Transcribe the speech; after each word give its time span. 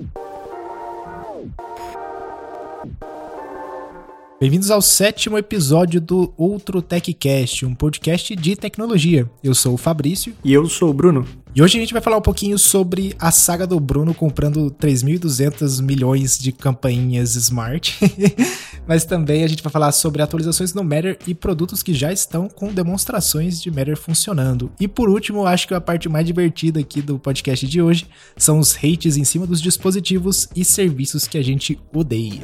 Thank 0.00 0.16
you. 0.16 0.29
Bem-vindos 4.40 4.70
ao 4.70 4.80
sétimo 4.80 5.36
episódio 5.36 6.00
do 6.00 6.32
Outro 6.34 6.80
TechCast, 6.80 7.66
um 7.66 7.74
podcast 7.74 8.34
de 8.34 8.56
tecnologia. 8.56 9.30
Eu 9.44 9.54
sou 9.54 9.74
o 9.74 9.76
Fabrício. 9.76 10.34
E 10.42 10.50
eu 10.50 10.66
sou 10.66 10.88
o 10.88 10.94
Bruno. 10.94 11.26
E 11.54 11.60
hoje 11.60 11.76
a 11.76 11.80
gente 11.82 11.92
vai 11.92 12.00
falar 12.00 12.16
um 12.16 12.22
pouquinho 12.22 12.58
sobre 12.58 13.14
a 13.18 13.30
saga 13.30 13.66
do 13.66 13.78
Bruno 13.78 14.14
comprando 14.14 14.70
3.200 14.70 15.82
milhões 15.82 16.38
de 16.38 16.52
campainhas 16.52 17.34
smart. 17.34 17.98
Mas 18.88 19.04
também 19.04 19.44
a 19.44 19.46
gente 19.46 19.62
vai 19.62 19.70
falar 19.70 19.92
sobre 19.92 20.22
atualizações 20.22 20.72
no 20.72 20.82
Matter 20.82 21.18
e 21.26 21.34
produtos 21.34 21.82
que 21.82 21.92
já 21.92 22.10
estão 22.10 22.48
com 22.48 22.72
demonstrações 22.72 23.60
de 23.60 23.70
Matter 23.70 23.94
funcionando. 23.94 24.72
E 24.80 24.88
por 24.88 25.10
último, 25.10 25.44
acho 25.44 25.68
que 25.68 25.74
a 25.74 25.82
parte 25.82 26.08
mais 26.08 26.24
divertida 26.24 26.80
aqui 26.80 27.02
do 27.02 27.18
podcast 27.18 27.68
de 27.68 27.82
hoje 27.82 28.06
são 28.38 28.58
os 28.58 28.74
hates 28.74 29.18
em 29.18 29.24
cima 29.24 29.46
dos 29.46 29.60
dispositivos 29.60 30.48
e 30.56 30.64
serviços 30.64 31.28
que 31.28 31.36
a 31.36 31.44
gente 31.44 31.78
odeia. 31.92 32.40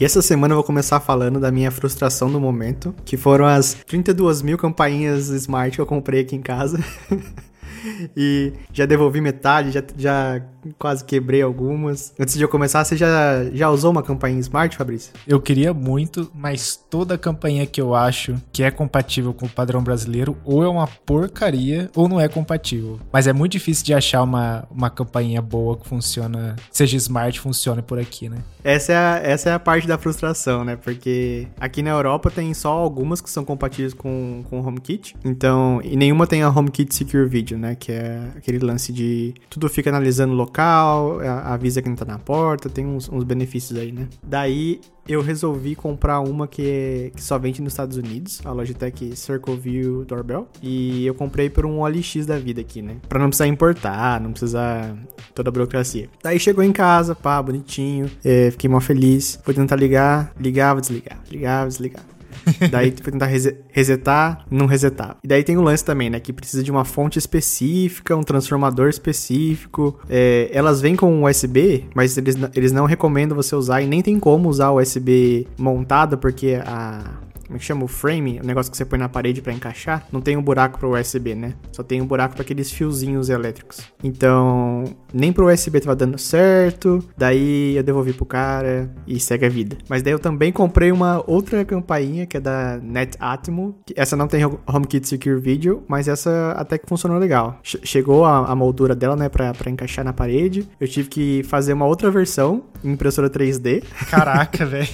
E 0.00 0.04
essa 0.04 0.20
semana 0.20 0.52
eu 0.52 0.56
vou 0.56 0.64
começar 0.64 0.98
falando 0.98 1.38
da 1.38 1.52
minha 1.52 1.70
frustração 1.70 2.30
do 2.30 2.40
momento, 2.40 2.92
que 3.04 3.16
foram 3.16 3.46
as 3.46 3.74
32 3.86 4.42
mil 4.42 4.58
campainhas 4.58 5.28
Smart 5.28 5.76
que 5.76 5.80
eu 5.80 5.86
comprei 5.86 6.20
aqui 6.20 6.34
em 6.34 6.42
casa. 6.42 6.82
e 8.16 8.52
já 8.72 8.86
devolvi 8.86 9.20
metade, 9.20 9.70
já, 9.70 9.82
já 9.96 10.42
quase 10.78 11.04
quebrei 11.04 11.42
algumas. 11.42 12.12
Antes 12.18 12.34
de 12.34 12.42
eu 12.42 12.48
começar, 12.48 12.84
você 12.84 12.96
já, 12.96 13.44
já 13.52 13.70
usou 13.70 13.90
uma 13.90 14.02
campainha 14.02 14.40
Smart, 14.40 14.76
Fabrício? 14.76 15.12
Eu 15.26 15.40
queria 15.40 15.72
muito, 15.72 16.30
mas 16.34 16.76
toda 16.76 17.18
campainha 17.18 17.66
que 17.66 17.80
eu 17.80 17.94
acho 17.94 18.34
que 18.52 18.62
é 18.62 18.70
compatível 18.70 19.32
com 19.32 19.46
o 19.46 19.48
padrão 19.48 19.82
brasileiro, 19.82 20.36
ou 20.44 20.62
é 20.62 20.68
uma 20.68 20.86
porcaria, 20.86 21.90
ou 21.94 22.08
não 22.08 22.20
é 22.20 22.28
compatível. 22.28 23.00
Mas 23.12 23.26
é 23.26 23.32
muito 23.32 23.52
difícil 23.52 23.84
de 23.84 23.94
achar 23.94 24.22
uma, 24.22 24.66
uma 24.70 24.90
campainha 24.90 25.40
boa 25.40 25.76
que 25.76 25.88
funciona, 25.88 26.56
seja 26.70 26.96
Smart, 26.96 27.38
funcione 27.40 27.82
por 27.82 27.98
aqui, 27.98 28.28
né? 28.28 28.38
Essa 28.62 28.92
é, 28.92 28.96
a, 28.96 29.20
essa 29.22 29.50
é 29.50 29.52
a 29.52 29.58
parte 29.58 29.86
da 29.86 29.98
frustração, 29.98 30.64
né? 30.64 30.74
Porque 30.76 31.46
aqui 31.60 31.82
na 31.82 31.90
Europa 31.90 32.30
tem 32.30 32.52
só 32.54 32.70
algumas 32.72 33.20
que 33.20 33.28
são 33.28 33.44
compatíveis 33.44 33.92
com, 33.92 34.42
com 34.48 34.60
o 34.60 34.66
HomeKit. 34.66 35.14
Então, 35.22 35.80
e 35.84 35.96
nenhuma 35.96 36.26
tem 36.26 36.42
a 36.42 36.48
HomeKit 36.48 36.94
Secure 36.94 37.28
Video, 37.28 37.58
né? 37.58 37.74
Que 37.74 37.92
é 37.92 38.22
aquele 38.36 38.58
lance 38.58 38.92
de 38.92 39.34
tudo 39.50 39.68
fica 39.68 39.90
analisando 39.90 40.32
o 40.32 40.36
local, 40.54 41.20
avisa 41.44 41.82
quem 41.82 41.94
tá 41.96 42.04
na 42.04 42.18
porta, 42.18 42.70
tem 42.70 42.86
uns, 42.86 43.08
uns 43.08 43.24
benefícios 43.24 43.76
aí, 43.76 43.90
né? 43.90 44.06
Daí 44.22 44.80
eu 45.06 45.20
resolvi 45.20 45.74
comprar 45.74 46.20
uma 46.20 46.46
que, 46.46 47.10
que 47.14 47.22
só 47.22 47.36
vende 47.38 47.60
nos 47.60 47.72
Estados 47.72 47.96
Unidos, 47.96 48.40
a 48.44 48.52
Logitech 48.52 49.16
Circle 49.16 49.56
View 49.56 50.04
Doorbell. 50.04 50.48
E 50.62 51.04
eu 51.04 51.14
comprei 51.14 51.50
por 51.50 51.66
um 51.66 51.80
OLX 51.80 52.24
da 52.24 52.38
vida 52.38 52.60
aqui, 52.60 52.80
né? 52.80 52.96
Pra 53.08 53.18
não 53.18 53.26
precisar 53.26 53.48
importar, 53.48 54.20
não 54.20 54.30
precisar 54.30 54.96
toda 55.34 55.50
a 55.50 55.52
burocracia. 55.52 56.08
Daí 56.22 56.38
chegou 56.38 56.62
em 56.62 56.72
casa, 56.72 57.14
pá, 57.14 57.42
bonitinho, 57.42 58.10
é, 58.24 58.50
fiquei 58.52 58.70
mó 58.70 58.80
feliz. 58.80 59.38
Fui 59.42 59.52
tentar 59.52 59.76
ligar, 59.76 60.32
ligava, 60.38 60.80
desligava, 60.80 61.20
ligava, 61.30 61.68
desligava. 61.68 62.13
daí 62.70 62.92
foi 63.02 63.12
tentar 63.12 63.28
resetar, 63.70 64.44
não 64.50 64.66
resetava. 64.66 65.16
E 65.22 65.28
daí 65.28 65.42
tem 65.42 65.56
o 65.56 65.62
lance 65.62 65.84
também, 65.84 66.10
né? 66.10 66.20
Que 66.20 66.32
precisa 66.32 66.62
de 66.62 66.70
uma 66.70 66.84
fonte 66.84 67.18
específica, 67.18 68.16
um 68.16 68.22
transformador 68.22 68.88
específico. 68.88 69.98
É, 70.08 70.50
elas 70.52 70.80
vêm 70.80 70.96
com 70.96 71.24
USB, 71.24 71.84
mas 71.94 72.16
eles, 72.16 72.36
eles 72.54 72.72
não 72.72 72.86
recomendam 72.86 73.36
você 73.36 73.54
usar 73.54 73.82
e 73.82 73.86
nem 73.86 74.02
tem 74.02 74.18
como 74.18 74.48
usar 74.48 74.72
USB 74.72 75.46
montado, 75.58 76.18
porque 76.18 76.60
a, 76.64 77.02
como 77.46 77.56
é 77.56 77.58
que 77.58 77.64
chama? 77.64 77.84
O 77.84 77.88
frame, 77.88 78.40
o 78.42 78.46
negócio 78.46 78.70
que 78.70 78.76
você 78.76 78.84
põe 78.84 78.98
na 78.98 79.08
parede 79.08 79.40
para 79.40 79.52
encaixar, 79.52 80.06
não 80.10 80.20
tem 80.20 80.36
um 80.36 80.42
buraco 80.42 80.78
para 80.78 80.88
USB, 80.88 81.34
né? 81.34 81.54
Só 81.72 81.82
tem 81.82 82.00
um 82.00 82.06
buraco 82.06 82.34
para 82.34 82.42
aqueles 82.42 82.70
fiozinhos 82.70 83.28
elétricos. 83.28 83.82
Então, 84.02 84.84
nem 85.12 85.32
pro 85.32 85.52
USB 85.52 85.80
tava 85.80 85.96
dando 85.96 86.18
certo, 86.18 87.04
daí 87.16 87.76
eu 87.76 87.82
devolvi 87.82 88.12
pro 88.12 88.24
cara 88.24 88.90
e 89.06 89.20
segue 89.20 89.46
a 89.46 89.48
vida. 89.48 89.76
Mas 89.88 90.02
daí 90.02 90.12
eu 90.12 90.18
também 90.18 90.52
comprei 90.52 90.90
uma 90.90 91.22
outra 91.26 91.64
campainha 91.64 92.26
que 92.26 92.36
é 92.36 92.40
da 92.40 92.78
NetAtmo. 92.82 93.76
Essa 93.94 94.16
não 94.16 94.26
tem 94.26 94.44
HomeKit 94.44 95.08
Secure 95.08 95.40
Video, 95.40 95.82
mas 95.88 96.08
essa 96.08 96.52
até 96.52 96.78
que 96.78 96.88
funcionou 96.88 97.18
legal. 97.18 97.58
Chegou 97.62 98.24
a, 98.24 98.46
a 98.50 98.54
moldura 98.54 98.94
dela, 98.94 99.16
né, 99.16 99.28
pra, 99.28 99.52
pra 99.52 99.70
encaixar 99.70 100.04
na 100.04 100.12
parede. 100.12 100.68
Eu 100.80 100.88
tive 100.88 101.08
que 101.08 101.42
fazer 101.44 101.72
uma 101.72 101.86
outra 101.86 102.10
versão, 102.10 102.64
impressora 102.82 103.28
3D. 103.30 103.82
Caraca, 104.10 104.64
velho. 104.66 104.88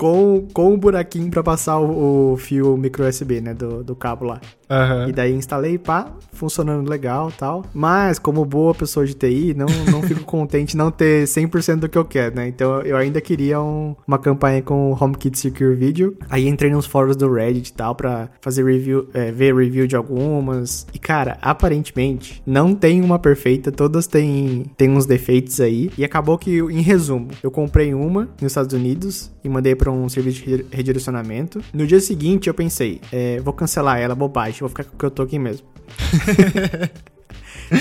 Com, 0.00 0.46
com 0.54 0.72
um 0.72 0.78
buraquinho 0.78 1.30
para 1.30 1.42
passar 1.42 1.78
o, 1.78 2.32
o, 2.32 2.36
fio 2.38 2.74
micro 2.74 3.06
USB, 3.06 3.42
né, 3.42 3.52
do, 3.52 3.84
do 3.84 3.94
cabo 3.94 4.24
lá. 4.24 4.40
Uhum. 4.70 5.08
E 5.08 5.12
daí 5.12 5.34
instalei, 5.34 5.76
pá, 5.76 6.10
funcionando 6.32 6.88
legal 6.88 7.30
tal. 7.36 7.64
Mas, 7.74 8.18
como 8.18 8.44
boa 8.44 8.74
pessoa 8.74 9.04
de 9.04 9.12
TI, 9.12 9.52
não, 9.52 9.66
não 9.90 10.00
fico 10.02 10.22
contente 10.24 10.74
não 10.74 10.90
ter 10.90 11.24
100% 11.24 11.80
do 11.80 11.88
que 11.88 11.98
eu 11.98 12.04
quero, 12.04 12.36
né? 12.36 12.48
Então 12.48 12.80
eu 12.80 12.96
ainda 12.96 13.20
queria 13.20 13.60
um, 13.60 13.94
uma 14.06 14.16
campanha 14.16 14.62
com 14.62 14.90
o 14.90 14.96
HomeKit 14.98 15.38
Secure 15.38 15.74
Video. 15.74 16.16
Aí 16.30 16.48
entrei 16.48 16.70
nos 16.70 16.86
fóruns 16.86 17.16
do 17.16 17.30
Reddit 17.30 17.70
e 17.70 17.72
tal 17.74 17.94
pra 17.94 18.30
fazer 18.40 18.64
review, 18.64 19.06
é, 19.12 19.30
ver 19.30 19.54
review 19.54 19.86
de 19.86 19.96
algumas. 19.96 20.86
E 20.94 20.98
cara, 20.98 21.36
aparentemente 21.42 22.42
não 22.46 22.74
tem 22.74 23.02
uma 23.02 23.18
perfeita, 23.18 23.70
todas 23.70 24.06
têm, 24.06 24.64
têm 24.78 24.88
uns 24.88 25.04
defeitos 25.04 25.60
aí. 25.60 25.90
E 25.98 26.04
acabou 26.04 26.38
que, 26.38 26.58
em 26.58 26.80
resumo, 26.80 27.28
eu 27.42 27.50
comprei 27.50 27.92
uma 27.92 28.28
nos 28.40 28.52
Estados 28.52 28.72
Unidos 28.72 29.30
e 29.42 29.48
mandei 29.48 29.74
para 29.90 29.92
um 29.92 30.08
serviço 30.08 30.44
de 30.44 30.64
redirecionamento. 30.70 31.60
No 31.74 31.86
dia 31.86 32.00
seguinte 32.00 32.48
eu 32.48 32.54
pensei, 32.54 33.00
é, 33.12 33.40
vou 33.40 33.52
cancelar 33.52 33.98
ela, 33.98 34.14
bobagem 34.14 34.60
vou 34.60 34.68
ficar 34.68 34.84
com 34.84 34.94
o 34.94 34.98
que 34.98 35.04
eu 35.04 35.10
tô 35.10 35.22
aqui 35.22 35.38
mesmo. 35.38 35.66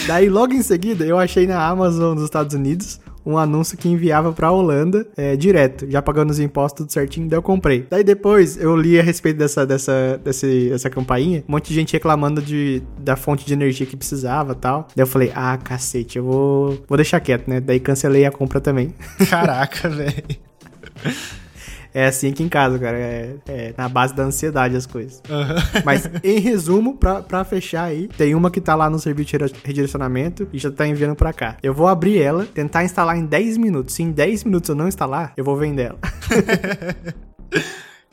Daí, 0.07 0.29
logo 0.29 0.53
em 0.53 0.61
seguida, 0.61 1.03
eu 1.03 1.17
achei 1.17 1.47
na 1.47 1.65
Amazon 1.65 2.15
dos 2.15 2.23
Estados 2.23 2.53
Unidos 2.53 2.99
um 3.25 3.37
anúncio 3.37 3.77
que 3.77 3.89
enviava 3.89 4.31
pra 4.31 4.51
Holanda 4.51 5.07
é, 5.17 5.35
direto, 5.35 5.89
já 5.89 6.01
pagando 6.01 6.29
os 6.29 6.39
impostos 6.39 6.79
tudo 6.79 6.93
certinho, 6.93 7.27
daí 7.27 7.37
eu 7.37 7.41
comprei. 7.41 7.85
Daí 7.89 8.03
depois 8.03 8.57
eu 8.57 8.75
li 8.75 8.99
a 8.99 9.03
respeito 9.03 9.37
dessa, 9.37 9.65
dessa, 9.65 10.19
desse, 10.23 10.69
dessa 10.69 10.89
campainha, 10.89 11.43
um 11.47 11.51
monte 11.51 11.69
de 11.69 11.75
gente 11.75 11.93
reclamando 11.93 12.41
de, 12.41 12.81
da 12.99 13.15
fonte 13.15 13.45
de 13.45 13.53
energia 13.53 13.85
que 13.85 13.97
precisava 13.97 14.55
tal. 14.55 14.87
Daí 14.95 15.03
eu 15.03 15.07
falei, 15.07 15.31
ah, 15.35 15.57
cacete, 15.57 16.17
eu 16.17 16.23
vou, 16.23 16.83
vou 16.87 16.97
deixar 16.97 17.19
quieto, 17.19 17.47
né? 17.47 17.59
Daí 17.59 17.79
cancelei 17.79 18.25
a 18.25 18.31
compra 18.31 18.61
também. 18.61 18.93
Caraca, 19.29 19.89
velho. 19.89 20.23
É 21.93 22.05
assim 22.05 22.29
aqui 22.29 22.43
em 22.43 22.49
casa, 22.49 22.77
cara. 22.77 22.97
É, 22.97 23.35
é 23.47 23.73
na 23.77 23.89
base 23.89 24.13
da 24.13 24.23
ansiedade 24.23 24.75
as 24.75 24.85
coisas. 24.85 25.21
Uhum. 25.29 25.81
Mas, 25.83 26.09
em 26.23 26.39
resumo, 26.39 26.95
pra, 26.95 27.21
pra 27.21 27.43
fechar 27.43 27.85
aí, 27.85 28.07
tem 28.07 28.35
uma 28.35 28.51
que 28.51 28.61
tá 28.61 28.75
lá 28.75 28.89
no 28.89 28.99
serviço 28.99 29.37
de 29.37 29.53
redirecionamento 29.63 30.47
e 30.53 30.59
já 30.59 30.71
tá 30.71 30.87
enviando 30.87 31.15
pra 31.15 31.33
cá. 31.33 31.57
Eu 31.63 31.73
vou 31.73 31.87
abrir 31.87 32.21
ela, 32.21 32.45
tentar 32.45 32.83
instalar 32.83 33.17
em 33.17 33.25
10 33.25 33.57
minutos. 33.57 33.95
Se 33.95 34.03
em 34.03 34.11
10 34.11 34.43
minutos 34.43 34.69
eu 34.69 34.75
não 34.75 34.87
instalar, 34.87 35.33
eu 35.35 35.43
vou 35.43 35.55
vender 35.55 35.89
ela. 35.89 35.99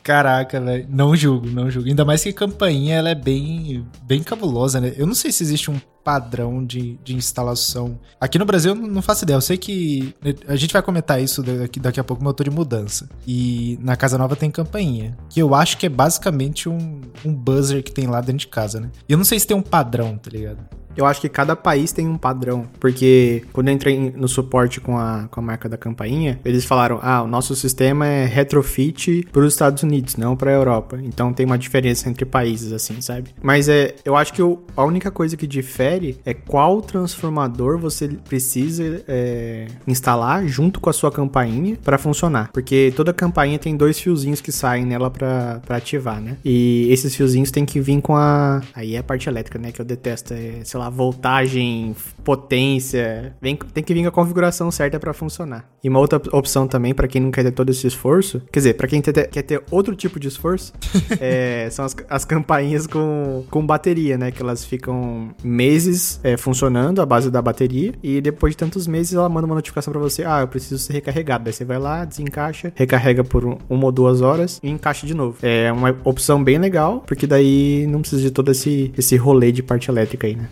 Caraca, 0.02 0.60
velho. 0.60 0.86
Não 0.88 1.16
julgo, 1.16 1.48
não 1.48 1.68
julgo. 1.68 1.88
Ainda 1.88 2.04
mais 2.04 2.22
que 2.22 2.28
a 2.28 2.32
campainha 2.32 2.94
ela 2.94 3.10
é 3.10 3.14
bem, 3.14 3.84
bem 4.04 4.22
cabulosa, 4.22 4.80
né? 4.80 4.92
Eu 4.96 5.04
não 5.04 5.14
sei 5.14 5.32
se 5.32 5.42
existe 5.42 5.68
um 5.68 5.80
padrão 6.06 6.64
de, 6.64 6.96
de 7.02 7.16
instalação. 7.16 7.98
Aqui 8.20 8.38
no 8.38 8.44
Brasil 8.44 8.76
eu 8.76 8.80
não 8.80 9.02
faço 9.02 9.24
ideia. 9.24 9.36
Eu 9.36 9.40
sei 9.40 9.56
que. 9.56 10.14
A 10.46 10.54
gente 10.54 10.72
vai 10.72 10.80
comentar 10.80 11.20
isso 11.20 11.42
daqui, 11.42 11.80
daqui 11.80 11.98
a 11.98 12.04
pouco, 12.04 12.22
motor 12.22 12.44
de 12.44 12.50
mudança. 12.50 13.08
E 13.26 13.76
na 13.82 13.96
casa 13.96 14.16
nova 14.16 14.36
tem 14.36 14.48
campainha. 14.48 15.18
Que 15.28 15.42
eu 15.42 15.52
acho 15.52 15.76
que 15.76 15.86
é 15.86 15.88
basicamente 15.88 16.68
um, 16.68 17.00
um 17.24 17.34
buzzer 17.34 17.82
que 17.82 17.90
tem 17.90 18.06
lá 18.06 18.20
dentro 18.20 18.38
de 18.38 18.46
casa, 18.46 18.78
né? 18.78 18.88
E 19.08 19.12
eu 19.12 19.18
não 19.18 19.24
sei 19.24 19.40
se 19.40 19.48
tem 19.48 19.56
um 19.56 19.62
padrão, 19.62 20.16
tá 20.16 20.30
ligado? 20.30 20.60
Eu 20.96 21.04
acho 21.04 21.20
que 21.20 21.28
cada 21.28 21.54
país 21.54 21.92
tem 21.92 22.08
um 22.08 22.16
padrão, 22.16 22.66
porque 22.80 23.44
quando 23.52 23.68
eu 23.68 23.74
entrei 23.74 24.12
no 24.16 24.26
suporte 24.26 24.80
com 24.80 24.96
a, 24.96 25.28
com 25.30 25.40
a 25.40 25.42
marca 25.42 25.68
da 25.68 25.76
campainha, 25.76 26.40
eles 26.44 26.64
falaram: 26.64 26.98
ah, 27.02 27.22
o 27.22 27.26
nosso 27.26 27.54
sistema 27.54 28.06
é 28.06 28.24
retrofit 28.24 29.28
para 29.30 29.42
os 29.42 29.52
Estados 29.52 29.82
Unidos, 29.82 30.16
não 30.16 30.34
para 30.34 30.50
a 30.50 30.54
Europa. 30.54 30.98
Então 31.02 31.34
tem 31.34 31.44
uma 31.44 31.58
diferença 31.58 32.08
entre 32.08 32.24
países, 32.24 32.72
assim, 32.72 33.00
sabe? 33.02 33.34
Mas 33.42 33.68
é, 33.68 33.94
eu 34.04 34.16
acho 34.16 34.32
que 34.32 34.40
eu, 34.40 34.64
a 34.74 34.84
única 34.84 35.10
coisa 35.10 35.36
que 35.36 35.46
difere 35.46 35.95
é 36.24 36.32
qual 36.32 36.80
transformador 36.80 37.78
você 37.78 38.08
precisa 38.08 39.04
é, 39.06 39.66
instalar 39.86 40.46
junto 40.46 40.80
com 40.80 40.88
a 40.88 40.92
sua 40.92 41.10
campainha 41.10 41.76
para 41.84 41.98
funcionar, 41.98 42.50
porque 42.52 42.92
toda 42.96 43.12
campainha 43.12 43.58
tem 43.58 43.76
dois 43.76 44.00
fiozinhos 44.00 44.40
que 44.40 44.50
saem 44.50 44.84
nela 44.84 45.10
para 45.10 45.60
ativar, 45.68 46.20
né? 46.20 46.38
E 46.44 46.88
esses 46.90 47.14
fiozinhos 47.14 47.50
tem 47.50 47.64
que 47.64 47.80
vir 47.80 48.00
com 48.00 48.16
a. 48.16 48.62
Aí 48.74 48.94
é 48.94 48.98
a 48.98 49.02
parte 49.02 49.28
elétrica, 49.28 49.58
né? 49.58 49.72
Que 49.72 49.80
eu 49.80 49.84
detesto, 49.84 50.34
é, 50.34 50.60
sei 50.64 50.78
lá 50.78 50.86
lá, 50.86 50.90
voltagem, 50.90 51.94
potência. 52.24 53.34
Vem, 53.40 53.56
tem 53.56 53.84
que 53.84 53.92
vir 53.92 54.02
com 54.02 54.08
a 54.08 54.12
configuração 54.12 54.70
certa 54.70 54.98
para 54.98 55.12
funcionar. 55.12 55.68
E 55.82 55.88
uma 55.88 56.00
outra 56.00 56.20
opção 56.32 56.66
também, 56.66 56.94
para 56.94 57.06
quem 57.06 57.20
não 57.20 57.30
quer 57.30 57.44
ter 57.44 57.52
todo 57.52 57.70
esse 57.70 57.86
esforço, 57.86 58.40
quer 58.52 58.60
dizer, 58.60 58.74
para 58.74 58.88
quem 58.88 59.00
ter, 59.00 59.28
quer 59.28 59.42
ter 59.42 59.62
outro 59.70 59.94
tipo 59.94 60.18
de 60.18 60.28
esforço, 60.28 60.72
é, 61.20 61.68
são 61.70 61.84
as, 61.84 61.94
as 62.08 62.24
campainhas 62.24 62.86
com, 62.86 63.44
com 63.50 63.64
bateria, 63.64 64.16
né? 64.16 64.30
Que 64.30 64.42
elas 64.42 64.64
ficam 64.64 65.34
meses 65.42 65.85
é, 66.22 66.36
funcionando 66.36 67.00
à 67.00 67.06
base 67.06 67.30
da 67.30 67.40
bateria 67.40 67.92
e 68.02 68.20
depois 68.20 68.52
de 68.52 68.58
tantos 68.58 68.86
meses 68.86 69.14
ela 69.14 69.28
manda 69.28 69.46
uma 69.46 69.54
notificação 69.54 69.92
para 69.92 70.00
você: 70.00 70.24
ah, 70.24 70.40
eu 70.40 70.48
preciso 70.48 70.78
ser 70.78 70.94
recarregado. 70.94 71.44
Daí 71.44 71.52
você 71.52 71.64
vai 71.64 71.78
lá, 71.78 72.04
desencaixa, 72.04 72.72
recarrega 72.74 73.24
por 73.24 73.44
uma 73.44 73.84
ou 73.84 73.92
duas 73.92 74.20
horas 74.20 74.60
e 74.62 74.70
encaixa 74.70 75.06
de 75.06 75.14
novo. 75.14 75.38
É 75.42 75.70
uma 75.72 75.96
opção 76.04 76.42
bem 76.42 76.58
legal, 76.58 77.02
porque 77.06 77.26
daí 77.26 77.86
não 77.88 78.00
precisa 78.00 78.22
de 78.22 78.30
todo 78.30 78.50
esse, 78.50 78.92
esse 78.96 79.16
rolê 79.16 79.52
de 79.52 79.62
parte 79.62 79.90
elétrica 79.90 80.26
aí, 80.26 80.36
né? 80.36 80.48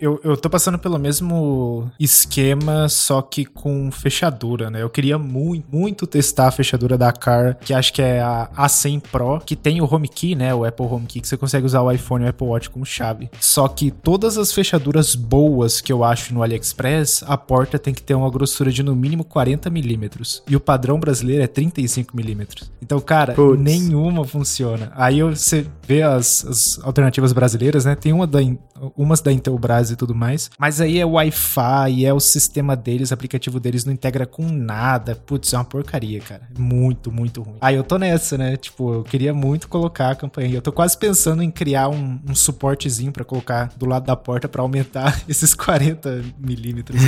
Eu, 0.00 0.20
eu 0.22 0.36
tô 0.36 0.48
passando 0.48 0.78
pelo 0.78 0.98
mesmo 0.98 1.90
esquema, 1.98 2.88
só 2.88 3.20
que 3.22 3.44
com 3.44 3.90
fechadura, 3.90 4.70
né? 4.70 4.82
Eu 4.82 4.90
queria 4.90 5.18
muito, 5.18 5.66
muito 5.70 6.06
testar 6.06 6.48
a 6.48 6.50
fechadura 6.50 6.96
da 6.96 7.12
Car, 7.12 7.56
que 7.60 7.74
acho 7.74 7.92
que 7.92 8.02
é 8.02 8.20
a 8.20 8.48
A100 8.56 9.02
Pro, 9.10 9.40
que 9.44 9.56
tem 9.56 9.80
o 9.80 9.84
HomeKey, 9.92 10.34
né? 10.34 10.54
O 10.54 10.64
Apple 10.64 10.86
HomeKey, 10.86 11.20
que 11.20 11.28
você 11.28 11.36
consegue 11.36 11.66
usar 11.66 11.82
o 11.82 11.90
iPhone 11.90 12.24
e 12.24 12.26
o 12.26 12.30
Apple 12.30 12.46
Watch 12.46 12.70
como 12.70 12.84
chave. 12.84 13.30
Só 13.40 13.68
que 13.68 13.90
todas 13.90 14.38
as 14.38 14.52
fechaduras 14.52 15.14
boas 15.14 15.80
que 15.80 15.92
eu 15.92 16.04
acho 16.04 16.32
no 16.32 16.42
AliExpress, 16.42 17.24
a 17.26 17.36
porta 17.36 17.78
tem 17.78 17.94
que 17.94 18.02
ter 18.02 18.14
uma 18.14 18.30
grossura 18.30 18.70
de 18.70 18.82
no 18.82 18.94
mínimo 18.94 19.24
40 19.24 19.68
milímetros. 19.70 20.42
E 20.48 20.56
o 20.56 20.60
padrão 20.60 20.98
brasileiro 20.98 21.42
é 21.42 21.46
35 21.46 22.16
milímetros. 22.16 22.70
Então, 22.82 23.00
cara, 23.00 23.34
Puts. 23.34 23.60
nenhuma 23.60 24.24
funciona. 24.24 24.92
Aí 24.94 25.22
você 25.22 25.66
vê 25.86 26.02
as, 26.02 26.44
as 26.44 26.80
alternativas 26.82 27.32
brasileiras, 27.32 27.84
né? 27.84 27.94
Tem 27.94 28.12
uma 28.12 28.26
da, 28.26 28.40
umas 28.96 29.20
da 29.20 29.32
Intelbras 29.32 29.90
e 29.90 29.96
tudo 29.96 30.14
mais. 30.14 30.50
Mas 30.58 30.80
aí 30.80 30.98
é 30.98 31.04
Wi-Fi, 31.04 32.04
é 32.04 32.12
o 32.12 32.20
sistema 32.20 32.76
deles, 32.76 33.10
o 33.10 33.14
aplicativo 33.14 33.58
deles 33.60 33.84
não 33.84 33.92
integra 33.92 34.26
com 34.26 34.48
nada. 34.48 35.14
Putz, 35.14 35.52
é 35.52 35.56
uma 35.56 35.64
porcaria, 35.64 36.20
cara. 36.20 36.42
Muito, 36.58 37.10
muito 37.10 37.42
ruim. 37.42 37.56
Aí 37.60 37.74
eu 37.74 37.84
tô 37.84 37.98
nessa, 37.98 38.36
né? 38.36 38.56
Tipo, 38.56 38.94
eu 38.94 39.02
queria 39.04 39.32
muito 39.32 39.68
colocar 39.68 40.10
a 40.10 40.14
campanha. 40.14 40.54
Eu 40.54 40.62
tô 40.62 40.72
quase 40.72 40.96
pensando 40.96 41.42
em 41.42 41.50
criar 41.50 41.88
um, 41.88 42.18
um 42.28 42.34
suportezinho 42.34 43.12
para 43.12 43.24
colocar 43.24 43.72
do 43.76 43.86
lado 43.86 44.06
da 44.06 44.16
porta 44.16 44.48
para 44.48 44.62
aumentar 44.62 45.22
esses 45.28 45.54
40 45.54 46.24
milímetros 46.38 47.00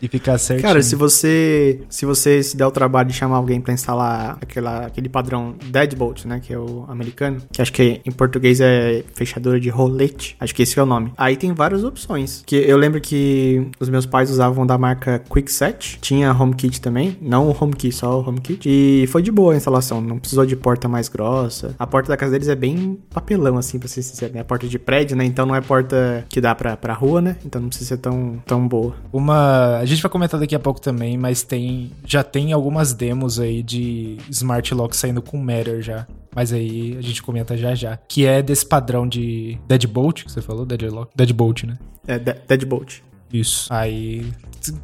e 0.00 0.08
ficar 0.08 0.38
certinho. 0.38 0.68
Cara, 0.68 0.82
se 0.82 0.94
você 0.94 1.82
se 1.88 2.06
você 2.06 2.42
se 2.42 2.56
der 2.56 2.66
o 2.66 2.70
trabalho 2.70 3.08
de 3.08 3.14
chamar 3.14 3.36
alguém 3.36 3.60
para 3.60 3.72
instalar 3.72 4.38
aquela, 4.40 4.86
aquele 4.86 5.08
padrão 5.08 5.54
Deadbolt, 5.64 6.24
né? 6.24 6.40
Que 6.40 6.52
é 6.52 6.58
o 6.58 6.84
americano, 6.88 7.42
que 7.52 7.60
acho 7.60 7.72
que 7.72 8.00
em 8.04 8.12
português 8.12 8.60
é 8.60 9.04
fechadura 9.14 9.60
de 9.60 9.68
rolete. 9.68 10.36
Acho 10.40 10.54
que 10.54 10.62
esse 10.62 10.78
é 10.78 10.82
o 10.82 10.86
nome. 10.92 11.12
Aí 11.16 11.36
tem 11.36 11.52
várias 11.52 11.84
opções. 11.84 12.42
Que 12.46 12.56
eu 12.56 12.76
lembro 12.76 13.00
que 13.00 13.66
os 13.80 13.88
meus 13.88 14.06
pais 14.06 14.30
usavam 14.30 14.66
da 14.66 14.76
marca 14.76 15.22
Quickset. 15.30 15.98
Tinha 16.00 16.32
HomeKit 16.32 16.80
também. 16.80 17.16
Não 17.20 17.48
o 17.48 17.56
HomeKit, 17.58 17.94
só 17.94 18.20
o 18.20 18.28
HomeKit. 18.28 18.68
E 18.68 19.06
foi 19.08 19.22
de 19.22 19.30
boa 19.30 19.54
a 19.54 19.56
instalação. 19.56 20.00
Não 20.00 20.18
precisou 20.18 20.44
de 20.44 20.56
porta 20.56 20.88
mais 20.88 21.08
grossa. 21.08 21.74
A 21.78 21.86
porta 21.86 22.08
da 22.08 22.16
casa 22.16 22.32
deles 22.32 22.48
é 22.48 22.54
bem 22.54 22.98
papelão, 23.10 23.56
assim, 23.56 23.78
pra 23.78 23.88
ser 23.88 24.02
sincero. 24.02 24.34
Né? 24.34 24.40
A 24.40 24.44
porta 24.44 24.66
de 24.66 24.78
prédio, 24.78 25.16
né? 25.16 25.24
Então 25.24 25.46
não 25.46 25.54
é 25.54 25.60
porta 25.60 26.24
que 26.28 26.40
dá 26.40 26.54
pra, 26.54 26.76
pra 26.76 26.94
rua, 26.94 27.20
né? 27.20 27.36
Então 27.44 27.60
não 27.60 27.68
precisa 27.68 27.88
ser 27.88 27.96
tão, 27.98 28.42
tão 28.46 28.66
boa. 28.66 28.94
Uma. 29.12 29.78
A 29.78 29.84
gente 29.84 30.02
vai 30.02 30.10
comentar 30.10 30.38
daqui 30.38 30.54
a 30.54 30.60
pouco 30.60 30.80
também, 30.80 31.16
mas 31.16 31.42
tem. 31.42 31.90
Já 32.04 32.22
tem 32.22 32.52
algumas 32.52 32.92
demos 32.92 33.40
aí 33.40 33.62
de 33.62 34.18
Smart 34.30 34.74
Lock 34.74 34.96
saindo 34.96 35.22
com 35.22 35.38
Matter 35.38 35.82
já. 35.82 36.06
Mas 36.34 36.52
aí 36.52 36.96
a 36.98 37.02
gente 37.02 37.22
comenta 37.22 37.56
já 37.56 37.74
já. 37.74 37.96
Que 37.96 38.26
é 38.26 38.42
desse 38.42 38.66
padrão 38.66 39.06
de 39.06 39.58
Deadbolt, 39.66 40.24
que 40.24 40.32
você 40.32 40.40
falou, 40.40 40.64
Deadlock. 40.64 41.12
Deadbolt, 41.14 41.64
né? 41.64 41.78
É, 42.06 42.18
Deadbolt. 42.18 43.00
Isso. 43.32 43.72
Aí, 43.72 44.30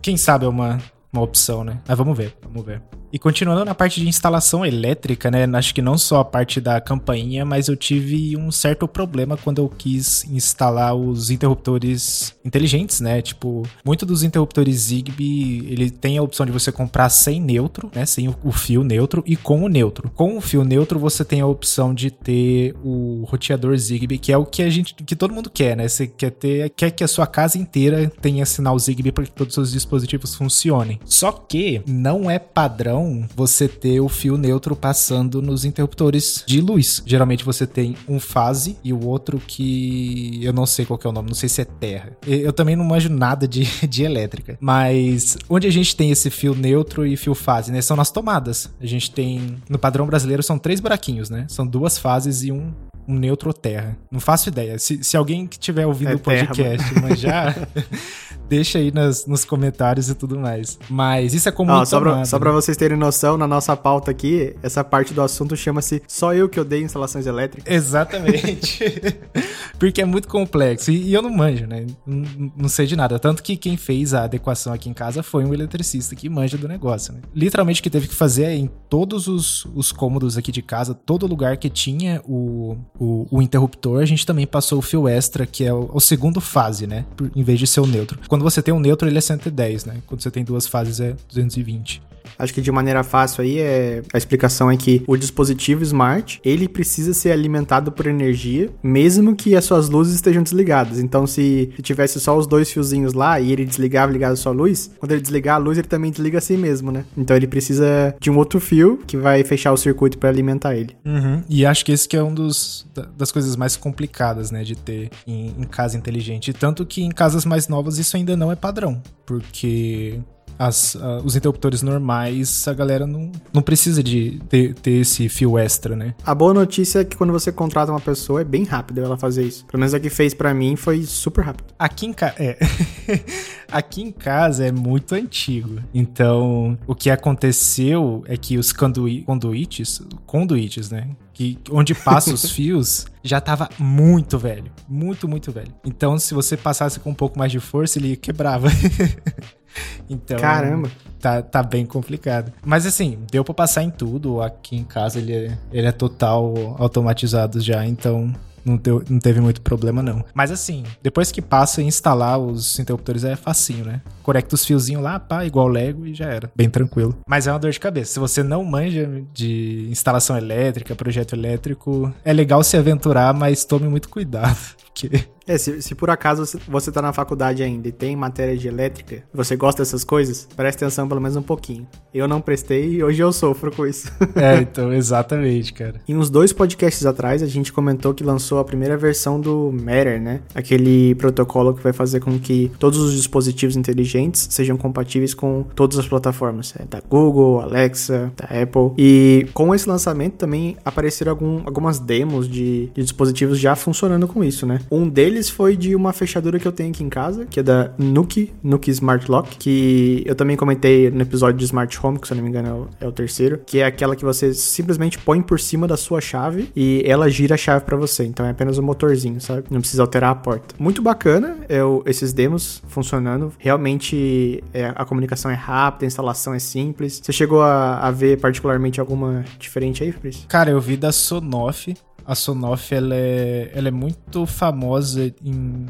quem 0.01 0.17
sabe 0.17 0.45
é 0.45 0.49
uma, 0.49 0.79
uma 1.13 1.23
opção, 1.23 1.65
né? 1.65 1.81
Mas 1.87 1.99
vamos 1.99 2.17
ver, 2.17 2.37
vamos 2.43 2.65
ver. 2.65 2.83
E 3.13 3.19
continuando 3.19 3.65
na 3.65 3.75
parte 3.75 4.01
de 4.01 4.09
instalação 4.09 4.65
elétrica, 4.65 5.31
né? 5.31 5.45
Acho 5.55 5.75
que 5.75 5.81
não 5.81 5.97
só 5.97 6.21
a 6.21 6.25
parte 6.25 6.61
da 6.61 6.81
campainha, 6.81 7.45
mas 7.45 7.69
eu 7.69 7.77
tive 7.77 8.37
um 8.37 8.51
certo 8.51 8.87
problema 8.87 9.37
quando 9.37 9.59
eu 9.61 9.69
quis 9.69 10.25
instalar 10.25 10.95
os 10.95 11.31
interruptores 11.31 12.35
inteligentes, 12.45 13.01
né? 13.01 13.23
Tipo, 13.23 13.63
muito 13.85 14.05
dos 14.05 14.23
interruptores 14.23 14.77
Zigbee, 14.77 15.67
ele 15.71 15.91
tem 15.91 16.19
a 16.19 16.23
opção 16.23 16.45
de 16.45 16.53
você 16.53 16.71
comprar 16.71 17.09
sem 17.09 17.41
neutro, 17.41 17.91
né? 17.95 18.05
Sem 18.05 18.29
o 18.29 18.53
fio 18.53 18.85
neutro 18.85 19.23
e 19.27 19.37
com 19.37 19.63
o 19.63 19.69
neutro. 19.69 20.11
Com 20.15 20.37
o 20.37 20.41
fio 20.41 20.65
neutro, 20.65 20.99
você 20.99 21.25
tem 21.25 21.41
a 21.41 21.47
opção 21.47 21.95
de 21.95 22.11
ter 22.11 22.75
o 22.85 23.25
roteador 23.27 23.77
Zigbee, 23.77 24.19
que 24.19 24.33
é 24.33 24.37
o 24.37 24.45
que 24.45 24.63
a 24.63 24.71
gente, 24.71 24.95
que 24.95 25.17
todo 25.17 25.35
mundo 25.35 25.51
quer, 25.51 25.77
né? 25.77 25.89
Você 25.89 26.07
quer 26.07 26.31
ter, 26.31 26.71
quer 26.71 26.91
que 26.91 27.03
a 27.03 27.09
sua 27.09 27.27
casa 27.27 27.57
inteira 27.57 28.11
tenha 28.21 28.45
sinal 28.45 28.79
Zigbee 28.79 29.13
para 29.13 29.25
que 29.25 29.31
todos 29.31 29.53
os 29.53 29.55
seus 29.55 29.73
dispositivos 29.73 30.35
funcionem. 30.35 31.01
Só 31.05 31.33
que 31.33 31.83
não 31.87 32.31
é 32.31 32.39
padrão 32.39 32.98
você 33.35 33.69
ter 33.69 34.01
o 34.01 34.09
fio 34.09 34.37
neutro 34.37 34.75
passando 34.75 35.41
nos 35.43 35.65
interruptores 35.65 36.43
de 36.47 36.61
luz. 36.61 37.03
Geralmente 37.05 37.45
você 37.45 37.67
tem 37.67 37.97
um 38.09 38.21
fase 38.21 38.77
e 38.83 38.93
o 38.93 39.05
outro 39.07 39.41
que 39.45 40.41
eu 40.43 40.53
não 40.53 40.67
sei 40.67 40.85
qual 40.85 40.99
é 41.03 41.09
o 41.09 41.13
nome, 41.13 41.29
não 41.29 41.35
sei 41.35 41.49
se 41.49 41.61
é 41.61 41.65
terra. 41.65 42.17
Eu 42.27 42.53
também 42.53 42.77
não 42.77 42.85
manjo 42.85 43.09
nada 43.09 43.47
de, 43.47 43.65
de 43.87 44.03
elétrica. 44.03 44.57
Mas 44.61 45.37
onde 45.49 45.67
a 45.67 45.71
gente 45.71 45.95
tem 45.95 46.11
esse 46.11 46.31
fio 46.31 46.55
neutro 46.55 47.07
e 47.07 47.17
fio 47.17 47.35
fase, 47.35 47.73
né? 47.73 47.81
São 47.81 47.97
nas 47.97 48.11
tomadas. 48.11 48.71
A 48.81 48.87
gente 48.87 49.11
tem, 49.11 49.57
no 49.69 49.79
padrão 49.79 50.07
brasileiro, 50.07 50.43
são 50.43 50.59
três 50.59 50.81
buraquinhos, 50.81 51.31
né? 51.31 51.47
São 51.49 51.67
duas 51.67 51.99
fases 51.99 52.43
e 52.43 52.53
um 52.53 52.73
um 53.09 53.15
neutro 53.15 53.53
terra. 53.55 53.97
Não 54.11 54.21
faço 54.21 54.51
ideia. 54.51 54.79
Se, 54.79 55.03
se 55.03 55.17
alguém 55.17 55.47
que 55.47 55.59
tiver 55.59 55.87
ouvindo 55.87 56.13
é 56.13 56.15
o 56.15 56.19
podcast, 56.19 56.95
terra, 56.95 57.09
mas 57.09 57.19
já 57.19 57.55
deixa 58.49 58.79
aí 58.79 58.91
nas, 58.91 59.27
nos 59.27 59.45
comentários 59.45 60.11
e 60.11 60.15
tudo 60.15 60.39
mais. 60.39 60.79
Mas 60.89 61.33
isso 61.33 61.49
é 61.49 61.53
comum. 61.53 61.85
Só, 61.85 62.01
pra, 62.01 62.25
só 62.25 62.39
pra 62.39 62.51
vocês 62.51 62.77
terem 62.77 62.97
noção, 62.97 63.39
na 63.39 63.47
nossa 63.47 63.77
pauta 63.77 64.11
aqui, 64.11 64.55
essa 64.63 64.83
parte 64.83 65.15
do 65.15 65.23
assunto 65.23 65.57
chama-se 65.57 66.03
Só 66.07 66.35
Eu 66.35 66.49
Que 66.49 66.61
Odeio 66.61 66.85
Instalações 66.85 67.27
Elétricas. 67.27 67.73
Exatamente. 67.73 68.85
Porque 69.79 70.03
é 70.03 70.05
muito 70.05 70.29
complexo. 70.29 70.91
E, 70.91 71.09
e 71.09 71.15
eu 71.15 71.23
não 71.23 71.31
manjo, 71.31 71.67
né? 71.67 71.87
Não, 72.07 72.53
não, 72.57 72.69
sei 72.69 72.87
de 72.87 72.97
nada. 72.97 73.19
Tanto 73.19 73.43
que 73.43 73.57
quem 73.57 73.77
fez 73.77 74.13
a 74.13 74.25
adequação 74.25 74.73
aqui 74.73 74.89
em 74.89 74.95
casa 74.95 75.23
foi 75.23 75.45
um 75.45 75.55
eletricista 75.55 76.15
que 76.15 76.29
manja 76.29 76.59
do 76.59 76.67
negócio. 76.67 77.13
Né? 77.13 77.21
Literalmente 77.35 77.81
o 77.81 77.83
que 77.83 77.91
teve 77.91 78.09
que 78.09 78.15
fazer 78.15 78.45
é 78.45 78.55
em 78.55 78.69
todos 78.89 79.29
os, 79.29 79.67
os 79.75 79.93
cômodos 79.93 80.37
aqui 80.37 80.51
de 80.51 80.63
casa, 80.63 80.95
todo 80.95 81.27
lugar 81.27 81.57
que 81.57 81.71
tinha 81.71 82.21
o, 82.25 82.77
o, 82.99 83.27
o, 83.31 83.43
interruptor, 83.43 84.01
a 84.03 84.07
gente 84.07 84.27
também 84.27 84.47
passou 84.47 84.79
o 84.79 84.83
fio 84.83 85.09
extra, 85.09 85.47
que 85.47 85.65
é 85.65 85.73
o, 85.73 85.91
o, 85.93 86.01
segundo 86.01 86.41
fase, 86.41 86.87
né? 86.87 87.05
Em 87.35 87.43
vez 87.43 87.59
de 87.59 87.67
ser 87.67 87.81
o 87.81 87.87
neutro. 87.87 88.19
Quando 88.29 88.43
você 88.43 88.61
tem 88.61 88.75
um 88.75 88.81
neutro, 88.81 89.09
ele 89.09 89.19
é 89.19 89.21
110, 89.21 89.85
né? 89.85 89.97
Quando 90.07 90.21
você 90.21 90.31
tem 90.31 90.45
duas 90.45 90.67
fases, 90.67 91.01
é 91.01 91.15
220. 91.29 92.03
Acho 92.39 92.55
que 92.55 92.61
de 92.61 92.71
maneira 92.71 93.03
fácil 93.03 93.43
aí 93.43 93.59
é 93.59 94.03
a 94.13 94.19
explicação 94.19 94.71
é 94.71 94.77
que 94.77 95.03
o 95.07 95.17
dispositivo 95.17 95.83
smart, 95.83 96.41
ele 96.45 96.69
precisa 96.69 97.13
ser 97.13 97.33
alimentado 97.33 97.91
por 97.91 98.07
energia, 98.07 98.71
mesmo 98.83 99.35
que 99.35 99.57
as 99.57 99.65
suas 99.65 99.89
luzes 99.89 100.15
estejam 100.15 100.43
desligadas. 100.43 100.99
Então, 100.99 101.27
se 101.27 101.71
tivesse 101.83 102.21
só 102.21 102.37
os 102.37 102.47
dois 102.47 102.71
fiozinhos 102.71 103.13
lá 103.13 103.41
e 103.41 103.53
ele 103.53 103.65
desligava 103.65 104.13
ligava 104.13 104.33
a 104.33 104.37
sua 104.37 104.53
luz, 104.53 104.91
quando 104.99 105.13
ele 105.13 105.21
desligar 105.21 105.57
a 105.57 105.59
luz, 105.59 105.79
ele 105.79 105.89
também 105.89 106.11
desliga 106.11 106.39
a 106.39 106.41
si 106.41 106.57
mesmo, 106.57 106.91
né? 106.91 107.05
Então 107.17 107.37
ele 107.37 107.47
precisa 107.47 108.15
de 108.21 108.31
um 108.31 108.37
outro 108.37 108.61
fio 108.61 108.99
que 109.07 109.17
vai 109.17 109.43
fechar 109.45 109.73
o 109.73 109.77
circuito 109.77 110.19
para 110.19 110.29
alimentar 110.29 110.75
ele. 110.75 110.97
Uhum. 111.05 111.43
E 111.49 111.65
acho 111.67 111.85
que 111.85 111.93
esse 111.93 112.09
que 112.09 112.17
é 112.17 112.23
um 112.23 112.35
dos 112.35 112.87
das 113.17 113.31
coisas 113.31 113.55
mais 113.57 113.77
complicadas, 113.77 114.51
né, 114.51 114.65
de 114.65 114.77
ter 114.77 115.11
em, 115.27 115.55
em 115.59 115.65
casa 115.65 115.97
inteligente. 115.97 116.53
Tanto 116.53 116.85
que 116.85 117.03
em 117.03 117.11
casas 117.11 117.45
mais 117.45 117.69
novas 117.69 117.99
isso 117.99 118.17
ainda 118.17 118.37
não 118.37 118.51
é 118.51 118.57
padrão, 118.57 119.01
porque 119.25 120.19
as, 120.59 120.95
uh, 120.97 121.23
os 121.25 121.37
interruptores 121.37 121.83
normais, 121.83 122.67
a 122.67 122.75
galera 122.75 123.07
não, 123.07 123.31
não 123.53 123.63
precisa 123.63 124.03
de 124.03 124.41
ter, 124.49 124.75
ter, 124.75 124.93
esse 124.93 125.29
fio 125.29 125.57
extra, 125.57 125.95
né? 125.95 126.15
A 126.25 126.35
boa 126.35 126.53
notícia 126.53 127.01
é 127.01 127.05
que 127.05 127.17
quando 127.17 127.33
você 127.33 127.53
contrata 127.53 127.93
uma 127.93 128.01
pessoa, 128.01 128.41
é 128.41 128.45
bem 128.45 128.65
rápido 128.65 129.01
ela 129.01 129.17
fazer 129.17 129.45
isso. 129.45 129.65
Pelo 129.67 129.81
menos 129.81 129.95
a 129.95 130.01
que 130.01 130.11
fez 130.11 130.35
para 130.35 130.53
mim 130.53 130.75
foi 130.75 131.03
super 131.05 131.45
rápido. 131.45 131.67
Aqui 131.79 132.07
em 132.07 132.13
casa. 132.13 132.35
É. 132.39 132.59
Aqui 133.71 134.03
em 134.03 134.11
casa 134.11 134.67
é 134.67 134.73
muito 134.73 135.15
antigo. 135.15 135.79
Então, 135.93 136.79
o 136.87 136.95
que 136.95 137.11
aconteceu 137.11 138.25
é 138.27 138.37
que 138.37 138.57
os 138.57 138.73
conduí 138.73 139.23
conduítes, 139.23 140.01
conduítes, 140.27 140.91
né? 140.91 141.11
Que, 141.35 141.59
onde 141.71 141.95
passa 141.95 142.33
os 142.33 142.49
fios, 142.51 143.07
já 143.23 143.41
tava 143.41 143.69
muito 143.79 144.39
velho. 144.39 144.73
Muito, 144.89 145.29
muito 145.29 145.53
velho. 145.53 145.73
Então, 145.85 146.19
se 146.19 146.33
você 146.33 146.57
passasse 146.57 146.99
com 146.99 147.11
um 147.11 147.15
pouco 147.15 147.39
mais 147.39 147.53
de 147.53 147.61
força, 147.61 147.99
ele 147.99 148.17
quebrava. 148.17 148.69
Então. 150.11 150.39
Caramba! 150.39 150.91
Tá, 151.21 151.43
tá 151.43 151.63
bem 151.63 151.85
complicado. 151.85 152.51
Mas 152.65 152.87
assim, 152.87 153.19
deu 153.31 153.45
pra 153.45 153.53
passar 153.53 153.83
em 153.83 153.91
tudo. 153.91 154.41
Aqui 154.41 154.75
em 154.75 154.85
casa 154.85 155.19
ele 155.19 155.35
é, 155.35 155.59
ele 155.71 155.87
é 155.87 155.93
total 155.93 156.77
automatizado 156.79 157.61
já, 157.61 157.85
então 157.85 158.33
não, 158.69 158.77
deu, 158.77 159.03
não 159.09 159.19
teve 159.19 159.41
muito 159.41 159.61
problema, 159.61 160.03
não. 160.03 160.25
Mas 160.35 160.51
assim, 160.51 160.85
depois 161.03 161.33
que 161.33 161.41
passa 161.41 161.83
instalar 161.83 162.39
os 162.39 162.79
interruptores 162.79 163.25
é 163.25 163.35
facinho, 163.35 163.85
né? 163.85 164.01
Conecta 164.23 164.55
os 164.55 164.65
fiozinhos 164.65 165.03
lá, 165.03 165.19
pá, 165.19 165.45
igual 165.45 165.67
Lego 165.69 166.07
e 166.07 166.15
já 166.15 166.27
era. 166.27 166.51
Bem 166.55 166.69
tranquilo. 166.69 167.17
Mas 167.27 167.47
é 167.47 167.53
uma 167.53 167.59
dor 167.59 167.71
de 167.71 167.81
cabeça. 167.81 168.13
Se 168.13 168.21
você 168.21 168.43
não 168.43 168.65
manja 168.65 169.09
de 169.33 169.89
instalação 169.91 170.37
elétrica, 170.37 170.95
projeto 170.95 171.35
elétrico, 171.35 172.13
é 172.25 172.33
legal 172.33 172.63
se 172.63 172.77
aventurar, 172.77 173.33
mas 173.33 173.65
tome 173.65 173.89
muito 173.89 174.09
cuidado. 174.09 174.59
Porque 174.85 175.29
É, 175.49 175.57
se, 175.57 175.81
se 175.81 175.95
por 175.95 176.11
acaso 176.11 176.45
você, 176.69 176.93
tá 176.93 177.01
na 177.01 177.13
faculdade 177.13 177.63
ainda 177.63 177.89
e 177.89 177.93
tem 177.93 178.15
matéria 178.15 178.57
de 178.57 178.69
elétrica, 178.69 179.23
você 179.33 179.57
gosta 179.57 179.83
dessas 179.83 180.05
coisas, 180.05 180.47
preste 180.55 180.77
atenção 180.77 181.09
pelo 181.09 181.21
menos 181.21 181.37
um 181.37 181.43
pouquinho. 181.43 181.87
Eu 182.13 182.29
não 182.29 182.41
prestei 182.41 182.91
e 182.91 183.03
hoje 183.03 183.23
eu 183.23 183.33
sofro 183.33 183.75
com 183.75 183.87
isso. 183.87 184.13
É, 184.37 184.59
então, 184.59 184.93
exatamente, 184.93 185.73
cara. 185.73 186.01
Em 186.07 186.15
uns 186.15 186.31
dois 186.31 186.53
podcasts 186.53 187.05
atrás, 187.05 187.43
a 187.43 187.47
gente 187.47 187.73
comentou 187.73 188.15
que 188.15 188.23
lançou 188.23 188.59
a 188.59 188.65
primeira 188.65 188.97
versão 188.97 189.41
do 189.41 189.73
Matter, 189.73 190.21
né? 190.21 190.43
Aquele 190.55 191.15
protocolo 191.17 191.75
que 191.75 191.83
vai 191.83 191.93
fazer 191.93 192.21
com 192.21 192.39
que 192.39 192.71
todos 192.79 193.01
os 193.01 193.15
dispositivos 193.15 193.75
inteligentes 193.75 194.47
sejam 194.51 194.77
compatíveis 194.77 195.35
com 195.35 195.65
todas 195.75 195.99
as 195.99 196.07
plataformas, 196.07 196.75
é, 196.79 196.85
da 196.85 197.01
Google, 197.01 197.61
Alexa, 197.61 198.33
da 198.37 198.45
Apple. 198.45 198.93
E 198.97 199.49
com 199.55 199.75
esse 199.75 199.89
lançamento 199.89 200.35
também 200.35 200.77
apareceram 200.85 201.33
algum, 201.33 201.63
algumas 201.65 201.99
demos 201.99 202.49
de, 202.49 202.87
de 202.95 203.03
dispositivos 203.03 203.59
já 203.59 203.75
funcionando 203.75 204.29
com 204.29 204.45
isso, 204.45 204.67
né? 204.67 204.81
Um 204.91 205.09
deles 205.09 205.38
foi 205.47 205.77
de 205.77 205.95
uma 205.95 206.13
fechadura 206.13 206.59
que 206.59 206.67
eu 206.67 206.73
tenho 206.73 206.91
aqui 206.91 207.05
em 207.05 207.09
casa, 207.09 207.45
que 207.45 207.61
é 207.61 207.63
da 207.63 207.93
Nuki, 207.99 208.53
Nuki 208.63 208.91
Smart 208.91 209.31
Lock, 209.31 209.59
que 209.59 210.23
eu 210.25 210.35
também 210.35 210.57
comentei 210.57 211.11
no 211.11 211.21
episódio 211.21 211.59
de 211.59 211.65
Smart 211.65 211.99
Home, 212.03 212.19
que 212.19 212.27
se 212.27 212.33
eu 212.33 212.37
não 212.37 212.43
me 212.43 212.49
engano 212.49 212.69
é 212.69 212.73
o, 212.73 212.89
é 213.01 213.09
o 213.09 213.13
terceiro, 213.13 213.61
que 213.67 213.81
é 213.81 213.85
aquela 213.85 214.17
que 214.17 214.25
você 214.25 214.55
simplesmente 214.55 215.19
põe 215.19 215.43
por 215.43 215.61
cima 215.61 215.87
da 215.87 215.97
sua 215.97 216.21
chave 216.21 216.71
e 216.75 217.03
ela 217.05 217.29
gira 217.29 217.55
a 217.55 217.59
chave 217.59 217.85
para 217.85 217.97
você. 217.97 218.25
Então 218.25 218.47
é 218.47 218.51
apenas 218.51 218.79
um 218.79 218.83
motorzinho, 218.83 219.41
sabe? 219.41 219.65
Não 219.71 219.81
precisa 219.81 220.03
alterar 220.03 220.31
a 220.31 220.35
porta. 220.35 220.75
Muito 220.79 221.03
bacana 221.03 221.59
é 221.69 221.85
o, 221.85 222.03
esses 222.07 222.33
demos 222.33 222.83
funcionando. 222.89 223.53
Realmente 223.59 224.63
é, 224.73 224.93
a 224.95 225.05
comunicação 225.05 225.51
é 225.51 225.55
rápida, 225.55 226.07
a 226.07 226.09
instalação 226.09 226.55
é 226.55 226.59
simples. 226.59 227.21
Você 227.23 227.33
chegou 227.33 227.61
a, 227.61 227.99
a 227.99 228.11
ver 228.11 228.39
particularmente 228.41 229.01
alguma 229.01 229.45
diferente 229.59 230.03
aí, 230.03 230.13
Fabrício? 230.13 230.47
Cara, 230.49 230.71
eu 230.71 230.81
vi 230.81 230.97
da 230.97 231.13
Sonoff. 231.13 231.95
A 232.29 232.35
Sonoff 232.35 232.95
ela 232.95 233.15
é, 233.15 233.71
ela 233.75 233.89
é 233.89 233.91
muito 233.91 234.45
famosa 234.45 235.33
em, 235.43 235.87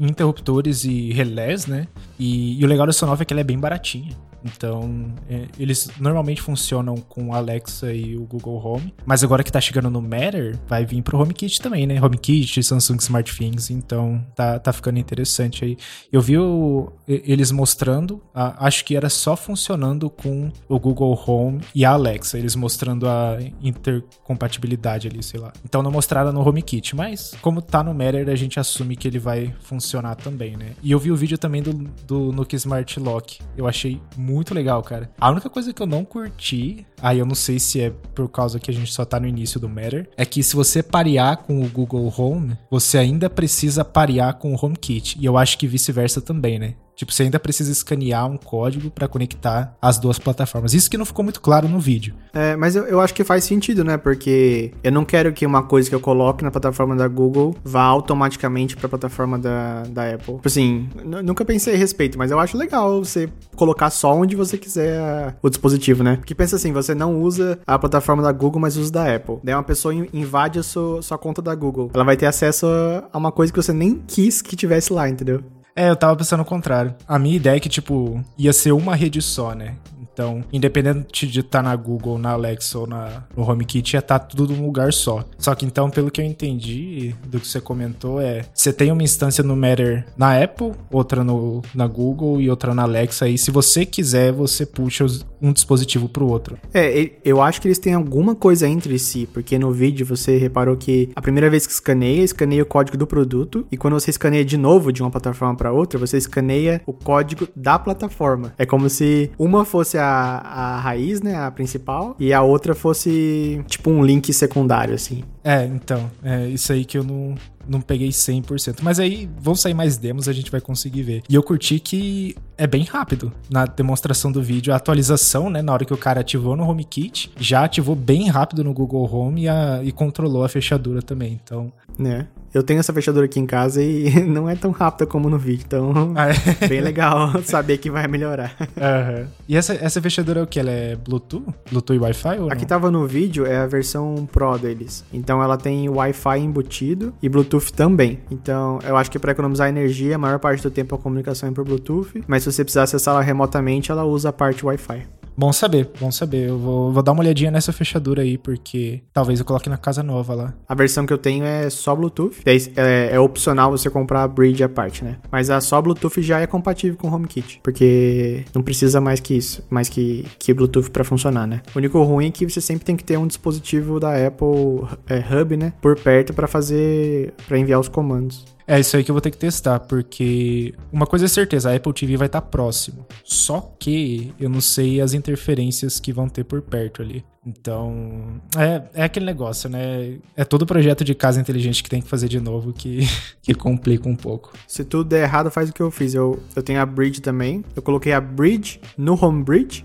interruptores 0.00 0.84
e 0.84 1.12
relés, 1.12 1.66
né? 1.66 1.86
E, 2.18 2.60
e 2.60 2.64
o 2.64 2.66
legal 2.66 2.86
da 2.86 2.92
Sonoff 2.92 3.22
é 3.22 3.24
que 3.24 3.32
ela 3.32 3.40
é 3.40 3.44
bem 3.44 3.56
baratinha. 3.56 4.16
Então, 4.54 5.12
é, 5.28 5.46
eles 5.58 5.90
normalmente 5.98 6.40
funcionam 6.40 6.96
com 6.96 7.34
Alexa 7.34 7.92
e 7.92 8.16
o 8.16 8.24
Google 8.24 8.64
Home, 8.64 8.94
mas 9.04 9.22
agora 9.24 9.42
que 9.42 9.52
tá 9.52 9.60
chegando 9.60 9.90
no 9.90 10.00
Matter, 10.00 10.58
vai 10.68 10.84
vir 10.84 11.02
pro 11.02 11.18
HomeKit 11.18 11.60
também, 11.60 11.86
né? 11.86 12.00
HomeKit, 12.00 12.62
Samsung 12.62 12.98
Smart 12.98 13.36
Things, 13.36 13.70
então 13.70 14.24
tá, 14.34 14.58
tá 14.58 14.72
ficando 14.72 14.98
interessante 14.98 15.64
aí. 15.64 15.76
Eu 16.12 16.20
vi 16.20 16.38
o, 16.38 16.92
eles 17.06 17.50
mostrando, 17.50 18.22
a, 18.34 18.66
acho 18.66 18.84
que 18.84 18.96
era 18.96 19.08
só 19.08 19.36
funcionando 19.36 20.08
com 20.08 20.50
o 20.68 20.78
Google 20.78 21.18
Home 21.26 21.60
e 21.74 21.84
a 21.84 21.90
Alexa, 21.90 22.38
eles 22.38 22.54
mostrando 22.54 23.08
a 23.08 23.38
intercompatibilidade 23.62 25.08
ali, 25.08 25.22
sei 25.22 25.40
lá. 25.40 25.52
Então 25.64 25.82
não 25.82 25.90
mostraram 25.90 26.32
no 26.32 26.46
HomeKit, 26.46 26.94
mas 26.94 27.34
como 27.40 27.60
tá 27.60 27.82
no 27.82 27.92
Matter, 27.92 28.28
a 28.28 28.36
gente 28.36 28.58
assume 28.60 28.96
que 28.96 29.08
ele 29.08 29.18
vai 29.18 29.54
funcionar 29.60 30.14
também, 30.14 30.56
né? 30.56 30.72
E 30.82 30.92
eu 30.92 30.98
vi 30.98 31.10
o 31.10 31.16
vídeo 31.16 31.38
também 31.38 31.62
do, 31.62 31.72
do 32.06 32.46
Smart 32.52 33.00
Lock, 33.00 33.40
eu 33.56 33.66
achei 33.66 34.00
muito 34.16 34.35
muito 34.36 34.54
legal, 34.54 34.82
cara. 34.82 35.10
A 35.18 35.30
única 35.30 35.48
coisa 35.48 35.72
que 35.72 35.82
eu 35.82 35.86
não 35.86 36.04
curti, 36.04 36.86
aí 37.00 37.18
eu 37.18 37.26
não 37.26 37.34
sei 37.34 37.58
se 37.58 37.80
é 37.80 37.92
por 38.14 38.28
causa 38.28 38.58
que 38.58 38.70
a 38.70 38.74
gente 38.74 38.92
só 38.92 39.04
tá 39.04 39.20
no 39.20 39.26
início 39.26 39.60
do 39.60 39.68
Matter, 39.68 40.08
é 40.16 40.24
que 40.24 40.42
se 40.42 40.56
você 40.56 40.82
parear 40.82 41.38
com 41.38 41.62
o 41.62 41.68
Google 41.68 42.12
Home, 42.16 42.56
você 42.70 42.98
ainda 42.98 43.28
precisa 43.28 43.84
parear 43.84 44.34
com 44.34 44.54
o 44.54 44.58
HomeKit. 44.60 45.18
E 45.20 45.24
eu 45.24 45.36
acho 45.36 45.58
que 45.58 45.66
vice-versa 45.66 46.20
também, 46.20 46.58
né? 46.58 46.74
Tipo, 46.96 47.12
você 47.12 47.24
ainda 47.24 47.38
precisa 47.38 47.70
escanear 47.70 48.26
um 48.26 48.38
código 48.38 48.90
para 48.90 49.06
conectar 49.06 49.76
as 49.80 49.98
duas 49.98 50.18
plataformas. 50.18 50.72
Isso 50.72 50.90
que 50.90 50.96
não 50.96 51.04
ficou 51.04 51.22
muito 51.22 51.42
claro 51.42 51.68
no 51.68 51.78
vídeo. 51.78 52.14
É, 52.32 52.56
mas 52.56 52.74
eu, 52.74 52.86
eu 52.86 53.00
acho 53.00 53.12
que 53.12 53.22
faz 53.22 53.44
sentido, 53.44 53.84
né? 53.84 53.98
Porque 53.98 54.72
eu 54.82 54.90
não 54.90 55.04
quero 55.04 55.30
que 55.32 55.44
uma 55.44 55.62
coisa 55.62 55.90
que 55.90 55.94
eu 55.94 56.00
coloque 56.00 56.42
na 56.42 56.50
plataforma 56.50 56.96
da 56.96 57.06
Google 57.06 57.54
vá 57.62 57.82
automaticamente 57.82 58.74
para 58.74 58.86
a 58.86 58.88
plataforma 58.88 59.38
da, 59.38 59.82
da 59.82 60.14
Apple. 60.14 60.36
Tipo 60.36 60.48
assim, 60.48 60.88
nunca 61.22 61.44
pensei 61.44 61.74
a 61.74 61.76
respeito, 61.76 62.16
mas 62.16 62.30
eu 62.30 62.38
acho 62.38 62.56
legal 62.56 63.04
você 63.04 63.28
colocar 63.54 63.90
só 63.90 64.14
onde 64.14 64.34
você 64.34 64.56
quiser 64.56 65.36
o 65.42 65.50
dispositivo, 65.50 66.02
né? 66.02 66.16
Porque 66.16 66.34
pensa 66.34 66.56
assim, 66.56 66.72
você 66.72 66.85
não 66.94 67.20
usa 67.20 67.58
a 67.66 67.78
plataforma 67.78 68.22
da 68.22 68.32
Google, 68.32 68.60
mas 68.60 68.76
usa 68.76 68.92
da 68.92 69.14
Apple. 69.14 69.38
Daí 69.42 69.54
uma 69.54 69.62
pessoa 69.62 69.94
invade 69.94 70.58
a 70.58 70.62
sua, 70.62 71.02
sua 71.02 71.18
conta 71.18 71.40
da 71.42 71.54
Google. 71.54 71.90
Ela 71.92 72.04
vai 72.04 72.16
ter 72.16 72.26
acesso 72.26 72.66
a 73.12 73.18
uma 73.18 73.32
coisa 73.32 73.52
que 73.52 73.62
você 73.62 73.72
nem 73.72 73.94
quis 74.06 74.42
que 74.42 74.56
tivesse 74.56 74.92
lá, 74.92 75.08
entendeu? 75.08 75.42
É, 75.74 75.90
eu 75.90 75.96
tava 75.96 76.16
pensando 76.16 76.40
o 76.40 76.46
contrário. 76.46 76.94
A 77.06 77.18
minha 77.18 77.36
ideia 77.36 77.56
é 77.56 77.60
que, 77.60 77.68
tipo, 77.68 78.24
ia 78.38 78.52
ser 78.52 78.72
uma 78.72 78.94
rede 78.94 79.20
só, 79.20 79.54
né? 79.54 79.74
Então, 80.16 80.42
independente 80.50 81.26
de 81.26 81.40
estar 81.40 81.58
tá 81.58 81.62
na 81.62 81.76
Google, 81.76 82.16
na 82.16 82.30
Alexa 82.30 82.78
ou 82.78 82.86
na, 82.86 83.24
no 83.36 83.42
HomeKit, 83.42 83.96
ia 83.96 83.98
estar 83.98 84.18
tá 84.18 84.24
tudo 84.24 84.54
num 84.54 84.64
lugar 84.64 84.90
só. 84.90 85.22
Só 85.36 85.54
que 85.54 85.66
então, 85.66 85.90
pelo 85.90 86.10
que 86.10 86.22
eu 86.22 86.24
entendi 86.24 87.14
do 87.26 87.38
que 87.38 87.46
você 87.46 87.60
comentou, 87.60 88.18
é 88.18 88.46
você 88.54 88.72
tem 88.72 88.90
uma 88.90 89.02
instância 89.02 89.44
no 89.44 89.54
Matter 89.54 90.06
na 90.16 90.42
Apple, 90.42 90.72
outra 90.90 91.22
no, 91.22 91.60
na 91.74 91.86
Google 91.86 92.40
e 92.40 92.48
outra 92.48 92.74
na 92.74 92.84
Alexa. 92.84 93.28
E 93.28 93.36
se 93.36 93.50
você 93.50 93.84
quiser, 93.84 94.32
você 94.32 94.64
puxa 94.64 95.04
um 95.40 95.52
dispositivo 95.52 96.08
pro 96.08 96.26
outro. 96.26 96.56
É, 96.72 97.10
eu 97.22 97.42
acho 97.42 97.60
que 97.60 97.68
eles 97.68 97.78
têm 97.78 97.92
alguma 97.92 98.34
coisa 98.34 98.66
entre 98.66 98.98
si, 98.98 99.28
porque 99.30 99.58
no 99.58 99.70
vídeo 99.70 100.06
você 100.06 100.38
reparou 100.38 100.78
que 100.78 101.10
a 101.14 101.20
primeira 101.20 101.50
vez 101.50 101.66
que 101.66 101.74
escaneia, 101.74 102.22
escaneia 102.22 102.62
o 102.62 102.66
código 102.66 102.96
do 102.96 103.06
produto, 103.06 103.66
e 103.70 103.76
quando 103.76 104.00
você 104.00 104.08
escaneia 104.08 104.46
de 104.46 104.56
novo 104.56 104.90
de 104.90 105.02
uma 105.02 105.10
plataforma 105.10 105.54
para 105.54 105.72
outra, 105.72 105.98
você 105.98 106.16
escaneia 106.16 106.80
o 106.86 106.92
código 106.94 107.46
da 107.54 107.78
plataforma. 107.78 108.54
É 108.56 108.64
como 108.64 108.88
se 108.88 109.30
uma 109.38 109.62
fosse 109.66 109.98
a 109.98 110.05
a, 110.06 110.80
raiz, 110.80 111.20
né, 111.20 111.36
a 111.36 111.50
principal, 111.50 112.16
e 112.18 112.32
a 112.32 112.42
outra 112.42 112.74
fosse 112.74 113.62
tipo 113.66 113.90
um 113.90 114.04
link 114.04 114.32
secundário, 114.32 114.94
assim. 114.94 115.22
É, 115.42 115.64
então, 115.64 116.10
é 116.22 116.46
isso 116.48 116.72
aí 116.72 116.84
que 116.84 116.98
eu 116.98 117.04
não, 117.04 117.34
não 117.68 117.80
peguei 117.80 118.08
100%. 118.08 118.78
Mas 118.82 118.98
aí 118.98 119.28
vão 119.38 119.54
sair 119.54 119.74
mais 119.74 119.96
demos, 119.96 120.28
a 120.28 120.32
gente 120.32 120.50
vai 120.50 120.60
conseguir 120.60 121.02
ver. 121.02 121.22
E 121.28 121.34
eu 121.34 121.42
curti 121.42 121.78
que 121.78 122.36
é 122.58 122.66
bem 122.66 122.84
rápido 122.84 123.32
na 123.50 123.64
demonstração 123.64 124.32
do 124.32 124.42
vídeo. 124.42 124.72
A 124.72 124.76
atualização, 124.76 125.50
né, 125.50 125.62
na 125.62 125.72
hora 125.72 125.84
que 125.84 125.94
o 125.94 125.96
cara 125.96 126.20
ativou 126.20 126.56
no 126.56 126.68
HomeKit, 126.68 127.32
já 127.38 127.64
ativou 127.64 127.94
bem 127.94 128.28
rápido 128.28 128.64
no 128.64 128.72
Google 128.72 129.08
Home 129.12 129.42
e, 129.42 129.48
a, 129.48 129.80
e 129.82 129.92
controlou 129.92 130.44
a 130.44 130.48
fechadura 130.48 131.02
também. 131.02 131.40
Então. 131.42 131.72
Né? 131.98 132.26
Eu 132.56 132.62
tenho 132.62 132.80
essa 132.80 132.90
fechadura 132.90 133.26
aqui 133.26 133.38
em 133.38 133.44
casa 133.44 133.82
e 133.82 134.08
não 134.24 134.48
é 134.48 134.56
tão 134.56 134.70
rápida 134.70 135.04
como 135.04 135.28
no 135.28 135.36
vídeo. 135.36 135.64
Então, 135.66 136.14
ah, 136.16 136.28
é. 136.30 136.34
bem 136.66 136.80
legal 136.80 137.30
saber 137.44 137.76
que 137.76 137.90
vai 137.90 138.08
melhorar. 138.08 138.56
Uhum. 138.58 139.26
E 139.46 139.54
essa, 139.54 139.74
essa 139.74 140.00
fechadura 140.00 140.40
é 140.40 140.42
o 140.42 140.46
que? 140.46 140.58
Ela 140.58 140.70
é 140.70 140.96
Bluetooth? 140.96 141.44
Bluetooth 141.70 141.98
e 141.98 142.00
Wi-Fi? 142.00 142.36
Aqui 142.48 142.62
não? 142.62 142.68
tava 142.68 142.90
no 142.90 143.06
vídeo, 143.06 143.44
é 143.44 143.58
a 143.58 143.66
versão 143.66 144.26
Pro 144.32 144.56
deles. 144.56 145.04
Então 145.12 145.42
ela 145.42 145.58
tem 145.58 145.86
Wi-Fi 145.86 146.38
embutido 146.38 147.12
e 147.22 147.28
Bluetooth 147.28 147.74
também. 147.74 148.20
Então 148.30 148.78
eu 148.82 148.96
acho 148.96 149.10
que 149.10 149.18
para 149.18 149.32
economizar 149.32 149.68
energia, 149.68 150.14
a 150.14 150.18
maior 150.18 150.38
parte 150.38 150.62
do 150.62 150.70
tempo 150.70 150.94
a 150.94 150.98
comunicação 150.98 151.50
é 151.50 151.52
por 151.52 151.62
Bluetooth. 151.62 152.24
Mas 152.26 152.42
se 152.42 152.50
você 152.50 152.64
precisar 152.64 152.84
acessar 152.84 153.12
ela 153.12 153.22
remotamente, 153.22 153.92
ela 153.92 154.04
usa 154.04 154.30
a 154.30 154.32
parte 154.32 154.64
Wi-Fi. 154.64 155.02
Bom 155.36 155.52
saber, 155.52 155.90
bom 156.00 156.10
saber. 156.10 156.48
Eu 156.48 156.58
vou, 156.58 156.92
vou, 156.92 157.02
dar 157.02 157.12
uma 157.12 157.20
olhadinha 157.20 157.50
nessa 157.50 157.72
fechadura 157.72 158.22
aí, 158.22 158.38
porque 158.38 159.02
talvez 159.12 159.38
eu 159.38 159.44
coloque 159.44 159.68
na 159.68 159.76
casa 159.76 160.02
nova 160.02 160.34
lá. 160.34 160.54
A 160.66 160.74
versão 160.74 161.04
que 161.04 161.12
eu 161.12 161.18
tenho 161.18 161.44
é 161.44 161.68
só 161.68 161.94
Bluetooth. 161.94 162.36
É, 162.44 163.10
é 163.12 163.20
opcional 163.20 163.70
você 163.70 163.90
comprar 163.90 164.22
a 164.22 164.28
bridge 164.28 164.64
à 164.64 164.68
parte, 164.68 165.04
né? 165.04 165.18
Mas 165.30 165.50
a 165.50 165.60
só 165.60 165.80
Bluetooth 165.82 166.22
já 166.22 166.40
é 166.40 166.46
compatível 166.46 166.96
com 166.96 167.08
o 167.08 167.14
HomeKit, 167.14 167.60
porque 167.62 168.44
não 168.54 168.62
precisa 168.62 169.00
mais 169.00 169.20
que 169.20 169.34
isso, 169.34 169.62
mais 169.68 169.88
que, 169.90 170.24
que 170.38 170.54
Bluetooth 170.54 170.90
para 170.90 171.04
funcionar, 171.04 171.46
né? 171.46 171.60
O 171.74 171.78
único 171.78 172.02
ruim 172.02 172.28
é 172.28 172.30
que 172.30 172.48
você 172.48 172.60
sempre 172.60 172.84
tem 172.84 172.96
que 172.96 173.04
ter 173.04 173.18
um 173.18 173.26
dispositivo 173.26 174.00
da 174.00 174.26
Apple 174.26 174.86
é, 175.06 175.18
Hub, 175.18 175.56
né? 175.56 175.74
Por 175.82 175.98
perto 175.98 176.32
para 176.32 176.46
fazer, 176.46 177.34
para 177.46 177.58
enviar 177.58 177.78
os 177.78 177.88
comandos. 177.88 178.55
É 178.66 178.80
isso 178.80 178.96
aí 178.96 179.04
que 179.04 179.10
eu 179.10 179.14
vou 179.14 179.20
ter 179.20 179.30
que 179.30 179.38
testar, 179.38 179.78
porque 179.80 180.74
uma 180.92 181.06
coisa 181.06 181.26
é 181.26 181.28
certeza, 181.28 181.70
a 181.70 181.76
Apple 181.76 181.92
TV 181.92 182.16
vai 182.16 182.26
estar 182.26 182.40
tá 182.40 182.46
próximo. 182.46 183.06
Só 183.22 183.74
que 183.78 184.34
eu 184.40 184.48
não 184.48 184.60
sei 184.60 185.00
as 185.00 185.14
interferências 185.14 186.00
que 186.00 186.12
vão 186.12 186.28
ter 186.28 186.44
por 186.44 186.60
perto 186.60 187.00
ali. 187.00 187.24
Então, 187.46 188.40
é, 188.58 188.82
é 188.92 189.04
aquele 189.04 189.24
negócio, 189.24 189.70
né? 189.70 190.16
É 190.36 190.44
todo 190.44 190.66
projeto 190.66 191.04
de 191.04 191.14
casa 191.14 191.40
inteligente 191.40 191.80
que 191.80 191.88
tem 191.88 192.02
que 192.02 192.08
fazer 192.08 192.26
de 192.26 192.40
novo 192.40 192.72
que, 192.72 193.06
que 193.40 193.54
complica 193.54 194.08
um 194.08 194.16
pouco. 194.16 194.52
Se 194.66 194.84
tudo 194.84 195.10
der 195.10 195.22
errado, 195.22 195.48
faz 195.48 195.70
o 195.70 195.72
que 195.72 195.80
eu 195.80 195.92
fiz. 195.92 196.12
Eu, 196.12 196.42
eu 196.56 196.62
tenho 196.62 196.80
a 196.80 196.86
Bridge 196.86 197.20
também. 197.20 197.64
Eu 197.76 197.82
coloquei 197.82 198.12
a 198.12 198.20
Bridge 198.20 198.80
no 198.98 199.14
Home 199.24 199.44
Bridge. 199.44 199.84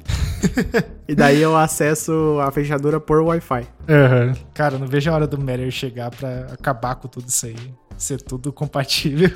e 1.07 1.13
daí 1.13 1.39
eu 1.39 1.55
acesso 1.55 2.39
a 2.41 2.51
fechadura 2.51 2.99
por 2.99 3.21
Wi-Fi. 3.21 3.61
Uhum. 3.61 4.33
Cara, 4.55 4.79
não 4.79 4.87
vejo 4.87 5.11
a 5.11 5.13
hora 5.13 5.27
do 5.27 5.37
Matter 5.37 5.69
chegar 5.69 6.09
para 6.09 6.47
acabar 6.51 6.95
com 6.95 7.07
tudo 7.07 7.29
isso 7.29 7.45
aí 7.45 7.55
ser 8.01 8.21
tudo 8.21 8.51
compatível. 8.51 9.29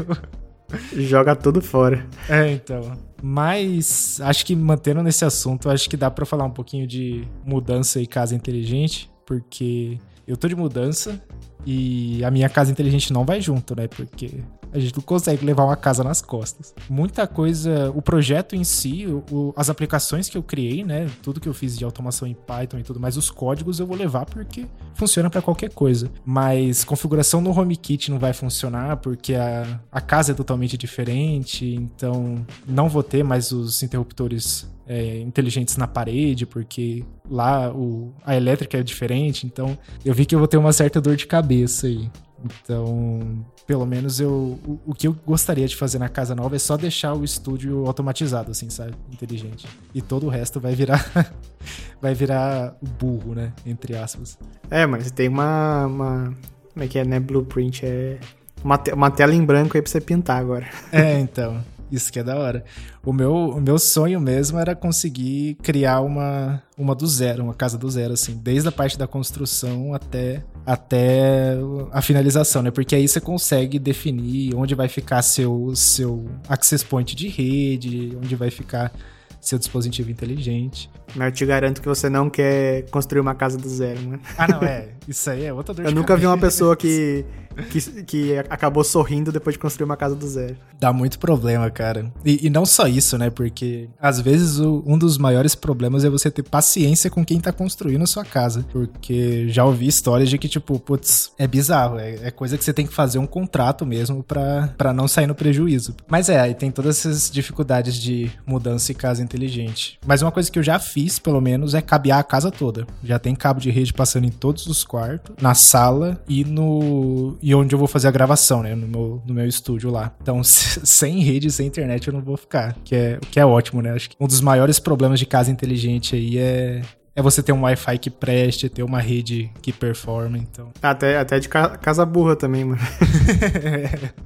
Joga 0.93 1.35
tudo 1.35 1.61
fora. 1.61 2.05
É, 2.27 2.51
então. 2.51 2.97
Mas 3.21 4.19
acho 4.21 4.45
que 4.45 4.55
mantendo 4.55 5.01
nesse 5.01 5.23
assunto, 5.23 5.69
acho 5.69 5.89
que 5.89 5.97
dá 5.97 6.09
para 6.09 6.25
falar 6.25 6.45
um 6.45 6.51
pouquinho 6.51 6.87
de 6.87 7.27
mudança 7.45 8.01
e 8.01 8.07
casa 8.07 8.35
inteligente, 8.35 9.09
porque 9.25 9.97
eu 10.27 10.35
tô 10.35 10.47
de 10.47 10.55
mudança 10.55 11.21
e 11.65 12.23
a 12.23 12.31
minha 12.31 12.49
casa 12.49 12.71
inteligente 12.71 13.13
não 13.13 13.25
vai 13.25 13.41
junto, 13.41 13.75
né? 13.75 13.87
Porque 13.87 14.43
A 14.75 14.79
gente 14.79 14.93
não 14.93 15.01
consegue 15.01 15.45
levar 15.45 15.63
uma 15.63 15.77
casa 15.77 16.03
nas 16.03 16.21
costas. 16.21 16.73
Muita 16.89 17.25
coisa, 17.25 17.91
o 17.95 18.01
projeto 18.01 18.57
em 18.57 18.63
si, 18.65 19.05
o, 19.07 19.53
as 19.55 19.69
aplicações 19.69 20.27
que 20.27 20.37
eu 20.37 20.43
criei, 20.43 20.83
né? 20.83 21.09
Tudo 21.21 21.39
que 21.39 21.47
eu 21.47 21.53
fiz 21.53 21.77
de 21.77 21.85
automação 21.85 22.27
em 22.27 22.33
Python 22.33 22.79
e 22.79 22.83
tudo 22.83 22.99
mais, 22.99 23.15
os 23.15 23.31
códigos 23.31 23.79
eu 23.79 23.87
vou 23.87 23.95
levar 23.95 24.25
porque 24.25 24.65
funciona 24.93 25.29
para 25.29 25.41
qualquer 25.41 25.69
coisa. 25.69 26.11
Mas 26.25 26.83
configuração 26.83 27.39
no 27.39 27.57
HomeKit 27.57 28.11
não 28.11 28.19
vai 28.19 28.33
funcionar 28.33 28.97
porque 28.97 29.33
a, 29.33 29.79
a 29.89 30.01
casa 30.01 30.33
é 30.33 30.35
totalmente 30.35 30.77
diferente, 30.77 31.65
então 31.73 32.45
não 32.67 32.89
vou 32.89 33.01
ter 33.01 33.23
mais 33.23 33.53
os 33.53 33.81
interruptores 33.81 34.69
é, 34.87 35.19
inteligentes 35.19 35.77
na 35.77 35.87
parede, 35.87 36.45
porque 36.45 37.03
lá 37.29 37.71
o, 37.73 38.13
a 38.25 38.35
elétrica 38.35 38.77
é 38.77 38.83
diferente, 38.83 39.45
então 39.45 39.77
eu 40.03 40.13
vi 40.13 40.25
que 40.25 40.35
eu 40.35 40.39
vou 40.39 40.47
ter 40.47 40.57
uma 40.57 40.73
certa 40.73 40.99
dor 40.99 41.15
de 41.15 41.25
cabeça 41.25 41.87
aí. 41.87 42.09
Então, 42.43 43.45
pelo 43.65 43.85
menos 43.85 44.19
eu. 44.19 44.59
O, 44.65 44.79
o, 44.87 44.93
que 44.93 45.07
eu 45.07 45.15
gostaria 45.25 45.67
de 45.67 45.75
fazer 45.75 45.97
na 45.97 46.09
casa 46.09 46.35
nova 46.35 46.55
é 46.55 46.59
só 46.59 46.77
deixar 46.77 47.13
o 47.13 47.23
estúdio 47.23 47.85
automatizado, 47.85 48.51
assim, 48.51 48.69
sabe? 48.69 48.93
Inteligente. 49.11 49.67
E 49.93 50.01
todo 50.01 50.27
o 50.27 50.29
resto 50.29 50.59
vai 50.59 50.75
virar. 50.75 51.05
vai 52.01 52.13
virar 52.13 52.75
burro, 52.99 53.33
né? 53.33 53.53
Entre 53.65 53.95
aspas. 53.95 54.37
É, 54.69 54.85
mas 54.85 55.09
tem 55.11 55.27
uma. 55.27 55.85
uma 55.87 56.33
como 56.73 56.83
é 56.83 56.87
que 56.87 56.99
é, 56.99 57.05
né? 57.05 57.19
Blueprint 57.19 57.85
é. 57.85 58.19
Uma, 58.63 58.77
te 58.77 58.91
uma 58.91 59.11
tela 59.11 59.33
em 59.33 59.43
branco 59.43 59.77
aí 59.77 59.81
pra 59.81 59.91
você 59.91 60.01
pintar 60.01 60.39
agora. 60.39 60.67
É, 60.91 61.19
então. 61.19 61.63
Isso 61.95 62.11
que 62.11 62.19
é 62.19 62.23
da 62.23 62.35
hora. 62.37 62.63
O 63.03 63.13
meu, 63.13 63.33
o 63.33 63.61
meu 63.61 63.79
sonho 63.79 64.19
mesmo 64.19 64.59
era 64.59 64.75
conseguir 64.75 65.55
criar 65.63 66.01
uma, 66.01 66.61
uma 66.77 66.93
do 66.93 67.07
zero, 67.07 67.43
uma 67.43 67.53
casa 67.53 67.77
do 67.77 67.89
zero, 67.89 68.13
assim, 68.13 68.39
desde 68.43 68.67
a 68.67 68.71
parte 68.71 68.97
da 68.97 69.07
construção 69.07 69.93
até, 69.93 70.43
até 70.65 71.57
a 71.91 72.01
finalização, 72.01 72.61
né? 72.61 72.71
Porque 72.71 72.95
aí 72.95 73.07
você 73.07 73.21
consegue 73.21 73.79
definir 73.79 74.53
onde 74.55 74.75
vai 74.75 74.87
ficar 74.87 75.21
seu, 75.21 75.71
seu 75.75 76.25
access 76.49 76.83
point 76.83 77.15
de 77.15 77.27
rede, 77.29 78.17
onde 78.17 78.35
vai 78.35 78.51
ficar 78.51 78.91
seu 79.39 79.59
dispositivo 79.59 80.09
inteligente. 80.09 80.89
Mas 81.15 81.27
eu 81.27 81.31
te 81.31 81.45
garanto 81.45 81.81
que 81.81 81.87
você 81.87 82.09
não 82.09 82.29
quer 82.29 82.89
construir 82.89 83.21
uma 83.21 83.35
casa 83.35 83.57
do 83.57 83.69
zero, 83.69 84.01
né? 84.01 84.19
Ah, 84.37 84.47
não, 84.47 84.59
é. 84.63 84.89
Isso 85.07 85.29
aí 85.29 85.45
é 85.45 85.53
outra 85.53 85.73
dor 85.73 85.85
Eu 85.85 85.91
nunca 85.91 86.07
cabeça. 86.07 86.19
vi 86.21 86.25
uma 86.27 86.37
pessoa 86.37 86.75
que 86.75 87.23
que, 87.63 88.03
que 88.03 88.37
acabou 88.49 88.83
sorrindo 88.83 89.31
depois 89.31 89.53
de 89.53 89.59
construir 89.59 89.85
uma 89.85 89.97
casa 89.97 90.15
do 90.15 90.27
zero. 90.27 90.55
Dá 90.79 90.91
muito 90.91 91.19
problema, 91.19 91.69
cara. 91.69 92.11
E, 92.23 92.47
e 92.47 92.49
não 92.49 92.65
só 92.65 92.87
isso, 92.87 93.17
né? 93.17 93.29
Porque 93.29 93.89
às 93.99 94.19
vezes 94.19 94.59
o, 94.59 94.83
um 94.85 94.97
dos 94.97 95.17
maiores 95.17 95.55
problemas 95.55 96.03
é 96.03 96.09
você 96.09 96.29
ter 96.29 96.43
paciência 96.43 97.09
com 97.09 97.23
quem 97.23 97.39
tá 97.39 97.51
construindo 97.51 98.03
a 98.03 98.07
sua 98.07 98.25
casa. 98.25 98.65
Porque 98.71 99.47
já 99.49 99.65
ouvi 99.65 99.87
histórias 99.87 100.29
de 100.29 100.37
que, 100.37 100.47
tipo, 100.47 100.79
putz, 100.79 101.31
é 101.37 101.47
bizarro. 101.47 101.97
É, 101.97 102.27
é 102.27 102.31
coisa 102.31 102.57
que 102.57 102.63
você 102.63 102.73
tem 102.73 102.85
que 102.85 102.93
fazer 102.93 103.19
um 103.19 103.27
contrato 103.27 103.85
mesmo 103.85 104.23
para 104.23 104.93
não 104.93 105.07
sair 105.07 105.27
no 105.27 105.35
prejuízo. 105.35 105.95
Mas 106.07 106.29
é, 106.29 106.39
aí 106.39 106.53
tem 106.53 106.71
todas 106.71 106.99
essas 106.99 107.29
dificuldades 107.29 107.95
de 107.95 108.31
mudança 108.45 108.91
e 108.91 108.95
casa 108.95 109.23
inteligente. 109.23 109.99
Mas 110.05 110.21
uma 110.21 110.31
coisa 110.31 110.51
que 110.51 110.59
eu 110.59 110.63
já 110.63 110.79
fiz, 110.79 111.19
pelo 111.19 111.41
menos, 111.41 111.73
é 111.73 111.81
cabear 111.81 112.19
a 112.19 112.23
casa 112.23 112.51
toda. 112.51 112.85
Já 113.03 113.19
tem 113.19 113.35
cabo 113.35 113.59
de 113.59 113.69
rede 113.69 113.93
passando 113.93 114.25
em 114.25 114.31
todos 114.31 114.67
os 114.67 114.83
quartos, 114.83 115.35
na 115.41 115.53
sala 115.53 116.21
e 116.27 116.43
no 116.43 117.37
e 117.45 117.53
onde 117.53 117.75
eu 117.75 117.77
vou 117.77 117.87
fazer 117.87 118.07
a 118.07 118.11
gravação, 118.11 118.63
né? 118.63 118.73
No 118.73 118.87
meu, 118.87 119.21
no 119.23 119.31
meu 119.31 119.47
estúdio 119.47 119.91
lá. 119.91 120.11
Então, 120.19 120.41
sem 120.43 121.19
rede, 121.19 121.51
sem 121.51 121.67
internet, 121.67 122.07
eu 122.07 122.13
não 122.13 122.21
vou 122.21 122.35
ficar. 122.35 122.75
Que 122.83 122.95
é, 122.95 123.19
que 123.29 123.39
é 123.39 123.45
ótimo, 123.45 123.83
né? 123.83 123.91
Acho 123.91 124.09
que 124.09 124.15
um 124.19 124.25
dos 124.25 124.41
maiores 124.41 124.79
problemas 124.79 125.19
de 125.19 125.27
casa 125.27 125.51
inteligente 125.51 126.15
aí 126.15 126.39
é, 126.39 126.81
é 127.15 127.21
você 127.21 127.41
ter 127.41 127.53
um 127.53 127.61
Wi-Fi 127.61 127.97
que 127.97 128.09
preste, 128.09 128.67
ter 128.67 128.83
uma 128.83 128.99
rede 128.99 129.49
que 129.61 129.71
performa, 129.71 130.37
então. 130.37 130.69
Até, 130.81 131.17
até 131.17 131.39
de 131.39 131.47
ca 131.47 131.69
casa 131.77 132.05
burra 132.05 132.35
também, 132.35 132.65
mano. 132.65 132.81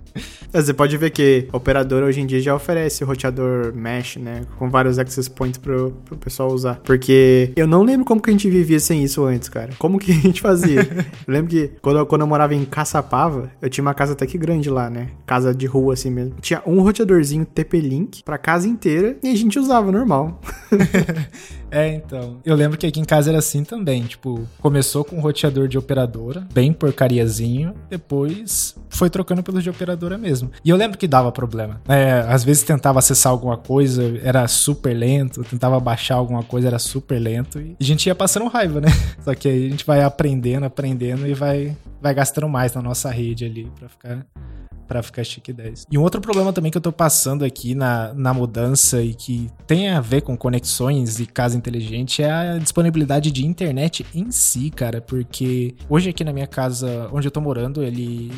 Você 0.51 0.73
pode 0.73 0.97
ver 0.97 1.11
que 1.11 1.47
a 1.53 1.57
operadora 1.57 2.07
hoje 2.07 2.19
em 2.19 2.25
dia 2.25 2.39
já 2.41 2.55
oferece 2.55 3.03
o 3.03 3.07
roteador 3.07 3.71
mesh, 3.73 4.17
né? 4.17 4.41
Com 4.57 4.67
vários 4.67 4.97
access 4.97 5.29
points 5.29 5.59
pro, 5.59 5.91
pro 6.03 6.17
pessoal 6.17 6.51
usar. 6.51 6.79
Porque 6.83 7.51
eu 7.55 7.67
não 7.67 7.83
lembro 7.83 8.03
como 8.03 8.19
que 8.19 8.31
a 8.31 8.33
gente 8.33 8.49
vivia 8.49 8.79
sem 8.79 9.03
isso 9.03 9.23
antes, 9.23 9.47
cara. 9.47 9.69
Como 9.77 9.99
que 9.99 10.11
a 10.11 10.15
gente 10.15 10.41
fazia? 10.41 10.81
eu 11.27 11.31
lembro 11.33 11.51
que 11.51 11.71
quando, 11.81 12.03
quando 12.07 12.21
eu 12.21 12.27
morava 12.27 12.55
em 12.55 12.65
Caçapava, 12.65 13.51
eu 13.61 13.69
tinha 13.69 13.83
uma 13.83 13.93
casa 13.93 14.13
até 14.13 14.25
que 14.25 14.39
grande 14.39 14.71
lá, 14.71 14.89
né? 14.89 15.09
Casa 15.25 15.53
de 15.53 15.67
rua 15.67 15.93
assim 15.93 16.09
mesmo. 16.09 16.35
Tinha 16.41 16.63
um 16.65 16.81
roteadorzinho 16.81 17.45
TP-Link 17.45 18.23
pra 18.23 18.39
casa 18.39 18.67
inteira 18.67 19.17
e 19.21 19.29
a 19.29 19.35
gente 19.35 19.59
usava 19.59 19.91
normal. 19.91 20.41
é, 21.71 21.93
então. 21.93 22.37
Eu 22.45 22.55
lembro 22.55 22.77
que 22.77 22.85
aqui 22.85 22.99
em 22.99 23.05
casa 23.05 23.29
era 23.29 23.39
assim 23.39 23.63
também. 23.63 24.03
Tipo, 24.03 24.47
começou 24.59 25.03
com 25.03 25.17
um 25.17 25.21
roteador 25.21 25.67
de 25.67 25.77
operadora, 25.77 26.47
bem 26.53 26.73
porcariazinho. 26.73 27.73
Depois 27.89 28.75
foi 28.89 29.09
trocando 29.09 29.43
pelo 29.43 29.61
de 29.61 29.69
operadora 29.69 30.17
mesmo. 30.17 30.51
E 30.63 30.69
eu 30.69 30.77
lembro 30.77 30.97
que 30.97 31.07
dava 31.07 31.31
problema. 31.31 31.81
É, 31.87 32.25
às 32.27 32.43
vezes 32.43 32.63
tentava 32.63 32.99
acessar 32.99 33.31
alguma 33.31 33.57
coisa, 33.57 34.19
era 34.23 34.47
super 34.47 34.93
lento. 34.93 35.43
Tentava 35.43 35.79
baixar 35.79 36.15
alguma 36.15 36.43
coisa, 36.43 36.67
era 36.67 36.79
super 36.79 37.19
lento. 37.19 37.59
E 37.59 37.75
a 37.79 37.83
gente 37.83 38.07
ia 38.07 38.15
passando 38.15 38.47
raiva, 38.47 38.81
né? 38.81 38.89
Só 39.23 39.33
que 39.35 39.47
aí 39.47 39.67
a 39.67 39.69
gente 39.69 39.85
vai 39.85 40.01
aprendendo, 40.01 40.65
aprendendo 40.65 41.27
e 41.27 41.33
vai, 41.33 41.75
vai 42.01 42.13
gastando 42.13 42.49
mais 42.49 42.73
na 42.73 42.81
nossa 42.81 43.09
rede 43.09 43.45
ali 43.45 43.71
pra 43.77 43.89
ficar 43.89 44.25
para 44.89 45.03
ficar 45.03 45.23
chique 45.23 45.53
10. 45.53 45.85
E 45.91 45.97
um 45.99 46.01
outro 46.01 46.19
problema 46.19 46.51
também 46.51 46.71
que 46.71 46.77
eu 46.77 46.81
tô 46.81 46.91
passando 46.91 47.45
aqui 47.45 47.75
na, 47.75 48.11
na 48.15 48.33
mudança 48.33 49.03
e 49.03 49.13
que 49.13 49.47
tem 49.67 49.89
a 49.89 50.01
ver 50.01 50.21
com 50.21 50.35
conexões 50.35 51.19
e 51.19 51.27
casa 51.27 51.55
inteligente 51.55 52.23
é 52.23 52.31
a 52.31 52.57
disponibilidade 52.57 53.31
de 53.31 53.45
internet 53.45 54.03
em 54.15 54.31
si, 54.31 54.71
cara, 54.71 54.99
porque 54.99 55.75
hoje 55.87 56.09
aqui 56.09 56.23
na 56.23 56.33
minha 56.33 56.47
casa, 56.47 57.07
onde 57.13 57.27
eu 57.27 57.31
tô 57.31 57.39
morando, 57.39 57.83
ele 57.83 58.31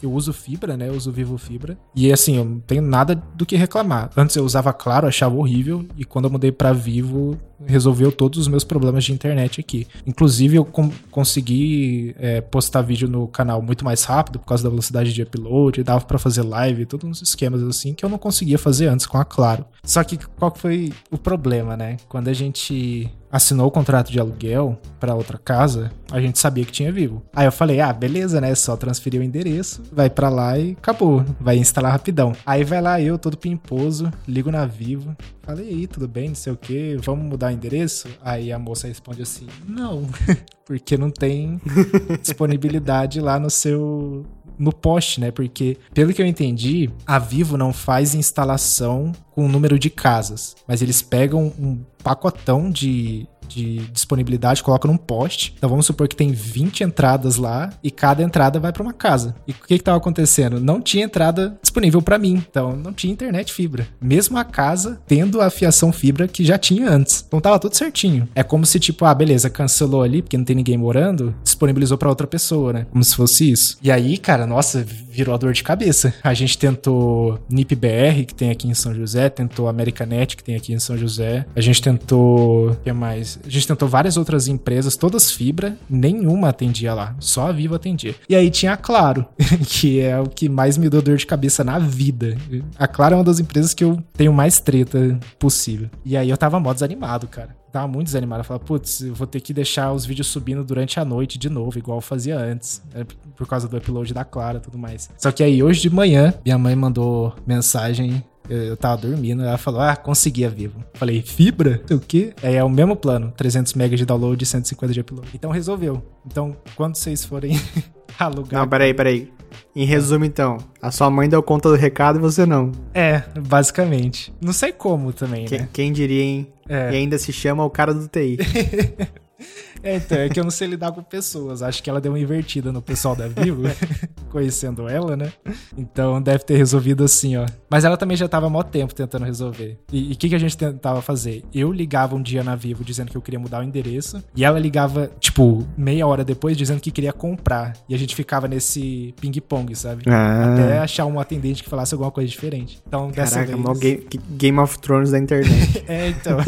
eu 0.00 0.12
uso 0.12 0.32
fibra, 0.32 0.76
né? 0.76 0.88
Eu 0.88 0.94
uso 0.94 1.10
Vivo 1.10 1.36
Fibra. 1.36 1.76
E 1.94 2.12
assim, 2.12 2.36
eu 2.36 2.44
não 2.44 2.60
tenho 2.60 2.82
nada 2.82 3.14
do 3.34 3.44
que 3.44 3.56
reclamar. 3.56 4.10
Antes 4.16 4.36
eu 4.36 4.44
usava 4.44 4.72
Claro, 4.72 5.08
achava 5.08 5.34
horrível 5.34 5.84
e 5.96 6.04
quando 6.04 6.26
eu 6.26 6.30
mudei 6.30 6.52
para 6.52 6.72
Vivo, 6.72 7.36
resolveu 7.64 8.10
todos 8.12 8.38
os 8.38 8.48
meus 8.48 8.64
problemas 8.64 9.04
de 9.04 9.12
internet 9.12 9.60
aqui. 9.60 9.86
Inclusive, 10.06 10.56
eu 10.56 10.64
consegui 11.10 12.14
é, 12.18 12.40
postar 12.40 12.82
vídeo 12.82 13.08
no 13.08 13.26
canal 13.28 13.62
muito 13.62 13.84
mais 13.84 14.04
rápido 14.04 14.38
por 14.38 14.46
causa 14.46 14.64
da 14.64 14.70
velocidade 14.70 15.12
de 15.12 15.22
upload, 15.22 15.82
dava 15.82 16.04
para 16.04 16.18
fazer 16.18 16.42
live, 16.42 16.86
todos 16.86 17.08
uns 17.08 17.22
esquemas 17.22 17.62
assim 17.62 17.94
que 17.94 18.04
eu 18.04 18.08
não 18.08 18.18
conseguia 18.18 18.58
fazer 18.58 18.88
antes 18.88 19.06
com 19.06 19.18
a 19.18 19.24
Claro. 19.24 19.66
Só 19.84 20.02
que 20.02 20.16
qual 20.38 20.54
foi 20.54 20.92
o 21.10 21.18
problema, 21.18 21.76
né? 21.76 21.98
Quando 22.08 22.28
a 22.28 22.32
gente 22.32 23.10
assinou 23.30 23.66
o 23.66 23.70
contrato 23.70 24.10
de 24.10 24.20
aluguel 24.20 24.78
para 24.98 25.14
outra 25.14 25.38
casa, 25.38 25.90
a 26.10 26.20
gente 26.20 26.38
sabia 26.38 26.64
que 26.64 26.72
tinha 26.72 26.92
vivo. 26.92 27.22
Aí 27.34 27.46
eu 27.46 27.52
falei: 27.52 27.80
"Ah, 27.80 27.92
beleza, 27.92 28.40
né? 28.40 28.54
Só 28.54 28.76
transferir 28.76 29.20
o 29.20 29.24
endereço, 29.24 29.82
vai 29.92 30.08
para 30.08 30.28
lá 30.28 30.58
e 30.58 30.72
acabou, 30.72 31.24
vai 31.40 31.56
instalar 31.56 31.92
rapidão". 31.92 32.32
Aí 32.44 32.64
vai 32.64 32.80
lá 32.80 33.00
eu 33.00 33.18
todo 33.18 33.36
pimposo, 33.36 34.10
ligo 34.26 34.50
na 34.50 34.66
Vivo, 34.66 35.16
falei: 35.42 35.68
"Aí, 35.68 35.86
tudo 35.86 36.08
bem, 36.08 36.28
não 36.28 36.34
sei 36.34 36.52
o 36.52 36.56
que, 36.56 36.96
vamos 37.02 37.26
mudar 37.26 37.48
o 37.48 37.54
endereço?". 37.54 38.08
Aí 38.22 38.52
a 38.52 38.58
moça 38.58 38.88
responde 38.88 39.22
assim: 39.22 39.46
"Não, 39.66 40.06
porque 40.64 40.96
não 40.96 41.10
tem 41.10 41.60
disponibilidade 42.22 43.20
lá 43.20 43.38
no 43.38 43.50
seu 43.50 44.24
no 44.58 44.72
poste, 44.72 45.20
né? 45.20 45.30
Porque, 45.30 45.76
pelo 45.92 46.12
que 46.12 46.22
eu 46.22 46.26
entendi, 46.26 46.90
a 47.06 47.18
Vivo 47.18 47.56
não 47.56 47.72
faz 47.72 48.14
instalação 48.14 49.12
com 49.30 49.46
o 49.46 49.48
número 49.48 49.78
de 49.78 49.90
casas, 49.90 50.56
mas 50.66 50.82
eles 50.82 51.02
pegam 51.02 51.52
um 51.58 51.78
pacotão 52.02 52.70
de, 52.70 53.26
de 53.46 53.78
disponibilidade, 53.92 54.62
coloca 54.62 54.88
num 54.88 54.96
poste. 54.96 55.54
Então 55.56 55.70
vamos 55.70 55.86
supor 55.86 56.08
que 56.08 56.16
tem 56.16 56.32
20 56.32 56.84
entradas 56.84 57.36
lá 57.36 57.70
e 57.82 57.90
cada 57.90 58.22
entrada 58.22 58.58
vai 58.58 58.72
para 58.72 58.82
uma 58.82 58.92
casa. 58.92 59.34
E 59.46 59.52
o 59.52 59.54
que 59.54 59.74
estava 59.74 59.98
acontecendo? 59.98 60.60
Não 60.60 60.80
tinha 60.80 61.04
entrada 61.04 61.56
disponível 61.62 62.02
para 62.02 62.18
mim, 62.18 62.44
então 62.48 62.76
não 62.76 62.92
tinha 62.92 63.12
internet 63.12 63.52
fibra. 63.52 63.86
Mesmo 64.00 64.38
a 64.38 64.44
casa 64.44 65.00
tendo 65.06 65.40
a 65.40 65.50
fiação 65.50 65.92
fibra 65.92 66.28
que 66.28 66.44
já 66.44 66.58
tinha 66.58 66.90
antes. 66.90 67.24
Então 67.26 67.40
tava 67.40 67.58
tudo 67.58 67.76
certinho. 67.76 68.28
É 68.34 68.42
como 68.42 68.66
se 68.66 68.78
tipo, 68.78 69.04
ah, 69.04 69.14
beleza, 69.14 69.50
cancelou 69.50 70.02
ali 70.02 70.22
porque 70.22 70.36
não 70.36 70.44
tem 70.44 70.56
ninguém 70.56 70.76
morando, 70.76 71.34
disponibilizou 71.42 71.96
para 71.98 72.08
outra 72.08 72.26
pessoa, 72.26 72.72
né? 72.72 72.86
Como 72.90 73.04
se 73.04 73.14
fosse 73.14 73.50
isso. 73.50 73.78
E 73.82 73.90
aí, 73.90 74.18
cara, 74.18 74.46
nossa, 74.46 74.86
virou 75.16 75.34
a 75.34 75.38
dor 75.38 75.52
de 75.52 75.62
cabeça. 75.62 76.14
A 76.22 76.34
gente 76.34 76.58
tentou 76.58 77.38
NIPBR, 77.48 78.24
que 78.26 78.34
tem 78.34 78.50
aqui 78.50 78.68
em 78.68 78.74
São 78.74 78.94
José, 78.94 79.28
tentou 79.28 79.68
Americanet, 79.68 80.36
que 80.36 80.44
tem 80.44 80.54
aqui 80.54 80.72
em 80.72 80.78
São 80.78 80.96
José. 80.96 81.46
A 81.54 81.60
gente 81.60 81.80
tentou, 81.80 82.70
o 82.70 82.76
que 82.76 82.92
mais? 82.92 83.38
A 83.44 83.48
gente 83.48 83.66
tentou 83.66 83.88
várias 83.88 84.16
outras 84.16 84.46
empresas, 84.48 84.96
todas 84.96 85.30
fibra, 85.30 85.76
nenhuma 85.88 86.48
atendia 86.50 86.92
lá, 86.92 87.16
só 87.18 87.48
a 87.48 87.52
Vivo 87.52 87.74
atendia. 87.74 88.14
E 88.28 88.36
aí 88.36 88.50
tinha 88.50 88.72
a 88.72 88.76
Claro, 88.76 89.26
que 89.66 90.00
é 90.00 90.20
o 90.20 90.26
que 90.26 90.48
mais 90.48 90.76
me 90.76 90.90
deu 90.90 91.00
dor 91.00 91.16
de 91.16 91.26
cabeça 91.26 91.64
na 91.64 91.78
vida. 91.78 92.36
A 92.78 92.86
Claro 92.86 93.14
é 93.14 93.18
uma 93.18 93.24
das 93.24 93.40
empresas 93.40 93.72
que 93.72 93.82
eu 93.82 94.02
tenho 94.12 94.32
mais 94.32 94.60
treta 94.60 95.18
possível. 95.38 95.88
E 96.04 96.16
aí 96.16 96.28
eu 96.28 96.36
tava 96.36 96.60
mó 96.60 96.72
desanimado, 96.72 97.26
cara 97.26 97.65
tava 97.76 97.88
muito 97.88 98.06
desanimado. 98.06 98.40
Eu 98.40 98.44
falava, 98.44 98.64
putz, 98.64 99.02
vou 99.12 99.26
ter 99.26 99.40
que 99.40 99.52
deixar 99.52 99.92
os 99.92 100.06
vídeos 100.06 100.28
subindo 100.28 100.64
durante 100.64 100.98
a 100.98 101.04
noite 101.04 101.38
de 101.38 101.50
novo, 101.50 101.78
igual 101.78 101.98
eu 101.98 102.02
fazia 102.02 102.38
antes. 102.38 102.82
É 102.94 103.04
por 103.36 103.46
causa 103.46 103.68
do 103.68 103.76
upload 103.76 104.14
da 104.14 104.24
Clara 104.24 104.58
e 104.58 104.60
tudo 104.60 104.78
mais. 104.78 105.10
Só 105.18 105.30
que 105.30 105.42
aí, 105.42 105.62
hoje 105.62 105.82
de 105.82 105.90
manhã, 105.90 106.32
minha 106.44 106.56
mãe 106.56 106.74
mandou 106.74 107.34
mensagem 107.46 108.24
eu, 108.48 108.76
tava 108.76 108.96
dormindo, 109.02 109.42
ela 109.42 109.58
falou: 109.58 109.80
Ah, 109.80 109.96
conseguia 109.96 110.48
vivo. 110.48 110.82
Falei, 110.94 111.20
fibra? 111.20 111.82
O 111.90 111.98
quê? 111.98 112.32
Aí 112.42 112.54
é 112.54 112.62
o 112.62 112.70
mesmo 112.70 112.94
plano: 112.94 113.32
300 113.36 113.74
MB 113.74 113.96
de 113.96 114.06
download 114.06 114.42
e 114.42 114.46
150 114.46 114.92
de 114.92 115.00
upload. 115.00 115.28
Então 115.34 115.50
resolveu. 115.50 116.02
Então, 116.24 116.56
quando 116.76 116.94
vocês 116.94 117.24
forem 117.24 117.60
alugar. 118.18 118.60
Não, 118.60 118.68
peraí, 118.68 118.94
peraí. 118.94 119.32
Em 119.74 119.84
resumo, 119.84 120.24
então, 120.24 120.58
a 120.80 120.90
sua 120.90 121.10
mãe 121.10 121.28
deu 121.28 121.42
conta 121.42 121.68
do 121.68 121.74
recado 121.74 122.18
e 122.18 122.22
você 122.22 122.46
não. 122.46 122.72
É, 122.94 123.22
basicamente. 123.48 124.32
Não 124.40 124.52
sei 124.52 124.72
como 124.72 125.12
também, 125.12 125.44
Quem, 125.46 125.58
né? 125.60 125.68
quem 125.72 125.92
diria, 125.92 126.22
hein? 126.22 126.48
É. 126.68 126.92
E 126.92 126.96
ainda 126.96 127.18
se 127.18 127.32
chama 127.32 127.64
o 127.64 127.70
cara 127.70 127.92
do 127.94 128.08
TI. 128.08 128.38
É, 129.82 129.96
então, 129.96 130.18
é 130.18 130.28
que 130.28 130.38
eu 130.38 130.44
não 130.44 130.50
sei 130.50 130.68
lidar 130.68 130.92
com 130.92 131.02
pessoas. 131.02 131.62
Acho 131.62 131.82
que 131.82 131.90
ela 131.90 132.00
deu 132.00 132.12
uma 132.12 132.18
invertida 132.18 132.72
no 132.72 132.82
pessoal 132.82 133.14
da 133.14 133.28
Vivo, 133.28 133.62
conhecendo 134.30 134.88
ela, 134.88 135.16
né? 135.16 135.32
Então 135.76 136.20
deve 136.20 136.44
ter 136.44 136.56
resolvido 136.56 137.04
assim, 137.04 137.36
ó. 137.36 137.46
Mas 137.70 137.84
ela 137.84 137.96
também 137.96 138.16
já 138.16 138.28
tava 138.28 138.46
há 138.46 138.50
mó 138.50 138.62
tempo 138.62 138.94
tentando 138.94 139.24
resolver. 139.24 139.78
E 139.92 140.12
o 140.12 140.16
que, 140.16 140.28
que 140.28 140.34
a 140.34 140.38
gente 140.38 140.56
tentava 140.56 141.00
fazer? 141.02 141.44
Eu 141.54 141.72
ligava 141.72 142.16
um 142.16 142.22
dia 142.22 142.42
na 142.42 142.54
Vivo 142.54 142.84
dizendo 142.84 143.10
que 143.10 143.16
eu 143.16 143.22
queria 143.22 143.38
mudar 143.38 143.60
o 143.60 143.62
endereço. 143.62 144.22
E 144.34 144.44
ela 144.44 144.58
ligava, 144.58 145.10
tipo, 145.20 145.66
meia 145.76 146.06
hora 146.06 146.24
depois 146.24 146.56
dizendo 146.56 146.80
que 146.80 146.90
queria 146.90 147.12
comprar. 147.12 147.74
E 147.88 147.94
a 147.94 147.98
gente 147.98 148.14
ficava 148.14 148.48
nesse 148.48 149.14
ping-pong, 149.20 149.74
sabe? 149.74 150.04
Ah. 150.06 150.54
Até 150.54 150.78
achar 150.78 151.06
um 151.06 151.20
atendente 151.20 151.62
que 151.62 151.68
falasse 151.68 151.94
alguma 151.94 152.10
coisa 152.10 152.28
diferente. 152.28 152.80
Então, 152.86 153.10
dessa 153.10 153.36
Caraca, 153.36 153.52
vez... 153.52 153.64
mó 153.64 153.74
game, 153.74 154.06
Game 154.30 154.58
of 154.58 154.78
Thrones 154.78 155.10
da 155.10 155.18
internet. 155.18 155.84
É, 155.88 156.08
então. 156.08 156.38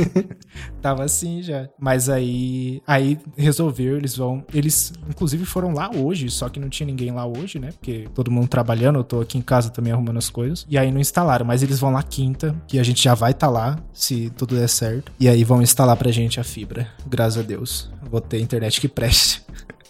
Tava 0.83 1.05
assim 1.05 1.43
já. 1.43 1.69
Mas 1.79 2.09
aí. 2.09 2.83
Aí 2.87 3.18
resolveu, 3.37 3.97
eles 3.97 4.17
vão. 4.17 4.45
Eles, 4.53 4.93
inclusive, 5.09 5.45
foram 5.45 5.73
lá 5.73 5.91
hoje, 5.95 6.31
só 6.31 6.49
que 6.49 6.61
não 6.61 6.69
tinha 6.69 6.87
ninguém 6.87 7.11
lá 7.11 7.27
hoje, 7.27 7.59
né? 7.59 7.71
Porque 7.73 8.09
todo 8.15 8.31
mundo 8.31 8.49
trabalhando, 8.49 8.99
eu 8.99 9.05
tô 9.05 9.21
aqui 9.21 9.39
em 9.39 9.43
casa 9.43 9.71
também 9.71 9.93
arrumando 9.93 10.19
as 10.19 10.31
coisas. 10.31 10.67
E 10.69 10.79
aí 10.79 10.91
não 10.91 11.01
instalaram, 11.01 11.47
mas 11.47 11.63
eles 11.63 11.79
vão 11.79 11.91
lá 11.91 12.03
quinta, 12.03 12.55
que 12.67 12.79
a 12.79 12.83
gente 12.83 13.03
já 13.03 13.15
vai 13.15 13.33
estar 13.33 13.47
tá 13.47 13.53
lá, 13.53 13.79
se 13.93 14.31
tudo 14.37 14.55
der 14.55 14.69
certo. 14.69 15.13
E 15.19 15.29
aí 15.29 15.45
vão 15.45 15.63
instalar 15.63 15.97
pra 15.97 16.11
gente 16.11 16.41
a 16.41 16.45
fibra. 16.45 16.89
Graças 17.07 17.39
a 17.39 17.43
Deus. 17.43 17.91
Vou 18.11 18.21
ter 18.21 18.41
internet 18.41 18.81
que 18.81 18.89
preste. 18.89 19.43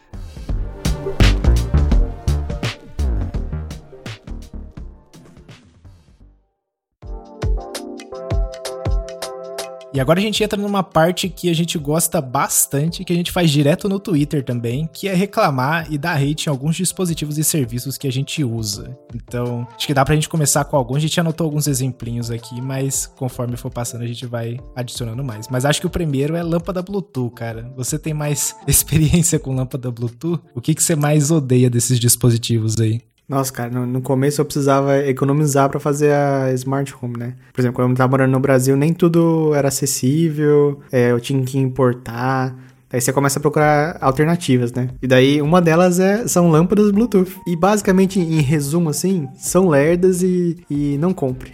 E 9.95 9.99
agora 10.01 10.19
a 10.19 10.21
gente 10.21 10.43
entra 10.43 10.61
numa 10.61 10.83
parte 10.83 11.29
que 11.29 11.49
a 11.49 11.55
gente 11.55 11.77
gosta 11.77 12.19
bastante, 12.19 13.05
que 13.05 13.13
a 13.13 13.15
gente 13.15 13.31
faz 13.31 13.49
direto 13.49 13.87
no 13.87 13.97
Twitter 13.97 14.43
também, 14.43 14.89
que 14.91 15.07
é 15.07 15.13
reclamar 15.13 15.87
e 15.89 15.97
dar 15.97 16.21
hate 16.21 16.47
em 16.47 16.49
alguns 16.49 16.75
dispositivos 16.75 17.37
e 17.37 17.45
serviços 17.45 17.97
que 17.97 18.05
a 18.05 18.11
gente 18.11 18.43
usa. 18.43 18.93
Então, 19.15 19.65
acho 19.73 19.87
que 19.87 19.93
dá 19.93 20.03
pra 20.03 20.13
gente 20.13 20.27
começar 20.27 20.65
com 20.65 20.75
alguns. 20.75 20.97
A 20.97 20.99
gente 20.99 21.17
anotou 21.17 21.45
alguns 21.45 21.65
exemplinhos 21.65 22.29
aqui, 22.29 22.59
mas 22.59 23.05
conforme 23.15 23.55
for 23.55 23.71
passando 23.71 24.01
a 24.01 24.07
gente 24.07 24.25
vai 24.25 24.59
adicionando 24.75 25.23
mais. 25.23 25.47
Mas 25.47 25.63
acho 25.63 25.79
que 25.79 25.87
o 25.87 25.89
primeiro 25.89 26.35
é 26.35 26.43
lâmpada 26.43 26.81
Bluetooth, 26.81 27.33
cara. 27.33 27.71
Você 27.77 27.97
tem 27.97 28.13
mais 28.13 28.53
experiência 28.67 29.39
com 29.39 29.55
lâmpada 29.55 29.89
Bluetooth? 29.89 30.41
O 30.53 30.59
que, 30.59 30.75
que 30.75 30.83
você 30.83 30.97
mais 30.97 31.31
odeia 31.31 31.69
desses 31.69 31.97
dispositivos 31.97 32.77
aí? 32.81 32.99
Nossa, 33.27 33.51
cara, 33.51 33.71
no, 33.71 33.85
no, 33.87 34.01
começo 34.01 34.39
eu 34.39 34.45
precisava 34.45 34.99
economizar 34.99 35.67
para 35.69 35.79
fazer 35.79 36.13
a 36.13 36.53
Smart 36.53 36.93
Home, 37.01 37.17
né? 37.17 37.33
Por 37.51 37.59
exemplo, 37.59 37.75
quando 37.75 37.89
eu 37.89 37.95
tava 37.95 38.11
morando 38.11 38.31
no 38.31 38.39
Brasil, 38.39 38.77
nem 38.77 38.93
tudo 38.93 39.53
era 39.55 39.67
acessível, 39.67 40.79
é, 40.91 41.11
eu 41.11 41.19
tinha 41.19 41.43
que 41.43 41.57
importar. 41.57 42.55
Aí 42.91 43.01
você 43.01 43.11
começa 43.11 43.39
a 43.39 43.41
procurar 43.41 43.97
alternativas, 43.99 44.71
né? 44.71 44.89
E 45.01 45.07
daí 45.07 45.41
uma 45.41 45.59
delas 45.59 45.99
é, 45.99 46.27
são 46.27 46.49
lâmpadas 46.51 46.91
Bluetooth. 46.91 47.35
E 47.47 47.55
basicamente, 47.57 48.19
em 48.19 48.41
resumo, 48.41 48.89
assim, 48.89 49.27
são 49.35 49.67
lerdas 49.67 50.21
e, 50.21 50.63
e 50.69 50.97
não 50.99 51.11
compre. 51.11 51.51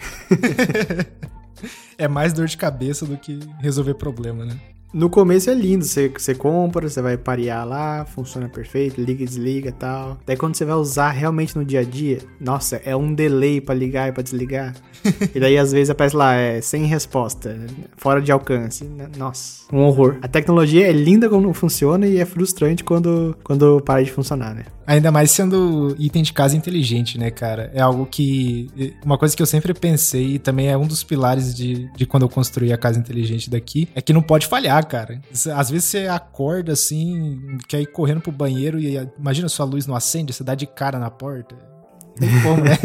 é 1.98 2.08
mais 2.08 2.34
dor 2.34 2.48
de 2.48 2.58
cabeça 2.58 3.06
do 3.06 3.16
que 3.16 3.40
resolver 3.60 3.94
problema, 3.94 4.44
né? 4.44 4.58
No 4.94 5.10
começo 5.10 5.50
é 5.50 5.54
lindo, 5.54 5.86
você, 5.86 6.10
você 6.10 6.36
compra, 6.36 6.90
você 6.90 7.02
vai 7.02 7.18
parear 7.18 7.66
lá, 7.66 8.04
funciona 8.04 8.50
perfeito, 8.50 9.00
liga 9.00 9.24
e 9.24 9.26
desliga 9.26 9.70
e 9.70 9.72
tal. 9.72 10.18
Daí 10.26 10.36
quando 10.36 10.56
você 10.56 10.66
vai 10.66 10.76
usar 10.76 11.12
realmente 11.12 11.56
no 11.56 11.64
dia 11.64 11.80
a 11.80 11.84
dia, 11.84 12.20
nossa, 12.40 12.76
é 12.84 12.94
um 12.94 13.14
delay 13.14 13.62
para 13.62 13.74
ligar 13.74 14.10
e 14.10 14.12
para 14.12 14.22
desligar. 14.22 14.76
e 15.34 15.40
daí 15.40 15.58
às 15.58 15.72
vezes 15.72 15.90
aparece 15.90 16.16
lá, 16.16 16.36
é 16.36 16.60
sem 16.60 16.86
resposta, 16.86 17.58
fora 17.96 18.22
de 18.22 18.34
alcance. 18.34 18.86
Nossa, 19.18 19.64
um 19.72 19.80
horror. 19.80 20.18
A 20.22 20.28
tecnologia 20.28 20.88
é 20.88 20.92
linda 20.92 21.30
quando 21.30 21.52
funciona 21.54 22.06
e 22.06 22.18
é 22.18 22.26
frustrante 22.26 22.84
quando, 22.84 23.38
quando 23.46 23.80
para 23.82 24.04
de 24.04 24.12
funcionar, 24.12 24.54
né? 24.54 24.66
Ainda 24.86 25.12
mais 25.12 25.32
sendo 25.32 25.96
item 25.98 26.22
de 26.22 26.34
casa 26.34 26.58
inteligente, 26.58 27.18
né, 27.18 27.32
cara? 27.32 27.72
É 27.74 27.80
algo 27.80 28.06
que. 28.06 28.94
Uma 29.06 29.18
coisa 29.18 29.36
que 29.36 29.42
eu 29.42 29.46
sempre 29.46 29.74
pensei, 29.74 30.36
e 30.36 30.40
também 30.40 30.68
é 30.68 30.78
um 30.78 30.86
dos 30.86 31.04
pilares 31.04 31.56
de, 31.56 31.90
de 31.96 32.06
quando 32.06 32.24
eu 32.24 32.30
construí 32.30 32.74
a 32.74 32.78
casa 32.78 33.00
inteligente 33.00 33.50
daqui, 33.50 33.88
é 33.96 34.02
que 34.02 34.12
não 34.12 34.22
pode 34.22 34.48
falhar, 34.48 34.81
cara. 34.84 35.22
Às 35.56 35.70
vezes 35.70 35.86
você 35.86 36.08
acorda 36.08 36.74
assim, 36.74 37.58
quer 37.68 37.82
ir 37.82 37.88
correndo 37.88 38.22
pro 38.22 38.32
banheiro 38.32 38.80
e 38.80 38.98
imagina 39.18 39.50
sua 39.50 39.66
luz 39.66 39.88
não 39.88 39.96
acende, 39.96 40.34
você 40.34 40.44
dá 40.44 40.56
de 40.56 40.66
cara 40.66 41.00
na 41.00 41.10
porta. 41.10 41.56
Tem 42.18 42.30
como, 42.42 42.64
né? 42.64 42.78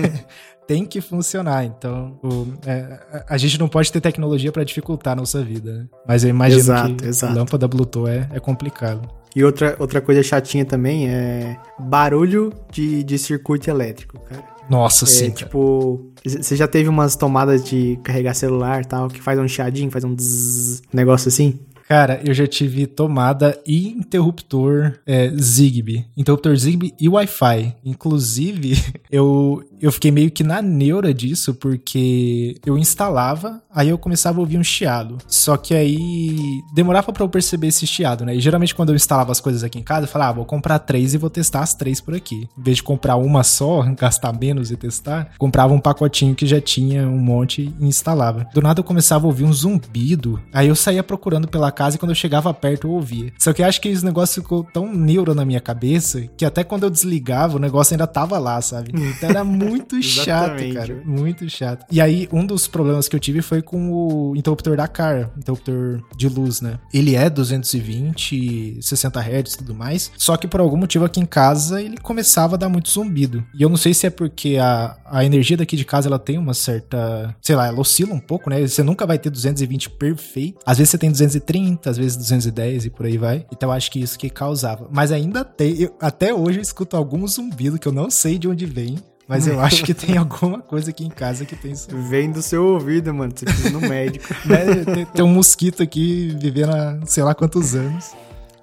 tem 0.66 0.84
que 0.84 1.00
funcionar. 1.00 1.64
Então, 1.64 2.18
o, 2.22 2.46
é, 2.66 3.24
a 3.28 3.36
gente 3.36 3.58
não 3.58 3.68
pode 3.68 3.90
ter 3.92 4.00
tecnologia 4.00 4.50
para 4.50 4.64
dificultar 4.64 5.12
a 5.12 5.16
nossa 5.16 5.42
vida. 5.42 5.72
Né? 5.72 5.86
Mas 6.06 6.24
eu 6.24 6.30
imagino 6.30 6.60
exato, 6.60 6.94
que 6.96 7.06
exato. 7.06 7.34
lâmpada 7.34 7.68
Bluetooth 7.68 8.08
é, 8.08 8.28
é 8.32 8.40
complicado. 8.40 9.08
E 9.34 9.44
outra, 9.44 9.76
outra 9.78 10.00
coisa 10.00 10.22
chatinha 10.22 10.64
também 10.64 11.08
é 11.08 11.58
barulho 11.78 12.52
de, 12.72 13.04
de 13.04 13.18
circuito 13.18 13.68
elétrico, 13.68 14.18
cara. 14.20 14.56
Nossa, 14.68 15.04
é, 15.04 15.08
sim. 15.08 15.30
Tipo, 15.30 16.10
você 16.24 16.56
já 16.56 16.66
teve 16.66 16.88
umas 16.88 17.16
tomadas 17.16 17.62
de 17.62 17.98
carregar 18.02 18.34
celular 18.34 18.84
tal, 18.84 19.08
que 19.08 19.20
faz 19.20 19.38
um 19.38 19.46
chiadinho, 19.46 19.90
faz 19.90 20.04
um 20.04 20.16
zzz, 20.16 20.82
negócio 20.92 21.28
assim? 21.28 21.60
Cara, 21.88 22.20
eu 22.24 22.34
já 22.34 22.46
tive 22.46 22.86
tomada 22.86 23.60
e 23.64 23.88
interruptor 23.88 24.98
é, 25.06 25.28
Zigbee. 25.30 26.04
Interruptor 26.16 26.56
Zigbee 26.56 26.92
e 27.00 27.08
Wi-Fi. 27.08 27.76
Inclusive, 27.84 28.72
eu, 29.10 29.62
eu 29.80 29.92
fiquei 29.92 30.10
meio 30.10 30.30
que 30.30 30.42
na 30.42 30.62
neura 30.62 31.12
disso, 31.12 31.54
porque 31.54 32.56
eu 32.64 32.78
instalava, 32.78 33.62
aí 33.70 33.88
eu 33.88 33.98
começava 33.98 34.38
a 34.38 34.40
ouvir 34.40 34.58
um 34.58 34.64
chiado. 34.64 35.18
Só 35.26 35.56
que 35.56 35.74
aí 35.74 36.60
demorava 36.74 37.12
para 37.12 37.24
eu 37.24 37.28
perceber 37.28 37.68
esse 37.68 37.86
chiado, 37.86 38.24
né? 38.24 38.34
E 38.34 38.40
geralmente 38.40 38.74
quando 38.74 38.90
eu 38.90 38.96
instalava 38.96 39.32
as 39.32 39.40
coisas 39.40 39.62
aqui 39.62 39.78
em 39.78 39.82
casa, 39.82 40.04
eu 40.04 40.08
falava, 40.08 40.30
ah, 40.30 40.34
vou 40.34 40.44
comprar 40.44 40.78
três 40.78 41.14
e 41.14 41.18
vou 41.18 41.30
testar 41.30 41.60
as 41.60 41.74
três 41.74 42.00
por 42.00 42.14
aqui. 42.14 42.48
Em 42.58 42.62
vez 42.62 42.78
de 42.78 42.82
comprar 42.82 43.16
uma 43.16 43.42
só, 43.42 43.82
gastar 43.96 44.32
menos 44.32 44.70
e 44.70 44.76
testar, 44.76 45.32
comprava 45.38 45.72
um 45.72 45.80
pacotinho 45.80 46.34
que 46.34 46.46
já 46.46 46.60
tinha 46.60 47.06
um 47.06 47.18
monte 47.18 47.74
e 47.78 47.86
instalava. 47.86 48.46
Do 48.54 48.62
nada 48.62 48.80
eu 48.80 48.84
começava 48.84 49.26
a 49.26 49.28
ouvir 49.28 49.44
um 49.44 49.52
zumbido, 49.52 50.40
aí 50.52 50.68
eu 50.68 50.74
saía 50.74 51.02
procurando 51.02 51.48
pela 51.48 51.70
casa 51.70 51.96
e 51.96 51.98
quando 51.98 52.10
eu 52.10 52.16
chegava 52.16 52.52
perto 52.54 52.86
eu 52.86 52.92
ouvia. 52.92 53.32
Só 53.38 53.52
que 53.52 53.62
eu 53.62 53.66
acho 53.66 53.80
que 53.80 53.88
esse 53.88 54.04
negócio 54.04 54.42
ficou 54.42 54.64
tão 54.64 54.92
neuro 54.92 55.34
na 55.34 55.44
minha 55.44 55.60
cabeça 55.60 56.26
que 56.36 56.44
até 56.44 56.64
quando 56.64 56.84
eu 56.84 56.90
desligava 56.90 57.56
o 57.56 57.60
negócio 57.60 57.94
ainda 57.94 58.06
tava 58.06 58.38
lá, 58.38 58.60
sabe? 58.60 58.90
Então 58.94 59.30
era 59.30 59.44
muito 59.44 59.65
chato, 60.02 60.62
cara. 60.74 61.02
Muito 61.04 61.48
chato. 61.48 61.86
E 61.90 62.00
aí, 62.00 62.28
um 62.32 62.44
dos 62.44 62.66
problemas 62.66 63.08
que 63.08 63.16
eu 63.16 63.20
tive 63.20 63.42
foi 63.42 63.62
com 63.62 63.92
o 63.92 64.36
interruptor 64.36 64.76
da 64.76 64.88
car, 64.88 65.30
interruptor 65.36 66.02
de 66.16 66.28
luz, 66.28 66.60
né? 66.60 66.78
Ele 66.92 67.14
é 67.14 67.28
220, 67.28 68.78
60 68.80 69.20
Hz 69.20 69.52
e 69.54 69.58
tudo 69.58 69.74
mais. 69.74 70.10
Só 70.16 70.36
que 70.36 70.46
por 70.46 70.60
algum 70.60 70.76
motivo 70.76 71.04
aqui 71.04 71.20
em 71.20 71.26
casa 71.26 71.80
ele 71.82 71.96
começava 71.96 72.54
a 72.54 72.58
dar 72.58 72.68
muito 72.68 72.90
zumbido. 72.90 73.44
E 73.54 73.62
eu 73.62 73.68
não 73.68 73.76
sei 73.76 73.94
se 73.94 74.06
é 74.06 74.10
porque 74.10 74.56
a, 74.56 74.96
a 75.06 75.24
energia 75.24 75.56
daqui 75.56 75.76
de 75.76 75.84
casa 75.84 76.08
ela 76.08 76.18
tem 76.18 76.38
uma 76.38 76.54
certa. 76.54 77.34
Sei 77.40 77.54
lá, 77.54 77.66
ela 77.66 77.80
oscila 77.80 78.14
um 78.14 78.20
pouco, 78.20 78.50
né? 78.50 78.66
Você 78.66 78.82
nunca 78.82 79.06
vai 79.06 79.18
ter 79.18 79.30
220 79.30 79.90
perfeito. 79.90 80.58
Às 80.64 80.78
vezes 80.78 80.90
você 80.90 80.98
tem 80.98 81.10
230, 81.10 81.90
às 81.90 81.96
vezes 81.96 82.16
210 82.16 82.86
e 82.86 82.90
por 82.90 83.06
aí 83.06 83.18
vai. 83.18 83.46
Então 83.52 83.68
eu 83.68 83.72
acho 83.72 83.90
que 83.90 84.00
isso 84.00 84.18
que 84.18 84.30
causava. 84.30 84.88
Mas 84.92 85.12
ainda 85.12 85.44
tem. 85.44 85.80
Eu, 85.80 85.94
até 86.00 86.34
hoje 86.34 86.58
eu 86.58 86.62
escuto 86.62 86.96
algum 86.96 87.26
zumbido 87.26 87.78
que 87.78 87.88
eu 87.88 87.92
não 87.92 88.10
sei 88.10 88.38
de 88.38 88.48
onde 88.48 88.66
vem. 88.66 88.96
Mas 89.28 89.46
eu 89.46 89.58
acho 89.60 89.84
que 89.84 89.94
tem 89.94 90.16
alguma 90.16 90.60
coisa 90.60 90.90
aqui 90.90 91.04
em 91.04 91.10
casa 91.10 91.44
que 91.44 91.56
tem 91.56 91.72
isso. 91.72 91.88
Vem 92.08 92.30
do 92.30 92.42
seu 92.42 92.64
ouvido, 92.64 93.12
mano. 93.12 93.32
Você 93.34 93.44
precisa 93.44 93.68
ir 93.68 93.72
no 93.72 93.80
médico. 93.80 94.26
né? 94.46 94.84
tem, 94.84 95.04
tem, 95.06 95.24
um 95.24 95.28
mosquito 95.28 95.82
aqui 95.82 96.36
vivendo 96.40 96.70
há 96.70 96.98
sei 97.06 97.22
lá 97.22 97.34
quantos 97.34 97.74
anos. 97.74 98.12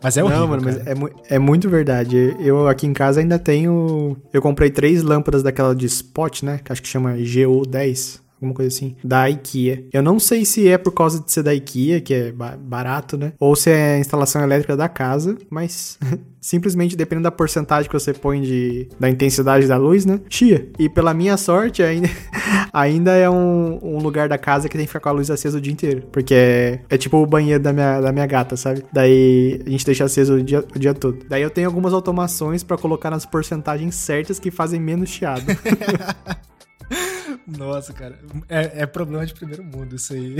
Mas 0.01 0.17
é 0.17 0.23
horrível. 0.23 0.41
Não, 0.41 0.47
mano, 0.49 0.63
cara. 0.63 0.95
mas 0.97 1.29
é, 1.29 1.35
é, 1.35 1.39
muito 1.39 1.69
verdade. 1.69 2.35
Eu 2.39 2.67
aqui 2.67 2.85
em 2.85 2.93
casa 2.93 3.21
ainda 3.21 3.39
tenho. 3.39 4.17
Eu 4.33 4.41
comprei 4.41 4.69
três 4.69 5.01
lâmpadas 5.01 5.43
daquela 5.43 5.75
de 5.75 5.85
spot, 5.85 6.43
né? 6.43 6.59
Que 6.63 6.71
acho 6.71 6.81
que 6.81 6.87
chama 6.87 7.13
GO10 7.15 8.22
alguma 8.43 8.53
coisa 8.53 8.75
assim, 8.75 8.95
da 9.03 9.29
IKEA. 9.29 9.85
Eu 9.91 10.03
não 10.03 10.19
sei 10.19 10.45
se 10.45 10.67
é 10.67 10.77
por 10.77 10.91
causa 10.91 11.19
de 11.19 11.31
ser 11.31 11.43
da 11.43 11.53
IKEA, 11.53 12.01
que 12.01 12.13
é 12.13 12.31
barato, 12.31 13.17
né? 13.17 13.33
Ou 13.39 13.55
se 13.55 13.71
é 13.71 13.95
a 13.95 13.99
instalação 13.99 14.43
elétrica 14.43 14.75
da 14.75 14.89
casa, 14.89 15.37
mas 15.49 15.97
simplesmente 16.43 16.95
dependendo 16.95 17.23
da 17.23 17.31
porcentagem 17.31 17.89
que 17.89 17.97
você 17.97 18.13
põe 18.13 18.41
de, 18.41 18.89
da 18.99 19.09
intensidade 19.09 19.65
da 19.65 19.77
luz, 19.77 20.05
né? 20.05 20.19
Chia. 20.29 20.69
E 20.77 20.89
pela 20.89 21.13
minha 21.13 21.37
sorte, 21.37 21.81
ainda, 21.81 22.09
ainda 22.73 23.11
é 23.15 23.29
um, 23.29 23.79
um, 23.81 23.97
lugar 23.99 24.27
da 24.27 24.37
casa 24.37 24.67
que 24.67 24.77
tem 24.77 24.85
que 24.85 24.89
ficar 24.89 24.99
com 24.99 25.09
a 25.09 25.13
luz 25.13 25.31
acesa 25.31 25.57
o 25.57 25.61
dia 25.61 25.71
inteiro. 25.71 26.03
Porque 26.11 26.33
é, 26.33 26.79
é 26.89 26.97
tipo 26.97 27.17
o 27.17 27.25
banheiro 27.25 27.63
da 27.63 27.71
minha, 27.71 28.01
da 28.01 28.11
minha 28.11 28.25
gata, 28.25 28.57
sabe? 28.57 28.83
Daí 28.91 29.61
a 29.65 29.69
gente 29.69 29.85
deixa 29.85 30.03
aceso 30.03 30.35
o 30.35 30.43
dia, 30.43 30.63
o 30.75 30.79
dia 30.79 30.93
todo. 30.93 31.19
Daí 31.29 31.41
eu 31.41 31.49
tenho 31.49 31.67
algumas 31.67 31.93
automações 31.93 32.63
para 32.63 32.77
colocar 32.77 33.09
nas 33.09 33.25
porcentagens 33.25 33.95
certas 33.95 34.37
que 34.37 34.51
fazem 34.51 34.79
menos 34.79 35.09
chiado. 35.09 35.43
Nossa, 37.47 37.93
cara. 37.93 38.17
É, 38.47 38.81
é, 38.81 38.85
problema 38.85 39.25
de 39.25 39.33
primeiro 39.33 39.63
mundo 39.63 39.95
isso 39.95 40.13
aí. 40.13 40.37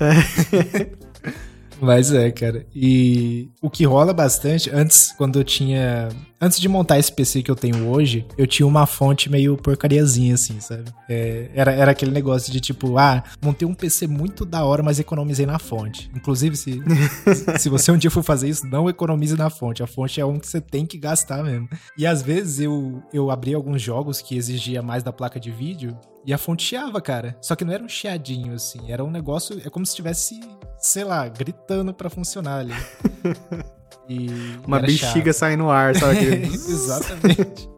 É. 0.00 1.32
Mas 1.82 2.12
é, 2.12 2.30
cara. 2.30 2.64
E 2.72 3.50
o 3.60 3.68
que 3.68 3.84
rola 3.84 4.14
bastante, 4.14 4.70
antes, 4.70 5.12
quando 5.18 5.40
eu 5.40 5.44
tinha. 5.44 6.08
Antes 6.40 6.60
de 6.60 6.68
montar 6.68 6.98
esse 6.98 7.12
PC 7.12 7.42
que 7.42 7.50
eu 7.50 7.56
tenho 7.56 7.88
hoje, 7.88 8.26
eu 8.38 8.46
tinha 8.46 8.66
uma 8.66 8.86
fonte 8.86 9.30
meio 9.30 9.56
porcariazinha, 9.56 10.34
assim, 10.34 10.58
sabe? 10.60 10.84
É, 11.08 11.50
era, 11.54 11.72
era 11.72 11.90
aquele 11.90 12.10
negócio 12.10 12.52
de 12.52 12.60
tipo, 12.60 12.98
ah, 12.98 13.22
montei 13.40 13.66
um 13.66 13.74
PC 13.74 14.06
muito 14.06 14.44
da 14.44 14.64
hora, 14.64 14.82
mas 14.82 14.98
economizei 14.98 15.46
na 15.46 15.58
fonte. 15.58 16.10
Inclusive, 16.14 16.56
se, 16.56 16.80
se 17.58 17.68
você 17.68 17.92
um 17.92 17.96
dia 17.96 18.10
for 18.10 18.22
fazer 18.22 18.48
isso, 18.48 18.66
não 18.66 18.88
economize 18.88 19.36
na 19.36 19.50
fonte. 19.50 19.82
A 19.82 19.86
fonte 19.86 20.20
é 20.20 20.26
um 20.26 20.38
que 20.38 20.46
você 20.46 20.60
tem 20.60 20.86
que 20.86 20.98
gastar 20.98 21.44
mesmo. 21.44 21.68
E 21.98 22.06
às 22.06 22.22
vezes 22.22 22.60
eu, 22.60 23.02
eu 23.12 23.30
abri 23.30 23.54
alguns 23.54 23.82
jogos 23.82 24.20
que 24.20 24.36
exigia 24.36 24.82
mais 24.82 25.02
da 25.02 25.12
placa 25.12 25.38
de 25.38 25.50
vídeo 25.50 25.96
e 26.24 26.32
a 26.32 26.38
fonte 26.38 26.62
chiava, 26.62 27.00
cara. 27.00 27.36
Só 27.40 27.56
que 27.56 27.64
não 27.64 27.72
era 27.72 27.82
um 27.82 27.88
chiadinho, 27.88 28.54
assim. 28.54 28.90
Era 28.90 29.04
um 29.04 29.10
negócio. 29.10 29.60
É 29.64 29.68
como 29.68 29.84
se 29.84 29.90
estivesse, 29.90 30.40
sei 30.82 31.04
lá, 31.04 31.26
gritando 31.28 31.94
para 31.94 32.10
funcionar 32.10 32.58
ali. 32.58 32.74
E 34.08 34.26
Uma 34.66 34.80
bexiga 34.80 35.32
sai 35.32 35.56
no 35.56 35.70
ar, 35.70 35.94
sabe? 35.94 36.18
Exatamente. 36.52 37.70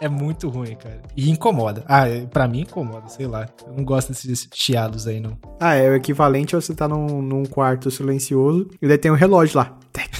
É 0.00 0.08
muito 0.08 0.48
ruim, 0.48 0.76
cara. 0.76 1.00
E 1.16 1.30
incomoda. 1.30 1.82
Ah, 1.88 2.06
é, 2.06 2.26
pra 2.26 2.46
mim 2.46 2.60
incomoda, 2.60 3.08
sei 3.08 3.26
lá. 3.26 3.48
Eu 3.66 3.72
não 3.72 3.82
gosto 3.82 4.12
desses 4.12 4.46
chiados 4.54 5.06
aí, 5.08 5.18
não. 5.20 5.36
Ah, 5.58 5.74
é 5.74 5.88
o 5.88 5.96
equivalente 5.96 6.54
a 6.54 6.60
você 6.60 6.74
tá 6.74 6.86
num, 6.86 7.22
num 7.22 7.44
quarto 7.44 7.90
silencioso 7.90 8.68
e 8.80 8.86
daí 8.86 8.98
tem 8.98 9.10
um 9.10 9.14
relógio 9.14 9.56
lá. 9.56 9.76
Tec, 9.90 10.10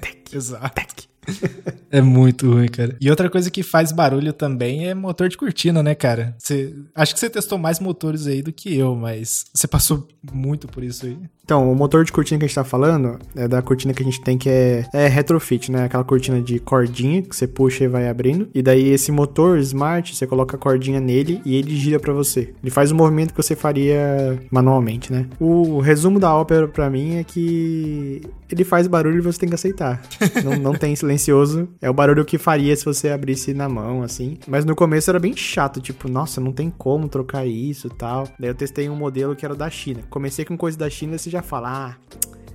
tec, 0.00 0.32
Exato. 0.32 0.74
Tec. 0.74 1.07
é 1.90 2.00
muito 2.00 2.50
ruim, 2.50 2.68
cara. 2.68 2.96
E 3.00 3.10
outra 3.10 3.28
coisa 3.30 3.50
que 3.50 3.62
faz 3.62 3.92
barulho 3.92 4.32
também 4.32 4.88
é 4.88 4.94
motor 4.94 5.28
de 5.28 5.36
cortina, 5.36 5.82
né, 5.82 5.94
cara? 5.94 6.34
Você, 6.38 6.74
acho 6.94 7.14
que 7.14 7.20
você 7.20 7.30
testou 7.30 7.58
mais 7.58 7.80
motores 7.80 8.26
aí 8.26 8.42
do 8.42 8.52
que 8.52 8.76
eu, 8.76 8.94
mas 8.94 9.46
você 9.52 9.66
passou 9.66 10.06
muito 10.32 10.66
por 10.68 10.82
isso 10.82 11.06
aí. 11.06 11.18
Então, 11.48 11.72
o 11.72 11.74
motor 11.74 12.04
de 12.04 12.12
cortina 12.12 12.38
que 12.38 12.44
a 12.44 12.48
gente 12.48 12.54
tá 12.54 12.62
falando 12.62 13.18
é 13.34 13.48
da 13.48 13.62
cortina 13.62 13.94
que 13.94 14.02
a 14.02 14.04
gente 14.04 14.20
tem 14.20 14.36
que 14.36 14.50
é, 14.50 14.84
é 14.92 15.08
retrofit, 15.08 15.72
né? 15.72 15.84
Aquela 15.84 16.04
cortina 16.04 16.42
de 16.42 16.58
cordinha 16.58 17.22
que 17.22 17.34
você 17.34 17.46
puxa 17.46 17.84
e 17.84 17.88
vai 17.88 18.06
abrindo. 18.06 18.50
E 18.54 18.60
daí 18.60 18.90
esse 18.90 19.10
motor 19.10 19.58
smart, 19.60 20.14
você 20.14 20.26
coloca 20.26 20.56
a 20.56 20.60
cordinha 20.60 21.00
nele 21.00 21.40
e 21.46 21.56
ele 21.56 21.74
gira 21.74 21.98
para 21.98 22.12
você. 22.12 22.52
Ele 22.62 22.70
faz 22.70 22.90
o 22.90 22.94
movimento 22.94 23.32
que 23.32 23.42
você 23.42 23.56
faria 23.56 24.38
manualmente, 24.50 25.10
né? 25.10 25.26
O 25.40 25.80
resumo 25.80 26.20
da 26.20 26.34
ópera 26.34 26.68
para 26.68 26.90
mim 26.90 27.16
é 27.16 27.24
que 27.24 28.20
ele 28.50 28.62
faz 28.62 28.86
barulho 28.86 29.16
e 29.16 29.22
você 29.22 29.38
tem 29.38 29.48
que 29.48 29.54
aceitar. 29.54 30.02
não, 30.44 30.56
não 30.56 30.72
tem 30.74 30.92
silencioso. 31.18 31.68
É 31.82 31.90
o 31.90 31.92
barulho 31.94 32.24
que 32.24 32.38
faria 32.38 32.74
se 32.74 32.84
você 32.84 33.10
abrisse 33.10 33.52
na 33.52 33.68
mão, 33.68 34.02
assim. 34.02 34.38
Mas 34.46 34.64
no 34.64 34.74
começo 34.74 35.10
era 35.10 35.18
bem 35.18 35.36
chato, 35.36 35.80
tipo, 35.80 36.08
nossa, 36.08 36.40
não 36.40 36.52
tem 36.52 36.70
como 36.70 37.08
trocar 37.08 37.46
isso 37.46 37.88
e 37.88 37.90
tal. 37.90 38.28
Daí 38.38 38.48
eu 38.48 38.54
testei 38.54 38.88
um 38.88 38.96
modelo 38.96 39.36
que 39.36 39.44
era 39.44 39.54
da 39.54 39.68
China. 39.68 40.00
Comecei 40.08 40.44
com 40.44 40.56
coisa 40.56 40.78
da 40.78 40.88
China, 40.88 41.18
você 41.18 41.28
já 41.28 41.42
fala, 41.42 41.68
ah, 41.70 41.96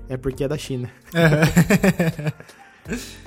é 0.09 0.17
porque 0.17 0.43
é 0.43 0.47
da 0.47 0.57
China. 0.57 0.89
Uhum. 1.13 2.31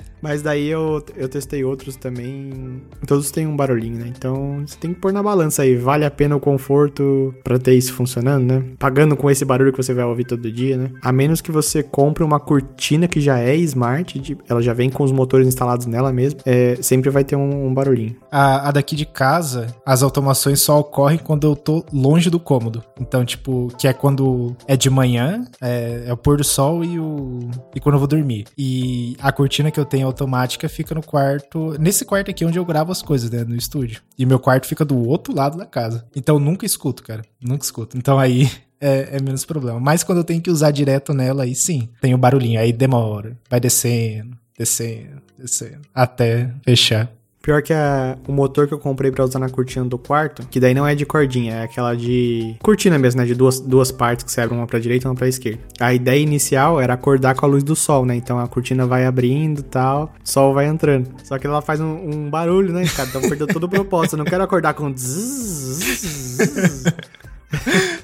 Mas 0.21 0.41
daí 0.41 0.67
eu, 0.67 1.03
eu 1.15 1.29
testei 1.29 1.63
outros 1.63 1.95
também. 1.95 2.81
Todos 3.05 3.31
têm 3.31 3.47
um 3.47 3.55
barulhinho, 3.55 3.99
né? 3.99 4.13
Então 4.15 4.63
você 4.65 4.77
tem 4.77 4.93
que 4.93 4.99
pôr 4.99 5.13
na 5.13 5.21
balança 5.21 5.61
aí. 5.61 5.75
Vale 5.75 6.05
a 6.05 6.11
pena 6.11 6.35
o 6.35 6.39
conforto 6.39 7.33
pra 7.43 7.59
ter 7.59 7.73
isso 7.75 7.93
funcionando, 7.93 8.45
né? 8.45 8.63
Pagando 8.79 9.15
com 9.15 9.29
esse 9.29 9.45
barulho 9.45 9.71
que 9.71 9.81
você 9.81 9.93
vai 9.93 10.05
ouvir 10.05 10.25
todo 10.25 10.51
dia, 10.51 10.77
né? 10.77 10.91
A 11.01 11.11
menos 11.11 11.41
que 11.41 11.51
você 11.51 11.83
compre 11.83 12.23
uma 12.23 12.39
cortina 12.39 13.07
que 13.07 13.21
já 13.21 13.39
é 13.39 13.55
smart, 13.57 14.37
ela 14.47 14.61
já 14.61 14.73
vem 14.73 14.89
com 14.89 15.03
os 15.03 15.11
motores 15.11 15.47
instalados 15.47 15.85
nela 15.85 16.11
mesmo. 16.11 16.39
É, 16.45 16.77
sempre 16.81 17.09
vai 17.09 17.23
ter 17.23 17.35
um, 17.35 17.67
um 17.67 17.73
barulhinho. 17.73 18.15
A, 18.31 18.69
a, 18.69 18.71
daqui 18.71 18.95
de 18.95 19.05
casa, 19.05 19.67
as 19.85 20.03
automações 20.03 20.59
só 20.59 20.79
ocorrem 20.79 21.17
quando 21.17 21.47
eu 21.47 21.55
tô 21.55 21.85
longe 21.93 22.29
do 22.29 22.39
cômodo. 22.39 22.83
Então, 22.99 23.23
tipo, 23.23 23.69
que 23.77 23.87
é 23.87 23.93
quando 23.93 24.55
é 24.67 24.75
de 24.75 24.89
manhã, 24.89 25.45
é, 25.61 26.05
é 26.07 26.13
o 26.13 26.17
pôr 26.17 26.37
do 26.37 26.43
sol 26.43 26.83
e 26.83 26.99
o. 26.99 27.39
e 27.75 27.79
quando 27.79 27.95
eu 27.95 27.99
vou 27.99 28.07
dormir. 28.07 28.45
E 28.57 29.15
a 29.21 29.31
cortina 29.31 29.71
que 29.71 29.79
eu 29.79 29.85
tenho 29.85 30.07
automática 30.17 30.67
fica 30.67 30.95
no 30.95 31.03
quarto. 31.03 31.75
Nesse 31.79 32.03
quarto 32.03 32.31
aqui 32.31 32.43
onde 32.43 32.57
eu 32.57 32.65
gravo 32.65 32.91
as 32.91 33.01
coisas, 33.01 33.29
né? 33.29 33.43
No 33.43 33.55
estúdio. 33.55 34.01
E 34.17 34.25
meu 34.25 34.39
quarto 34.39 34.65
fica 34.65 34.83
do 34.83 34.97
outro 35.07 35.33
lado 35.35 35.57
da 35.57 35.65
casa. 35.65 36.05
Então 36.15 36.39
nunca 36.39 36.65
escuto, 36.65 37.03
cara. 37.03 37.21
Nunca 37.39 37.63
escuto. 37.63 37.97
Então 37.97 38.17
aí 38.17 38.49
é, 38.81 39.17
é, 39.17 39.21
menos 39.21 39.45
problema. 39.45 39.79
Mas 39.79 40.03
quando 40.03 40.19
eu 40.19 40.23
tenho 40.23 40.41
que 40.41 40.49
usar 40.49 40.71
direto 40.71 41.13
nela, 41.13 41.43
aí 41.43 41.53
sim, 41.53 41.89
tem 42.01 42.13
o 42.13 42.17
barulhinho. 42.17 42.59
Aí 42.59 42.73
demora. 42.73 43.37
Vai 43.49 43.59
descendo, 43.59 44.37
descendo, 44.57 45.21
descendo. 45.37 45.81
Até 45.93 46.51
fechar. 46.63 47.11
Pior 47.47 47.61
que 47.61 47.71
a, 47.71 48.17
o 48.27 48.33
motor 48.33 48.67
que 48.67 48.73
eu 48.73 48.77
comprei 48.77 49.09
para 49.09 49.23
usar 49.23 49.39
na 49.39 49.47
cortina 49.47 49.85
do 49.85 49.97
quarto, 49.97 50.45
que 50.49 50.59
daí 50.59 50.73
não 50.73 50.85
é 50.85 50.93
de 50.93 51.05
cordinha, 51.05 51.53
é 51.53 51.63
aquela 51.63 51.95
de 51.95 52.57
cortina 52.61 52.99
mesmo, 52.99 53.21
né? 53.21 53.25
De 53.25 53.33
duas, 53.33 53.61
duas 53.61 53.89
partes 53.89 54.25
que 54.25 54.31
você 54.33 54.41
abre 54.41 54.53
uma 54.53 54.67
pra 54.67 54.77
direita 54.79 55.07
e 55.07 55.09
uma 55.09 55.15
pra 55.15 55.29
esquerda. 55.29 55.61
A 55.79 55.93
ideia 55.93 56.19
inicial 56.19 56.81
era 56.81 56.93
acordar 56.93 57.35
com 57.35 57.45
a 57.45 57.49
luz 57.49 57.63
do 57.63 57.73
sol, 57.73 58.05
né? 58.05 58.17
Então 58.17 58.37
a 58.37 58.49
cortina 58.49 58.85
vai 58.85 59.05
abrindo 59.05 59.59
e 59.59 59.63
tal, 59.63 60.13
o 60.21 60.29
sol 60.29 60.53
vai 60.53 60.65
entrando. 60.65 61.09
Só 61.23 61.39
que 61.39 61.47
ela 61.47 61.61
faz 61.61 61.79
um, 61.79 62.09
um 62.09 62.29
barulho, 62.29 62.73
né, 62.73 62.85
cara? 62.93 63.07
Então 63.07 63.21
perdeu 63.21 63.47
todo 63.47 63.63
o 63.63 63.69
propósito. 63.69 64.15
Eu 64.15 64.17
não 64.17 64.25
quero 64.25 64.43
acordar 64.43 64.73
com. 64.73 64.93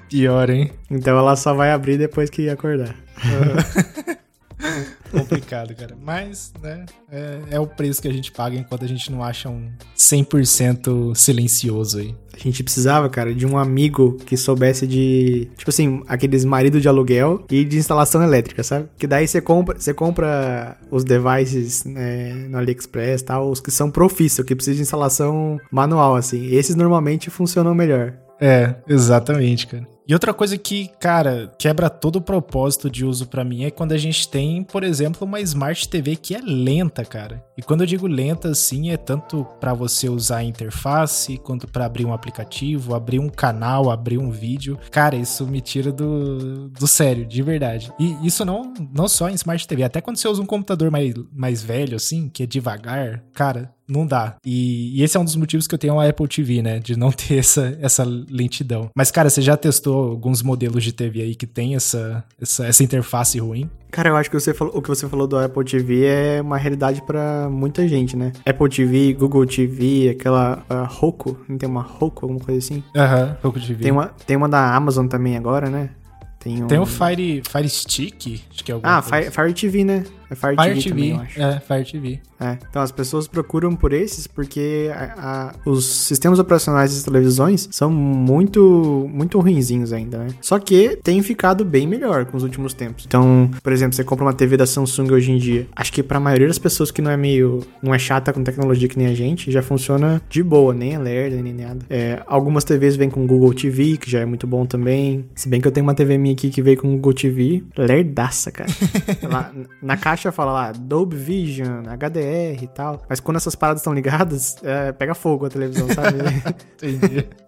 Pior, 0.08 0.50
hein? 0.50 0.72
Então 0.90 1.18
ela 1.18 1.36
só 1.36 1.54
vai 1.54 1.74
abrir 1.74 1.98
depois 1.98 2.30
que 2.30 2.48
acordar. 2.48 2.96
complicado, 5.14 5.76
cara. 5.76 5.96
Mas, 6.02 6.52
né, 6.62 6.86
é, 7.12 7.40
é, 7.52 7.60
o 7.60 7.68
preço 7.68 8.02
que 8.02 8.08
a 8.08 8.14
gente 8.14 8.32
paga 8.32 8.56
enquanto 8.58 8.84
a 8.84 8.88
gente 8.88 9.12
não 9.12 9.24
acha 9.24 9.50
um 9.50 9.70
100% 9.96 11.16
silencioso 11.16 12.00
aí. 12.00 12.16
A 12.34 12.40
gente 12.40 12.64
precisava, 12.64 13.08
cara, 13.10 13.34
de 13.34 13.46
um 13.46 13.58
amigo 13.58 14.18
que 14.26 14.36
soubesse 14.36 14.88
de, 14.88 15.48
tipo 15.56 15.70
assim, 15.70 16.02
aqueles 16.08 16.44
marido 16.44 16.82
de 16.82 16.88
aluguel 16.88 17.46
e 17.50 17.64
de 17.64 17.78
instalação 17.78 18.24
elétrica, 18.24 18.64
sabe? 18.64 18.90
Que 18.98 19.06
daí 19.06 19.28
você 19.28 19.40
compra, 19.40 19.80
você 19.80 19.94
compra 19.94 20.78
os 20.90 21.04
devices 21.04 21.86
né, 21.86 22.34
no 22.50 22.58
AliExpress, 22.58 23.22
tal, 23.22 23.52
os 23.52 23.60
que 23.60 23.70
são 23.70 23.92
profícios, 23.92 24.46
que 24.46 24.56
precisam 24.56 24.78
de 24.78 24.82
instalação 24.82 25.60
manual, 25.72 26.16
assim. 26.16 26.48
Esses 26.48 26.76
normalmente 26.76 27.30
funcionam 27.30 27.76
melhor. 27.76 28.14
É, 28.42 28.76
exatamente, 28.88 29.68
cara. 29.68 29.93
E 30.06 30.14
outra 30.14 30.34
coisa 30.34 30.58
que, 30.58 30.90
cara, 31.00 31.52
quebra 31.58 31.90
todo 31.90 32.18
o 32.18 32.22
propósito 32.22 32.90
de 32.90 33.06
uso 33.06 33.28
para 33.28 33.44
mim 33.44 33.64
é 33.64 33.72
quando 33.72 33.94
a 33.94 33.98
gente 33.98 34.28
tem, 34.28 34.62
por 34.62 34.84
exemplo, 34.84 35.26
uma 35.26 35.40
Smart 35.40 35.88
TV 35.88 36.18
que 36.18 36.36
é 36.36 36.42
lenta, 36.42 37.06
cara. 37.06 37.44
E 37.58 37.62
quando 37.62 37.82
eu 37.82 37.88
digo 37.88 38.06
lenta, 38.06 38.50
assim, 38.50 38.92
é 38.92 38.98
tanto 38.98 39.46
para 39.62 39.74
você 39.74 40.10
usar 40.10 40.38
a 40.38 40.44
interface, 40.44 41.38
quanto 41.38 41.68
para 41.68 41.86
abrir 41.86 42.06
um 42.06 42.14
aplicativo, 42.14 42.94
abrir 42.94 43.20
um 43.20 43.30
canal, 43.30 43.90
abrir 43.90 44.18
um 44.18 44.30
vídeo. 44.30 44.78
Cara, 44.92 45.16
isso 45.16 45.48
me 45.48 45.62
tira 45.62 45.92
do, 45.92 46.68
do 46.70 46.88
sério, 46.88 47.26
de 47.26 47.42
verdade. 47.42 47.92
E 47.98 48.28
isso 48.28 48.44
não, 48.44 48.74
não 48.94 49.08
só 49.08 49.30
em 49.30 49.36
Smart 49.36 49.66
TV, 49.66 49.84
até 49.84 50.02
quando 50.02 50.18
você 50.18 50.28
usa 50.28 50.42
um 50.42 50.46
computador 50.46 50.92
mais, 50.92 51.14
mais 51.32 51.64
velho, 51.64 51.96
assim, 51.96 52.28
que 52.28 52.44
é 52.44 52.46
devagar, 52.46 53.24
cara, 53.34 53.73
não 53.88 54.06
dá. 54.06 54.36
E, 54.46 55.00
e, 55.00 55.04
esse 55.04 55.18
é 55.18 55.20
um 55.20 55.26
dos 55.26 55.36
motivos 55.36 55.68
que 55.68 55.76
eu 55.76 55.80
tenho 55.80 55.94
uma 55.94 56.08
Apple 56.08 56.28
TV, 56.28 56.62
né? 56.62 56.80
De 56.80 56.98
não 56.98 57.12
ter 57.14 57.38
essa, 57.38 57.78
essa 57.82 58.04
lentidão. 58.04 58.90
Mas, 58.96 59.12
cara, 59.12 59.30
você 59.30 59.42
já 59.42 59.58
testou 59.58 60.12
alguns 60.12 60.42
modelos 60.42 60.84
de 60.84 60.92
TV 60.92 61.22
aí 61.22 61.36
que 61.36 61.46
tem 61.46 61.76
essa, 61.76 62.24
essa, 62.42 62.66
essa 62.66 62.84
interface 62.84 63.40
ruim? 63.40 63.70
Cara, 63.92 64.10
eu 64.10 64.16
acho 64.16 64.30
que 64.30 64.40
você 64.40 64.56
falou, 64.56 64.76
o 64.76 64.82
que 64.82 64.90
você 64.90 65.08
falou 65.08 65.28
do 65.28 65.38
Apple 65.38 65.64
TV 65.64 66.06
é 66.06 66.42
uma 66.42 66.58
realidade 66.58 67.00
para 67.06 67.48
muita 67.48 67.88
gente, 67.88 68.18
né? 68.18 68.32
Apple 68.44 68.68
TV, 68.68 69.14
Google 69.14 69.46
TV, 69.46 70.10
aquela 70.10 70.66
uh, 70.68 70.92
Roku, 70.92 71.38
não 71.48 71.60
tem 71.60 71.70
uma 71.70 71.84
Roku, 71.84 72.26
alguma 72.26 72.40
coisa 72.40 72.58
assim? 72.58 72.84
Aham, 72.96 73.38
uh 73.38 73.48
Roku 73.48 73.60
TV. 73.60 73.84
Tem 73.84 73.92
uma, 73.92 74.08
tem 74.08 74.36
uma 74.36 74.50
da 74.50 74.76
Amazon 74.76 75.06
também 75.06 75.38
agora, 75.38 75.70
né? 75.70 75.92
Tem, 76.40 76.62
um... 76.62 76.68
tem 76.68 76.80
o 76.80 76.86
Fire, 76.86 77.42
Fire 77.48 77.70
Stick, 77.70 78.42
acho 78.52 78.64
que 78.66 78.72
é 78.72 78.74
alguma 78.74 78.98
Ah, 78.98 79.02
Fire, 79.02 79.32
Fire 79.32 79.54
TV, 79.54 79.86
né? 79.86 80.04
É 80.30 80.36
Fire, 80.36 80.56
Fire 80.56 80.70
TV, 80.70 80.82
TV 80.82 80.90
também, 80.90 81.10
eu 81.12 81.20
acho. 81.20 81.42
É, 81.42 81.60
Fire 81.60 81.92
TV. 81.92 82.20
É, 82.40 82.58
então 82.70 82.82
as 82.82 82.92
pessoas 82.92 83.28
procuram 83.28 83.74
por 83.76 83.94
esses 83.94 84.28
porque 84.28 84.92
a, 84.94 85.54
a, 85.66 85.70
os 85.70 85.86
sistemas 85.86 86.40
operacionais 86.40 86.94
das 86.94 87.04
televisões 87.04 87.70
são 87.72 87.90
muito, 87.90 89.10
muito 89.12 89.40
ruinzinhos 89.40 89.94
ainda, 89.94 90.18
né? 90.18 90.28
Só 90.42 90.60
que 90.60 90.98
tem 91.02 91.22
ficado 91.24 91.64
bem 91.64 91.88
melhor 91.88 92.26
com 92.26 92.36
os 92.36 92.44
últimos 92.44 92.74
tempos. 92.74 93.06
Então, 93.08 93.50
por 93.62 93.72
exemplo, 93.72 93.96
você 93.96 94.04
compra 94.04 94.26
uma 94.26 94.34
TV 94.34 94.58
da 94.58 94.66
Samsung 94.66 95.12
hoje 95.12 95.32
em 95.32 95.38
dia, 95.38 95.68
acho 95.76 95.94
que 95.94 96.04
pra 96.04 96.20
maioria 96.20 96.48
das 96.48 96.60
pessoas 96.60 96.92
que 96.92 97.02
não 97.02 97.12
é 97.12 97.18
meio, 97.18 97.62
não 97.82 97.94
é 97.94 98.00
chata 98.00 98.34
com 98.34 98.44
tecnologia 98.44 98.90
que 98.90 98.98
nem 98.98 99.08
a 99.08 99.14
gente, 99.16 99.52
já 99.52 99.62
funciona 99.62 100.22
de 100.30 100.44
boa, 100.44 100.74
nem 100.74 100.96
é 100.96 101.00
lerda, 101.00 101.42
nem 101.42 101.54
nada. 101.54 101.86
É, 101.90 102.22
algumas 102.28 102.64
TVs 102.64 102.96
vêm 102.96 103.10
com 103.10 103.26
Google 103.26 103.54
TV, 103.54 103.98
que 103.98 104.10
já 104.10 104.20
é 104.20 104.26
muito 104.26 104.46
bom 104.46 104.66
também. 104.66 105.26
Se 105.36 105.48
bem 105.48 105.62
que 105.62 105.68
eu 105.68 105.72
tenho 105.72 105.86
uma 105.86 105.94
TV 105.94 106.18
minha 106.18 106.34
aqui 106.34 106.50
que 106.50 106.62
veio 106.62 106.78
com 106.78 106.90
Google 106.96 107.14
TV, 107.14 107.64
lerdaça, 107.78 108.52
cara. 108.52 108.70
Lá, 109.24 109.52
na 109.82 109.96
caixa 110.14 110.32
fala 110.32 110.52
lá, 110.52 110.72
Dolby 110.72 111.16
Vision, 111.16 111.84
HDR, 111.88 112.64
e 112.64 112.68
tal. 112.68 113.02
Mas 113.10 113.20
quando 113.20 113.38
essas 113.38 113.56
paradas 113.56 113.82
estão 113.82 113.94
ligadas, 113.94 114.58
é, 114.64 114.92
pega 114.92 115.16
fogo 115.16 115.46
a 115.46 115.50
televisão, 115.50 115.88
sabe? 115.90 116.20
Entendi. 116.82 117.28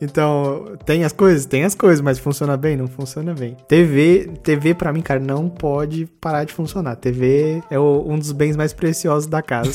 Então, 0.00 0.76
tem 0.84 1.04
as 1.04 1.12
coisas? 1.12 1.46
Tem 1.46 1.64
as 1.64 1.74
coisas, 1.74 2.02
mas 2.02 2.18
funciona 2.18 2.54
bem? 2.54 2.76
Não 2.76 2.86
funciona 2.86 3.32
bem. 3.32 3.56
TV, 3.66 4.30
TV 4.42 4.74
para 4.74 4.92
mim, 4.92 5.00
cara, 5.00 5.18
não 5.18 5.48
pode 5.48 6.04
parar 6.20 6.44
de 6.44 6.52
funcionar. 6.52 6.96
TV 6.96 7.62
é 7.70 7.78
o, 7.78 8.04
um 8.06 8.18
dos 8.18 8.30
bens 8.32 8.56
mais 8.56 8.74
preciosos 8.74 9.26
da 9.26 9.40
casa. 9.40 9.70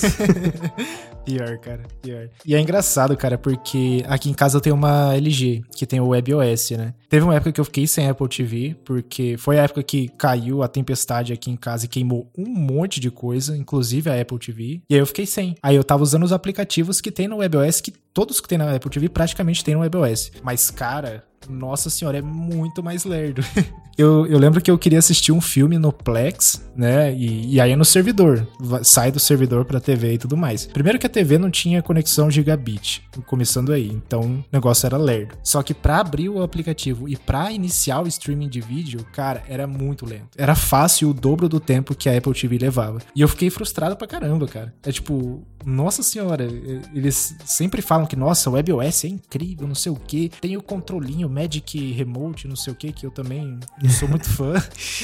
Pior, 1.26 1.58
cara, 1.60 1.84
pior. 2.02 2.30
E 2.46 2.56
é 2.56 2.60
engraçado, 2.60 3.16
cara, 3.16 3.38
porque 3.38 4.04
aqui 4.08 4.30
em 4.30 4.34
casa 4.34 4.58
eu 4.58 4.62
tenho 4.62 4.76
uma 4.76 5.16
LG, 5.16 5.62
que 5.76 5.86
tem 5.86 6.00
o 6.00 6.10
WebOS, 6.10 6.72
né? 6.72 6.94
Teve 7.08 7.24
uma 7.24 7.36
época 7.36 7.52
que 7.52 7.60
eu 7.60 7.66
fiquei 7.66 7.88
sem 7.88 8.08
Apple 8.08 8.28
TV, 8.28 8.76
porque 8.86 9.36
foi 9.38 9.60
a 9.60 9.64
época 9.64 9.84
que 9.84 10.10
caiu 10.10 10.64
a 10.64 10.68
tempestade 10.68 11.34
aqui 11.34 11.52
em 11.52 11.56
casa 11.56 11.86
e 11.86 11.88
queimou 11.88 12.30
um 12.38 12.48
monte 12.48 13.00
de 13.00 13.12
coisa, 13.12 13.56
inclusive 13.56 14.10
a 14.10 14.20
Apple 14.20 14.40
TV. 14.40 14.82
E 14.90 14.94
aí 14.96 15.00
eu 15.00 15.06
fiquei 15.06 15.26
sem. 15.26 15.56
Aí 15.62 15.76
eu 15.76 15.84
tava 15.84 16.04
usando 16.04 16.24
os 16.24 16.34
aplicativos 16.34 17.02
que 17.02 17.12
tem 17.12 17.28
no 17.28 17.38
WebOS, 17.38 17.82
que 17.82 17.92
todos 17.92 18.40
que 18.42 18.48
tem 18.48 18.58
na 18.58 18.76
Apple 18.76 18.90
TV 18.90 19.10
praticamente 19.10 19.64
tem 19.64 19.76
no 19.76 19.82
WebOS. 19.82 20.32
Mas, 20.44 20.70
cara, 20.70 21.24
nossa 21.48 21.90
senhora, 21.90 22.18
é 22.18 22.22
muito 22.22 22.84
mais 22.84 23.06
lerdo. 23.06 23.44
eu, 23.98 24.26
eu 24.28 24.40
lembro 24.40 24.62
que 24.62 24.72
eu 24.72 24.78
queria 24.78 25.00
assistir 25.00 25.32
um 25.32 25.42
filme 25.42 25.78
no 25.78 25.92
Plex, 25.92 26.64
né? 26.76 27.14
E, 27.14 27.56
e 27.56 27.62
aí 27.62 27.72
é 27.72 27.76
no 27.76 27.86
servidor. 27.86 28.48
Sai 28.84 29.12
do 29.12 29.20
servidor 29.20 29.66
pra 29.66 29.80
TV 29.80 30.14
e 30.14 30.18
tudo 30.18 30.38
mais. 30.38 30.66
Primeiro 30.66 31.00
que 31.00 31.06
a 31.06 31.10
TV 31.10 31.38
não 31.38 31.50
tinha 31.50 31.82
conexão 31.82 32.30
gigabit, 32.30 33.04
começando 33.26 33.72
aí. 33.72 33.90
Então 33.90 34.22
o 34.22 34.46
negócio 34.52 34.86
era 34.86 34.98
lerdo. 34.98 35.36
Só 35.44 35.62
que 35.62 35.74
pra 35.74 36.00
abrir 36.00 36.30
o 36.30 36.42
aplicativo 36.42 37.08
e 37.08 37.16
pra 37.16 37.52
iniciar 37.52 38.02
o 38.02 38.08
streaming 38.08 38.50
de 38.50 38.62
vídeo, 38.62 39.06
cara, 39.14 39.44
era 39.48 39.68
muito 39.68 40.06
lento. 40.06 40.30
Era 40.38 40.56
fácil 40.56 41.10
o 41.10 41.14
dobro 41.14 41.48
do 41.48 41.60
tempo 41.60 41.96
que 41.96 42.10
a 42.10 42.18
Apple 42.18 42.34
TV 42.34 42.58
levava. 42.58 43.00
E 43.16 43.22
eu 43.22 43.28
fiquei 43.28 43.50
frustrado 43.50 43.96
pra 43.96 44.08
caramba, 44.08 44.48
cara. 44.48 44.74
É 44.84 44.92
tipo, 44.92 45.46
nossa 45.66 46.02
senhora, 46.02 46.48
eles 46.94 47.36
sempre 47.46 47.82
falam 47.82 48.06
que, 48.06 48.16
nossa, 48.16 48.50
o 48.50 48.54
WebOS 48.54 49.06
é 49.06 49.08
incrível, 49.08 49.68
não 49.68 49.76
sei 49.76 49.92
o 49.92 49.96
que. 49.96 50.30
Tem 50.42 50.58
o 50.58 50.64
controlinho 50.64 51.29
Magic 51.30 51.92
Remote, 51.94 52.48
não 52.48 52.56
sei 52.56 52.74
o 52.74 52.76
que, 52.76 52.92
que 52.92 53.06
eu 53.06 53.12
também 53.12 53.60
sou 54.00 54.08
muito 54.08 54.30
fã. 54.30 54.54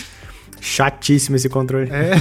Chatíssimo 0.59 1.35
esse 1.35 1.49
controle. 1.49 1.89
É. 1.91 2.13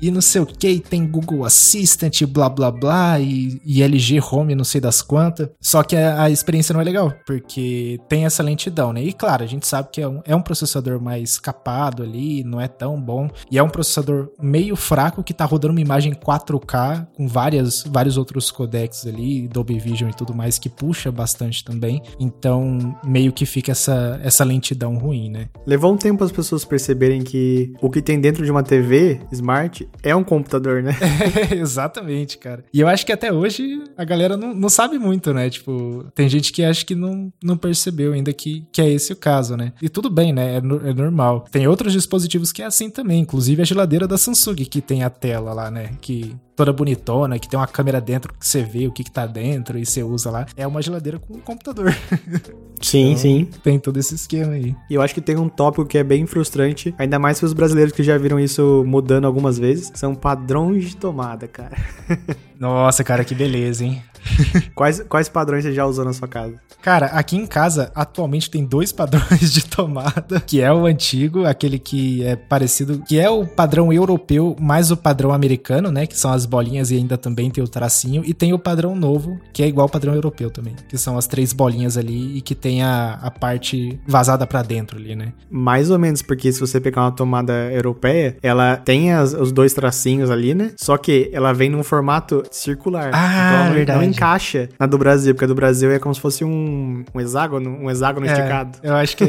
e 0.00 0.10
não 0.10 0.20
sei 0.20 0.40
o 0.40 0.46
que, 0.46 0.80
tem 0.80 1.06
Google 1.06 1.44
Assistant, 1.44 2.22
blá 2.24 2.48
blá 2.48 2.70
blá, 2.70 3.20
e, 3.20 3.60
e 3.64 3.82
LG 3.82 4.20
Home, 4.20 4.54
não 4.54 4.64
sei 4.64 4.80
das 4.80 5.02
quantas. 5.02 5.48
Só 5.60 5.82
que 5.82 5.96
a, 5.96 6.24
a, 6.24 6.30
experiência 6.30 6.72
não 6.72 6.80
é 6.80 6.84
legal, 6.84 7.12
porque 7.26 7.98
tem 8.08 8.24
essa 8.24 8.42
lentidão, 8.42 8.92
né? 8.92 9.02
E 9.02 9.12
claro, 9.12 9.42
a 9.42 9.46
gente 9.46 9.66
sabe 9.66 9.88
que 9.92 10.00
é 10.00 10.08
um, 10.08 10.20
é 10.24 10.34
um 10.34 10.42
processador 10.42 11.00
mais 11.00 11.38
capado 11.38 12.02
ali, 12.02 12.42
não 12.44 12.60
é 12.60 12.68
tão 12.68 13.00
bom, 13.00 13.28
e 13.50 13.58
é 13.58 13.62
um 13.62 13.68
processador 13.68 14.30
meio 14.40 14.76
fraco 14.76 15.22
que 15.22 15.34
tá 15.34 15.44
rodando 15.44 15.72
uma 15.72 15.80
imagem 15.80 16.12
4K 16.12 17.06
com 17.16 17.26
várias, 17.28 17.84
vários 17.86 18.16
outros 18.16 18.50
codecs 18.50 19.06
ali, 19.06 19.48
Dolby 19.48 19.78
Vision 19.78 20.10
e 20.10 20.14
tudo 20.14 20.34
mais, 20.34 20.58
que 20.58 20.68
puxa 20.68 21.10
bastante 21.10 21.64
também. 21.64 22.02
Então, 22.18 22.96
meio 23.04 23.32
que 23.32 23.46
fica 23.46 23.72
essa, 23.72 24.20
essa 24.22 24.44
lentidão 24.44 24.96
ruim, 24.98 25.30
né? 25.30 25.48
Levou 25.66 25.92
um 25.92 25.96
tempo 25.96 26.24
as 26.24 26.32
pessoas 26.32 26.64
perceberem 26.64 27.22
que 27.22 27.72
o 27.80 27.90
que 27.90 28.02
tem 28.02 28.20
dentro 28.20 28.44
de 28.44 28.50
uma 28.50 28.62
TV 28.62 29.20
smart 29.32 29.83
é 30.02 30.14
um 30.14 30.24
computador, 30.24 30.82
né? 30.82 30.94
É, 31.34 31.54
exatamente, 31.54 32.38
cara. 32.38 32.64
E 32.72 32.80
eu 32.80 32.88
acho 32.88 33.04
que 33.04 33.12
até 33.12 33.32
hoje 33.32 33.82
a 33.96 34.04
galera 34.04 34.36
não, 34.36 34.54
não 34.54 34.68
sabe 34.68 34.98
muito, 34.98 35.32
né? 35.32 35.48
Tipo, 35.48 36.06
tem 36.14 36.28
gente 36.28 36.52
que 36.52 36.62
acha 36.62 36.84
que 36.84 36.94
não, 36.94 37.32
não 37.42 37.56
percebeu 37.56 38.12
ainda 38.12 38.32
que, 38.32 38.64
que 38.70 38.80
é 38.80 38.88
esse 38.88 39.12
o 39.12 39.16
caso, 39.16 39.56
né? 39.56 39.72
E 39.80 39.88
tudo 39.88 40.10
bem, 40.10 40.32
né? 40.32 40.54
É, 40.54 40.58
é 40.58 40.94
normal. 40.94 41.46
Tem 41.50 41.66
outros 41.66 41.92
dispositivos 41.92 42.52
que 42.52 42.62
é 42.62 42.66
assim 42.66 42.90
também, 42.90 43.20
inclusive 43.20 43.62
a 43.62 43.64
geladeira 43.64 44.06
da 44.06 44.18
Samsung, 44.18 44.56
que 44.56 44.80
tem 44.80 45.02
a 45.02 45.10
tela 45.10 45.52
lá, 45.52 45.70
né? 45.70 45.90
Que 46.00 46.36
toda 46.56 46.72
bonitona, 46.72 47.38
que 47.38 47.48
tem 47.48 47.58
uma 47.58 47.66
câmera 47.66 48.00
dentro 48.00 48.32
que 48.32 48.46
você 48.46 48.62
vê 48.62 48.86
o 48.86 48.92
que, 48.92 49.04
que 49.04 49.10
tá 49.10 49.26
dentro 49.26 49.78
e 49.78 49.84
você 49.84 50.02
usa 50.02 50.30
lá. 50.30 50.46
É 50.56 50.66
uma 50.66 50.80
geladeira 50.80 51.18
com 51.18 51.34
um 51.34 51.40
computador. 51.40 51.94
Sim, 52.80 53.12
então, 53.12 53.16
sim. 53.18 53.48
Tem 53.62 53.78
todo 53.78 53.98
esse 53.98 54.14
esquema 54.14 54.52
aí. 54.52 54.76
E 54.90 54.94
eu 54.94 55.00
acho 55.00 55.14
que 55.14 55.20
tem 55.20 55.38
um 55.38 55.48
tópico 55.48 55.86
que 55.86 55.96
é 55.96 56.04
bem 56.04 56.26
frustrante, 56.26 56.94
ainda 56.98 57.18
mais 57.18 57.38
para 57.38 57.46
os 57.46 57.54
brasileiros 57.54 57.94
que 57.94 58.02
já 58.02 58.18
viram 58.18 58.38
isso 58.38 58.84
mudando 58.86 59.24
algumas 59.24 59.58
vezes, 59.58 59.90
são 59.94 60.14
padrões 60.14 60.90
de 60.90 60.96
tomada, 60.96 61.48
cara. 61.48 61.78
Nossa, 62.60 63.02
cara, 63.02 63.24
que 63.24 63.34
beleza, 63.34 63.84
hein? 63.86 64.02
quais, 64.74 65.00
quais 65.08 65.28
padrões 65.28 65.64
você 65.64 65.72
já 65.72 65.86
usou 65.86 66.04
na 66.04 66.12
sua 66.12 66.28
casa? 66.28 66.54
Cara, 66.82 67.06
aqui 67.06 67.36
em 67.36 67.46
casa 67.46 67.90
atualmente 67.94 68.50
tem 68.50 68.64
dois 68.64 68.92
padrões 68.92 69.50
de 69.52 69.64
tomada, 69.64 70.40
que 70.40 70.60
é 70.60 70.72
o 70.72 70.86
antigo, 70.86 71.46
aquele 71.46 71.78
que 71.78 72.22
é 72.22 72.36
parecido, 72.36 73.02
que 73.06 73.18
é 73.18 73.28
o 73.30 73.46
padrão 73.46 73.92
europeu 73.92 74.54
mais 74.60 74.90
o 74.90 74.96
padrão 74.96 75.32
americano, 75.32 75.90
né, 75.90 76.06
que 76.06 76.16
são 76.16 76.32
as 76.32 76.44
bolinhas 76.44 76.90
e 76.90 76.96
ainda 76.96 77.16
também 77.16 77.50
tem 77.50 77.62
o 77.64 77.68
tracinho, 77.68 78.22
e 78.24 78.34
tem 78.34 78.52
o 78.52 78.58
padrão 78.58 78.94
novo, 78.94 79.40
que 79.52 79.62
é 79.62 79.66
igual 79.66 79.84
ao 79.84 79.88
padrão 79.88 80.14
europeu 80.14 80.50
também, 80.50 80.74
que 80.88 80.98
são 80.98 81.16
as 81.16 81.26
três 81.26 81.52
bolinhas 81.52 81.96
ali 81.96 82.36
e 82.36 82.40
que 82.40 82.54
tem 82.54 82.82
a, 82.82 83.14
a 83.14 83.30
parte 83.30 83.98
vazada 84.06 84.46
para 84.46 84.62
dentro 84.62 84.98
ali, 84.98 85.16
né? 85.16 85.32
Mais 85.50 85.90
ou 85.90 85.98
menos, 85.98 86.22
porque 86.22 86.52
se 86.52 86.60
você 86.60 86.80
pegar 86.80 87.02
uma 87.02 87.12
tomada 87.12 87.52
europeia, 87.72 88.36
ela 88.42 88.76
tem 88.76 89.12
as, 89.12 89.32
os 89.32 89.52
dois 89.52 89.72
tracinhos 89.72 90.30
ali, 90.30 90.54
né? 90.54 90.72
Só 90.76 90.96
que 90.96 91.30
ela 91.32 91.52
vem 91.52 91.70
num 91.70 91.82
formato 91.82 92.42
circular. 92.50 93.10
Ah, 93.12 93.62
então, 93.62 93.74
verdade. 93.74 93.98
Não 93.98 94.04
encaixa 94.14 94.68
na 94.78 94.86
do 94.86 94.98
Brasil, 94.98 95.34
porque 95.34 95.44
a 95.44 95.48
do 95.48 95.54
Brasil 95.54 95.90
é 95.90 95.98
como 95.98 96.14
se 96.14 96.20
fosse 96.20 96.44
um, 96.44 97.04
um 97.14 97.20
hexágono, 97.20 97.70
um 97.70 97.90
hexágono 97.90 98.26
é, 98.26 98.32
esticado. 98.32 98.78
Eu 98.82 98.94
acho 98.94 99.16
que 99.16 99.24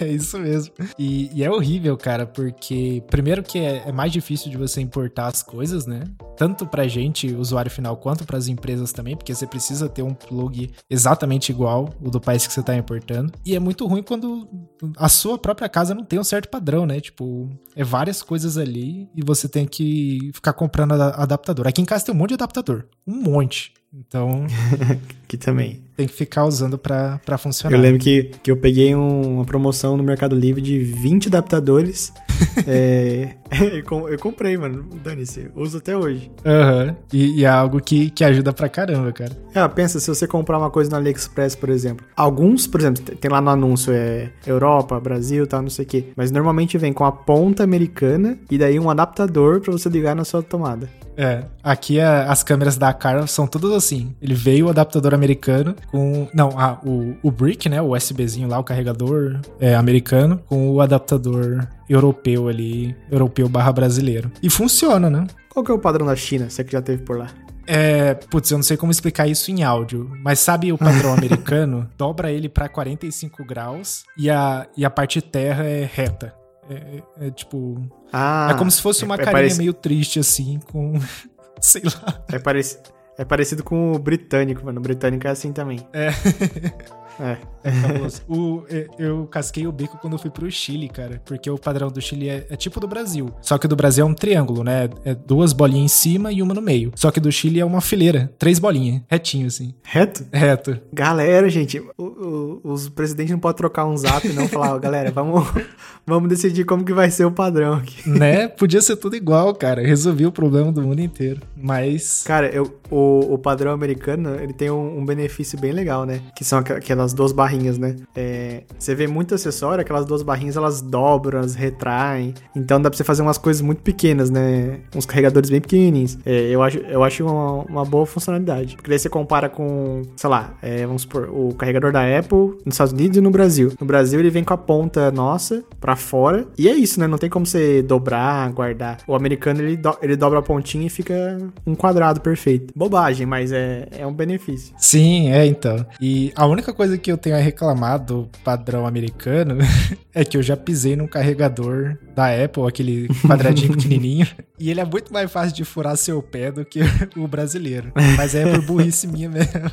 é 0.00 0.06
isso 0.08 0.38
mesmo. 0.38 0.72
E, 0.98 1.30
e, 1.34 1.44
é 1.44 1.50
horrível, 1.50 1.96
cara, 1.96 2.26
porque 2.26 3.02
primeiro 3.08 3.42
que 3.42 3.58
é, 3.58 3.84
é, 3.86 3.92
mais 3.92 4.12
difícil 4.12 4.50
de 4.50 4.56
você 4.56 4.80
importar 4.80 5.26
as 5.26 5.42
coisas, 5.42 5.86
né? 5.86 6.04
Tanto 6.36 6.66
pra 6.66 6.86
gente, 6.86 7.32
usuário 7.34 7.70
final, 7.70 7.96
quanto 7.96 8.24
para 8.24 8.36
as 8.36 8.48
empresas 8.48 8.92
também, 8.92 9.16
porque 9.16 9.34
você 9.34 9.46
precisa 9.46 9.88
ter 9.88 10.02
um 10.02 10.14
plug 10.14 10.70
exatamente 10.90 11.50
igual 11.50 11.90
o 12.00 12.10
do 12.10 12.20
país 12.20 12.46
que 12.46 12.52
você 12.52 12.62
tá 12.62 12.74
importando. 12.76 13.32
E 13.44 13.54
é 13.54 13.60
muito 13.60 13.86
ruim 13.86 14.02
quando 14.02 14.48
a 14.96 15.08
sua 15.08 15.38
própria 15.38 15.68
casa 15.68 15.94
não 15.94 16.04
tem 16.04 16.18
um 16.18 16.24
certo 16.24 16.48
padrão, 16.48 16.86
né? 16.86 17.00
Tipo, 17.00 17.48
é 17.74 17.84
várias 17.84 18.22
coisas 18.22 18.56
ali 18.58 19.08
e 19.14 19.22
você 19.24 19.48
tem 19.48 19.66
que 19.66 20.30
ficar 20.34 20.52
comprando 20.52 20.92
adaptador. 20.92 21.66
Aqui 21.66 21.80
em 21.80 21.84
casa 21.84 22.04
tem 22.04 22.14
um 22.14 22.18
monte 22.18 22.30
de 22.30 22.34
adaptador. 22.34 22.86
Um 23.06 23.20
monte. 23.22 23.72
Então. 23.96 24.44
que 25.28 25.36
também. 25.36 25.82
Tem 25.96 26.08
que 26.08 26.12
ficar 26.12 26.44
usando 26.44 26.76
pra, 26.76 27.20
pra 27.24 27.38
funcionar. 27.38 27.76
Eu 27.76 27.80
lembro 27.80 28.00
que, 28.00 28.32
que 28.42 28.50
eu 28.50 28.56
peguei 28.56 28.94
um, 28.96 29.36
uma 29.36 29.44
promoção 29.44 29.96
no 29.96 30.02
Mercado 30.02 30.34
Livre 30.34 30.60
de 30.60 30.80
20 30.80 31.28
adaptadores. 31.28 32.12
é, 32.66 33.36
eu 33.70 34.18
comprei, 34.18 34.56
mano. 34.56 34.84
Dane-se, 35.04 35.48
uso 35.54 35.78
até 35.78 35.96
hoje. 35.96 36.32
Aham. 36.44 36.88
Uhum. 36.88 36.96
E, 37.12 37.40
e, 37.40 37.44
é 37.44 37.48
algo 37.48 37.80
que, 37.80 38.10
que 38.10 38.24
ajuda 38.24 38.52
pra 38.52 38.68
caramba, 38.68 39.12
cara. 39.12 39.30
É, 39.54 39.66
pensa, 39.68 40.00
se 40.00 40.08
você 40.08 40.26
comprar 40.26 40.58
uma 40.58 40.70
coisa 40.70 40.90
no 40.90 40.96
AliExpress, 40.96 41.54
por 41.54 41.68
exemplo. 41.68 42.04
Alguns, 42.16 42.66
por 42.66 42.80
exemplo, 42.80 43.04
tem 43.14 43.30
lá 43.30 43.40
no 43.40 43.50
anúncio, 43.50 43.92
é 43.92 44.32
Europa, 44.44 44.98
Brasil, 44.98 45.46
tal, 45.46 45.62
não 45.62 45.70
sei 45.70 45.84
o 45.84 45.88
quê. 45.88 46.06
Mas 46.16 46.32
normalmente 46.32 46.76
vem 46.76 46.92
com 46.92 47.04
a 47.04 47.12
ponta 47.12 47.62
americana 47.62 48.36
e 48.50 48.58
daí 48.58 48.80
um 48.80 48.90
adaptador 48.90 49.60
para 49.60 49.70
você 49.70 49.88
ligar 49.88 50.16
na 50.16 50.24
sua 50.24 50.42
tomada. 50.42 50.88
É, 51.16 51.44
aqui 51.62 52.00
a, 52.00 52.30
as 52.30 52.42
câmeras 52.42 52.76
da 52.76 52.92
Car 52.92 53.26
são 53.26 53.46
todas 53.46 53.72
assim. 53.72 54.14
Ele 54.20 54.34
veio 54.34 54.66
o 54.66 54.70
adaptador 54.70 55.14
americano 55.14 55.74
com. 55.90 56.28
Não, 56.34 56.58
ah, 56.58 56.80
o, 56.84 57.16
o 57.22 57.30
brick, 57.30 57.68
né? 57.68 57.80
O 57.80 57.94
USBzinho 57.94 58.48
lá, 58.48 58.58
o 58.58 58.64
carregador 58.64 59.40
é, 59.60 59.74
americano, 59.74 60.40
com 60.46 60.70
o 60.70 60.80
adaptador 60.80 61.66
europeu 61.88 62.48
ali, 62.48 62.96
europeu 63.10 63.48
barra 63.48 63.72
brasileiro. 63.72 64.30
E 64.42 64.50
funciona, 64.50 65.08
né? 65.08 65.26
Qual 65.48 65.64
que 65.64 65.70
é 65.70 65.74
o 65.74 65.78
padrão 65.78 66.06
da 66.06 66.16
China, 66.16 66.50
você 66.50 66.64
que 66.64 66.72
já 66.72 66.82
teve 66.82 67.02
por 67.02 67.18
lá? 67.18 67.28
É, 67.66 68.14
putz, 68.14 68.50
eu 68.50 68.58
não 68.58 68.62
sei 68.62 68.76
como 68.76 68.92
explicar 68.92 69.26
isso 69.26 69.50
em 69.50 69.62
áudio, 69.62 70.10
mas 70.22 70.38
sabe 70.38 70.72
o 70.72 70.78
padrão 70.78 71.12
americano? 71.14 71.88
Dobra 71.96 72.30
ele 72.30 72.48
para 72.48 72.68
45 72.68 73.44
graus 73.44 74.04
e 74.16 74.28
a, 74.30 74.66
e 74.76 74.84
a 74.84 74.90
parte 74.90 75.22
terra 75.22 75.64
é 75.64 75.88
reta. 75.90 76.34
É, 76.68 76.74
é, 76.74 77.26
é 77.26 77.30
tipo. 77.30 77.80
Ah, 78.12 78.48
é 78.50 78.54
como 78.58 78.70
se 78.70 78.80
fosse 78.80 79.04
uma 79.04 79.14
é, 79.14 79.18
carinha 79.18 79.32
pareci... 79.32 79.58
meio 79.58 79.72
triste, 79.72 80.18
assim, 80.18 80.60
com. 80.70 80.94
sei 81.60 81.82
lá. 81.84 82.24
É, 82.32 82.38
parec... 82.38 82.76
é 83.18 83.24
parecido 83.24 83.62
com 83.62 83.92
o 83.92 83.98
britânico, 83.98 84.64
mano. 84.64 84.78
O 84.78 84.82
britânico 84.82 85.26
é 85.26 85.30
assim 85.30 85.52
também. 85.52 85.86
É. 85.92 86.10
É. 87.20 87.36
É 87.64 87.72
famoso. 87.72 88.22
o, 88.28 88.62
eu 88.98 89.26
casquei 89.26 89.66
o 89.66 89.72
bico 89.72 89.96
quando 89.96 90.12
eu 90.12 90.18
fui 90.18 90.30
pro 90.30 90.50
Chile, 90.50 90.88
cara. 90.88 91.20
Porque 91.24 91.50
o 91.50 91.56
padrão 91.56 91.88
do 91.88 92.00
Chile 92.00 92.28
é, 92.28 92.46
é, 92.50 92.56
tipo 92.56 92.78
do 92.78 92.86
Brasil. 92.86 93.30
Só 93.40 93.56
que 93.56 93.66
do 93.66 93.74
Brasil 93.74 94.04
é 94.04 94.08
um 94.08 94.12
triângulo, 94.12 94.62
né? 94.62 94.90
É 95.04 95.14
duas 95.14 95.54
bolinhas 95.54 95.84
em 95.84 95.88
cima 95.88 96.30
e 96.30 96.42
uma 96.42 96.52
no 96.52 96.60
meio. 96.60 96.92
Só 96.94 97.10
que 97.10 97.18
do 97.18 97.32
Chile 97.32 97.60
é 97.60 97.64
uma 97.64 97.80
fileira. 97.80 98.30
Três 98.38 98.58
bolinhas. 98.58 99.00
Retinho, 99.08 99.46
assim. 99.46 99.74
Reto? 99.82 100.26
Reto. 100.30 100.78
Galera, 100.92 101.48
gente, 101.48 101.82
o, 101.96 102.04
o, 102.04 102.60
os 102.64 102.88
presidentes 102.90 103.32
não 103.32 103.38
podem 103.38 103.56
trocar 103.56 103.86
um 103.86 103.96
zap 103.96 104.26
e 104.26 104.32
não 104.32 104.46
falar, 104.46 104.76
galera, 104.78 105.10
vamos, 105.10 105.42
vamos 106.06 106.28
decidir 106.28 106.64
como 106.64 106.84
que 106.84 106.92
vai 106.92 107.10
ser 107.10 107.24
o 107.24 107.32
padrão 107.32 107.74
aqui. 107.74 108.08
Né? 108.08 108.46
Podia 108.46 108.82
ser 108.82 108.96
tudo 108.96 109.16
igual, 109.16 109.54
cara. 109.54 109.80
Resolvi 109.80 110.26
o 110.26 110.32
problema 110.32 110.70
do 110.70 110.82
mundo 110.82 111.00
inteiro. 111.00 111.40
Mas. 111.56 112.22
Cara, 112.24 112.48
eu, 112.48 112.78
o, 112.90 113.34
o 113.34 113.38
padrão 113.38 113.72
americano, 113.72 114.34
ele 114.34 114.52
tem 114.52 114.70
um, 114.70 114.98
um 114.98 115.04
benefício 115.04 115.58
bem 115.58 115.72
legal, 115.72 116.04
né? 116.04 116.20
Que 116.36 116.44
são 116.44 116.58
aquelas 116.58 117.03
aquelas 117.04 117.12
duas 117.12 117.32
barrinhas, 117.32 117.78
né? 117.78 117.96
É, 118.14 118.62
você 118.78 118.94
vê 118.94 119.06
muito 119.06 119.34
acessório, 119.34 119.82
aquelas 119.82 120.06
duas 120.06 120.22
barrinhas 120.22 120.56
elas 120.56 120.80
dobram, 120.80 121.40
elas 121.40 121.54
retraem. 121.54 122.34
Então 122.56 122.80
dá 122.80 122.88
pra 122.88 122.96
você 122.96 123.04
fazer 123.04 123.22
umas 123.22 123.38
coisas 123.38 123.60
muito 123.60 123.82
pequenas, 123.82 124.30
né? 124.30 124.80
Uns 124.94 125.04
carregadores 125.04 125.50
bem 125.50 125.60
pequenininhos. 125.60 126.18
É, 126.24 126.48
eu 126.48 126.62
acho, 126.62 126.78
eu 126.78 127.04
acho 127.04 127.24
uma, 127.24 127.52
uma, 127.64 127.84
boa 127.84 128.06
funcionalidade. 128.06 128.76
Porque 128.76 128.88
daí 128.88 128.98
você 128.98 129.08
compara 129.08 129.48
com, 129.48 130.02
sei 130.16 130.30
lá, 130.30 130.54
é, 130.62 130.86
vamos 130.86 131.02
supor, 131.02 131.28
o 131.30 131.54
carregador 131.54 131.92
da 131.92 132.00
Apple 132.18 132.58
nos 132.64 132.74
Estados 132.74 132.92
Unidos 132.92 133.18
e 133.18 133.20
no 133.20 133.30
Brasil. 133.30 133.72
No 133.78 133.86
Brasil 133.86 134.18
ele 134.18 134.30
vem 134.30 134.44
com 134.44 134.54
a 134.54 134.58
ponta 134.58 135.10
nossa 135.10 135.62
pra 135.80 135.96
fora. 135.96 136.46
E 136.56 136.68
é 136.68 136.74
isso, 136.74 136.98
né? 136.98 137.06
Não 137.06 137.18
tem 137.18 137.28
como 137.28 137.44
você 137.44 137.82
dobrar, 137.82 138.50
guardar. 138.52 138.98
O 139.06 139.14
americano 139.14 139.60
ele, 139.60 139.76
do, 139.76 139.96
ele 140.00 140.16
dobra 140.16 140.38
a 140.38 140.42
pontinha 140.42 140.86
e 140.86 140.90
fica 140.90 141.38
um 141.66 141.74
quadrado 141.74 142.20
perfeito. 142.20 142.72
Bobagem, 142.74 143.26
mas 143.26 143.52
é, 143.52 143.88
é 143.90 144.06
um 144.06 144.12
benefício. 144.12 144.74
Sim, 144.78 145.30
é 145.30 145.46
então. 145.46 145.84
E 146.00 146.32
a 146.34 146.46
única 146.46 146.72
coisa 146.72 146.93
que 146.98 147.10
eu 147.10 147.16
tenho 147.16 147.36
a 147.36 147.38
reclamar 147.38 147.98
do 147.98 148.28
padrão 148.42 148.86
americano 148.86 149.58
é 150.14 150.24
que 150.24 150.36
eu 150.36 150.42
já 150.42 150.56
pisei 150.56 150.96
num 150.96 151.06
carregador 151.06 151.96
da 152.14 152.26
Apple, 152.44 152.66
aquele 152.66 153.08
quadradinho 153.26 153.72
pequenininho, 153.76 154.26
e 154.58 154.70
ele 154.70 154.80
é 154.80 154.84
muito 154.84 155.12
mais 155.12 155.30
fácil 155.30 155.54
de 155.54 155.64
furar 155.64 155.96
seu 155.96 156.22
pé 156.22 156.50
do 156.50 156.64
que 156.64 156.80
o 157.16 157.26
brasileiro. 157.26 157.92
Mas 158.16 158.34
é 158.34 158.50
por 158.50 158.62
burrice 158.62 159.06
minha 159.06 159.28
mesmo. 159.28 159.70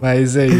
Mas 0.00 0.36
aí 0.36 0.50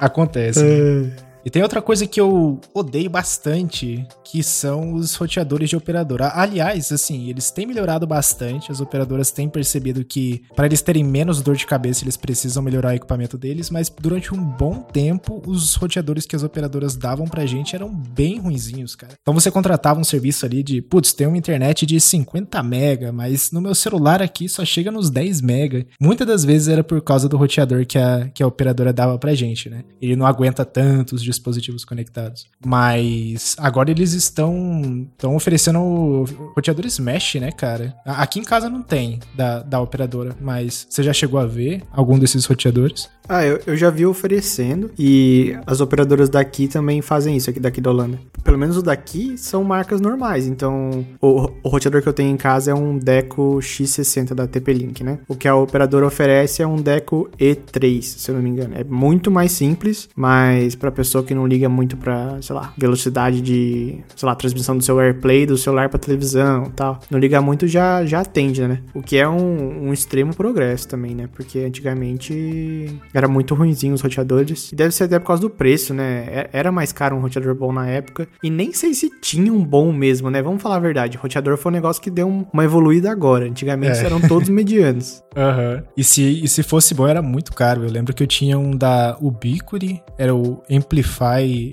acontece. 0.00 0.62
Né? 0.62 1.27
E 1.48 1.50
tem 1.50 1.62
outra 1.62 1.80
coisa 1.80 2.06
que 2.06 2.20
eu 2.20 2.60
odeio 2.74 3.08
bastante, 3.08 4.06
que 4.22 4.42
são 4.42 4.92
os 4.92 5.14
roteadores 5.14 5.70
de 5.70 5.76
operadora. 5.76 6.30
Aliás, 6.34 6.92
assim, 6.92 7.30
eles 7.30 7.50
têm 7.50 7.64
melhorado 7.64 8.06
bastante, 8.06 8.70
as 8.70 8.82
operadoras 8.82 9.30
têm 9.30 9.48
percebido 9.48 10.04
que 10.04 10.42
para 10.54 10.66
eles 10.66 10.82
terem 10.82 11.02
menos 11.02 11.40
dor 11.40 11.56
de 11.56 11.64
cabeça, 11.64 12.04
eles 12.04 12.18
precisam 12.18 12.62
melhorar 12.62 12.90
o 12.90 12.96
equipamento 12.96 13.38
deles, 13.38 13.70
mas 13.70 13.88
durante 13.88 14.34
um 14.34 14.44
bom 14.44 14.82
tempo, 14.82 15.42
os 15.46 15.74
roteadores 15.74 16.26
que 16.26 16.36
as 16.36 16.42
operadoras 16.42 16.94
davam 16.96 17.26
pra 17.26 17.46
gente 17.46 17.74
eram 17.74 17.88
bem 17.88 18.38
ruinzinhos, 18.38 18.94
cara. 18.94 19.14
Então 19.18 19.32
você 19.32 19.50
contratava 19.50 19.98
um 19.98 20.04
serviço 20.04 20.44
ali 20.44 20.62
de, 20.62 20.82
putz, 20.82 21.14
tem 21.14 21.26
uma 21.26 21.38
internet 21.38 21.86
de 21.86 21.98
50 21.98 22.62
mega, 22.62 23.10
mas 23.10 23.52
no 23.52 23.62
meu 23.62 23.74
celular 23.74 24.20
aqui 24.20 24.50
só 24.50 24.66
chega 24.66 24.90
nos 24.90 25.08
10 25.08 25.40
mega. 25.40 25.86
Muitas 25.98 26.26
das 26.26 26.44
vezes 26.44 26.68
era 26.68 26.84
por 26.84 27.00
causa 27.00 27.26
do 27.26 27.38
roteador 27.38 27.86
que 27.86 27.96
a, 27.96 28.28
que 28.34 28.42
a 28.42 28.46
operadora 28.46 28.92
dava 28.92 29.18
pra 29.18 29.34
gente, 29.34 29.70
né? 29.70 29.82
Ele 29.98 30.14
não 30.14 30.26
aguenta 30.26 30.62
tantos 30.62 31.22
dispositivos 31.22 31.37
conectados. 31.84 32.46
Mas 32.64 33.56
agora 33.58 33.90
eles 33.90 34.12
estão, 34.12 35.06
estão 35.12 35.36
oferecendo 35.36 36.24
roteadores 36.54 36.98
mesh, 36.98 37.36
né, 37.36 37.52
cara? 37.52 37.94
Aqui 38.04 38.38
em 38.38 38.44
casa 38.44 38.68
não 38.68 38.82
tem 38.82 39.20
da, 39.34 39.62
da 39.62 39.80
operadora, 39.80 40.36
mas 40.40 40.86
você 40.88 41.02
já 41.02 41.12
chegou 41.12 41.40
a 41.40 41.46
ver 41.46 41.82
algum 41.92 42.18
desses 42.18 42.44
roteadores? 42.44 43.08
Ah, 43.28 43.44
eu, 43.44 43.60
eu 43.66 43.76
já 43.76 43.90
vi 43.90 44.06
oferecendo 44.06 44.90
e 44.98 45.54
as 45.66 45.82
operadoras 45.82 46.30
daqui 46.30 46.66
também 46.66 47.02
fazem 47.02 47.36
isso, 47.36 47.50
aqui 47.50 47.60
daqui 47.60 47.80
da 47.80 47.90
Holanda. 47.90 48.18
Pelo 48.42 48.56
menos 48.56 48.78
o 48.78 48.82
daqui 48.82 49.36
são 49.36 49.62
marcas 49.62 50.00
normais, 50.00 50.46
então 50.46 51.04
o, 51.20 51.50
o 51.62 51.68
roteador 51.68 52.00
que 52.00 52.08
eu 52.08 52.12
tenho 52.12 52.30
em 52.30 52.38
casa 52.38 52.70
é 52.70 52.74
um 52.74 52.96
Deco 52.96 53.58
X60 53.58 54.32
da 54.32 54.46
TP-Link, 54.46 55.04
né? 55.04 55.18
O 55.28 55.34
que 55.34 55.46
a 55.46 55.54
operadora 55.54 56.06
oferece 56.06 56.62
é 56.62 56.66
um 56.66 56.76
Deco 56.76 57.28
E3, 57.38 58.02
se 58.02 58.30
eu 58.30 58.34
não 58.34 58.42
me 58.42 58.48
engano. 58.48 58.74
É 58.74 58.84
muito 58.84 59.30
mais 59.30 59.52
simples, 59.52 60.08
mas 60.16 60.74
pra 60.74 60.90
pessoa 60.90 61.17
que 61.22 61.34
não 61.34 61.46
liga 61.46 61.68
muito 61.68 61.96
pra, 61.96 62.40
sei 62.40 62.54
lá, 62.54 62.72
velocidade 62.76 63.40
de, 63.40 63.98
sei 64.14 64.26
lá, 64.26 64.34
transmissão 64.34 64.76
do 64.76 64.84
seu 64.84 64.98
AirPlay, 64.98 65.46
do 65.46 65.56
celular 65.56 65.88
pra 65.88 65.98
televisão 65.98 66.70
tal, 66.74 67.00
não 67.10 67.18
liga 67.18 67.40
muito 67.40 67.66
já, 67.66 68.04
já 68.04 68.20
atende, 68.20 68.66
né? 68.66 68.80
O 68.94 69.02
que 69.02 69.16
é 69.16 69.28
um, 69.28 69.88
um 69.88 69.92
extremo 69.92 70.34
progresso 70.34 70.88
também, 70.88 71.14
né? 71.14 71.28
Porque 71.32 71.60
antigamente 71.60 72.98
era 73.12 73.28
muito 73.28 73.54
ruimzinho 73.54 73.94
os 73.94 74.00
roteadores. 74.00 74.72
E 74.72 74.76
deve 74.76 74.94
ser 74.94 75.04
até 75.04 75.18
por 75.18 75.26
causa 75.26 75.42
do 75.42 75.50
preço, 75.50 75.92
né? 75.92 76.24
É, 76.28 76.50
era 76.52 76.72
mais 76.72 76.92
caro 76.92 77.16
um 77.16 77.20
roteador 77.20 77.54
bom 77.54 77.72
na 77.72 77.86
época. 77.86 78.28
E 78.42 78.50
nem 78.50 78.72
sei 78.72 78.94
se 78.94 79.10
tinha 79.20 79.52
um 79.52 79.64
bom 79.64 79.92
mesmo, 79.92 80.30
né? 80.30 80.42
Vamos 80.42 80.62
falar 80.62 80.76
a 80.76 80.80
verdade. 80.80 81.16
O 81.16 81.20
roteador 81.20 81.56
foi 81.56 81.70
um 81.70 81.74
negócio 81.74 82.02
que 82.02 82.10
deu 82.10 82.28
uma 82.52 82.64
evoluída 82.64 83.10
agora. 83.10 83.46
Antigamente 83.46 83.98
é. 83.98 84.04
eram 84.04 84.20
todos 84.20 84.48
medianos. 84.48 85.22
Aham. 85.36 85.76
Uhum. 85.76 85.82
E, 85.96 86.04
se, 86.04 86.44
e 86.44 86.48
se 86.48 86.62
fosse 86.62 86.94
bom, 86.94 87.06
era 87.06 87.22
muito 87.22 87.52
caro. 87.52 87.84
Eu 87.84 87.90
lembro 87.90 88.14
que 88.14 88.22
eu 88.22 88.26
tinha 88.26 88.58
um 88.58 88.76
da 88.76 89.16
Ubiquiti, 89.20 90.02
era 90.16 90.34
o 90.34 90.62
Amplify, 90.70 91.07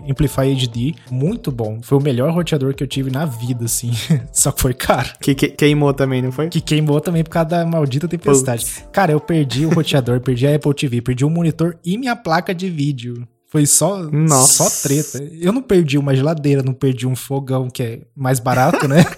Amplify 0.09 0.51
HD. 0.51 0.95
Muito 1.11 1.51
bom. 1.51 1.79
Foi 1.81 1.97
o 1.97 2.01
melhor 2.01 2.31
roteador 2.33 2.73
que 2.73 2.83
eu 2.83 2.87
tive 2.87 3.11
na 3.11 3.25
vida, 3.25 3.65
assim. 3.65 3.91
Só 4.31 4.51
que 4.51 4.61
foi 4.61 4.73
caro. 4.73 5.09
Que, 5.19 5.35
que, 5.35 5.49
queimou 5.49 5.93
também, 5.93 6.21
não 6.21 6.31
foi? 6.31 6.49
Que 6.49 6.61
queimou 6.61 6.99
também 6.99 7.23
por 7.23 7.29
causa 7.29 7.49
da 7.49 7.65
maldita 7.65 8.07
tempestade. 8.07 8.65
Putz. 8.65 8.83
Cara, 8.91 9.11
eu 9.11 9.19
perdi 9.19 9.65
o 9.65 9.69
roteador, 9.69 10.19
perdi 10.21 10.47
a 10.47 10.55
Apple 10.55 10.73
TV, 10.73 11.01
perdi 11.01 11.25
o 11.25 11.29
monitor 11.29 11.77
e 11.83 11.97
minha 11.97 12.15
placa 12.15 12.53
de 12.53 12.69
vídeo. 12.69 13.27
Foi 13.47 13.65
só, 13.65 14.03
Nossa. 14.03 14.69
só 14.69 14.87
treta. 14.87 15.23
Eu 15.39 15.53
não 15.53 15.61
perdi 15.61 15.97
uma 15.97 16.13
geladeira, 16.15 16.61
não 16.61 16.73
perdi 16.73 17.07
um 17.07 17.15
fogão, 17.15 17.69
que 17.69 17.83
é 17.83 18.01
mais 18.15 18.39
barato, 18.39 18.87
né? 18.87 19.05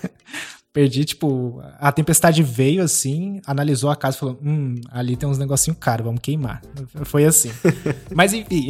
perdi, 0.78 1.06
tipo, 1.06 1.60
a 1.80 1.92
tempestade 1.92 2.44
veio 2.44 2.84
assim, 2.84 3.42
analisou 3.48 3.90
a 3.90 3.96
casa 3.96 4.16
e 4.16 4.20
falou: 4.20 4.40
Hum, 4.44 4.76
ali 4.92 5.16
tem 5.16 5.28
uns 5.28 5.40
negocinho 5.40 5.76
caro, 5.76 6.04
vamos 6.04 6.22
queimar. 6.22 6.62
Foi 7.04 7.26
assim. 7.26 7.50
Mas 8.14 8.32
enfim. 8.32 8.68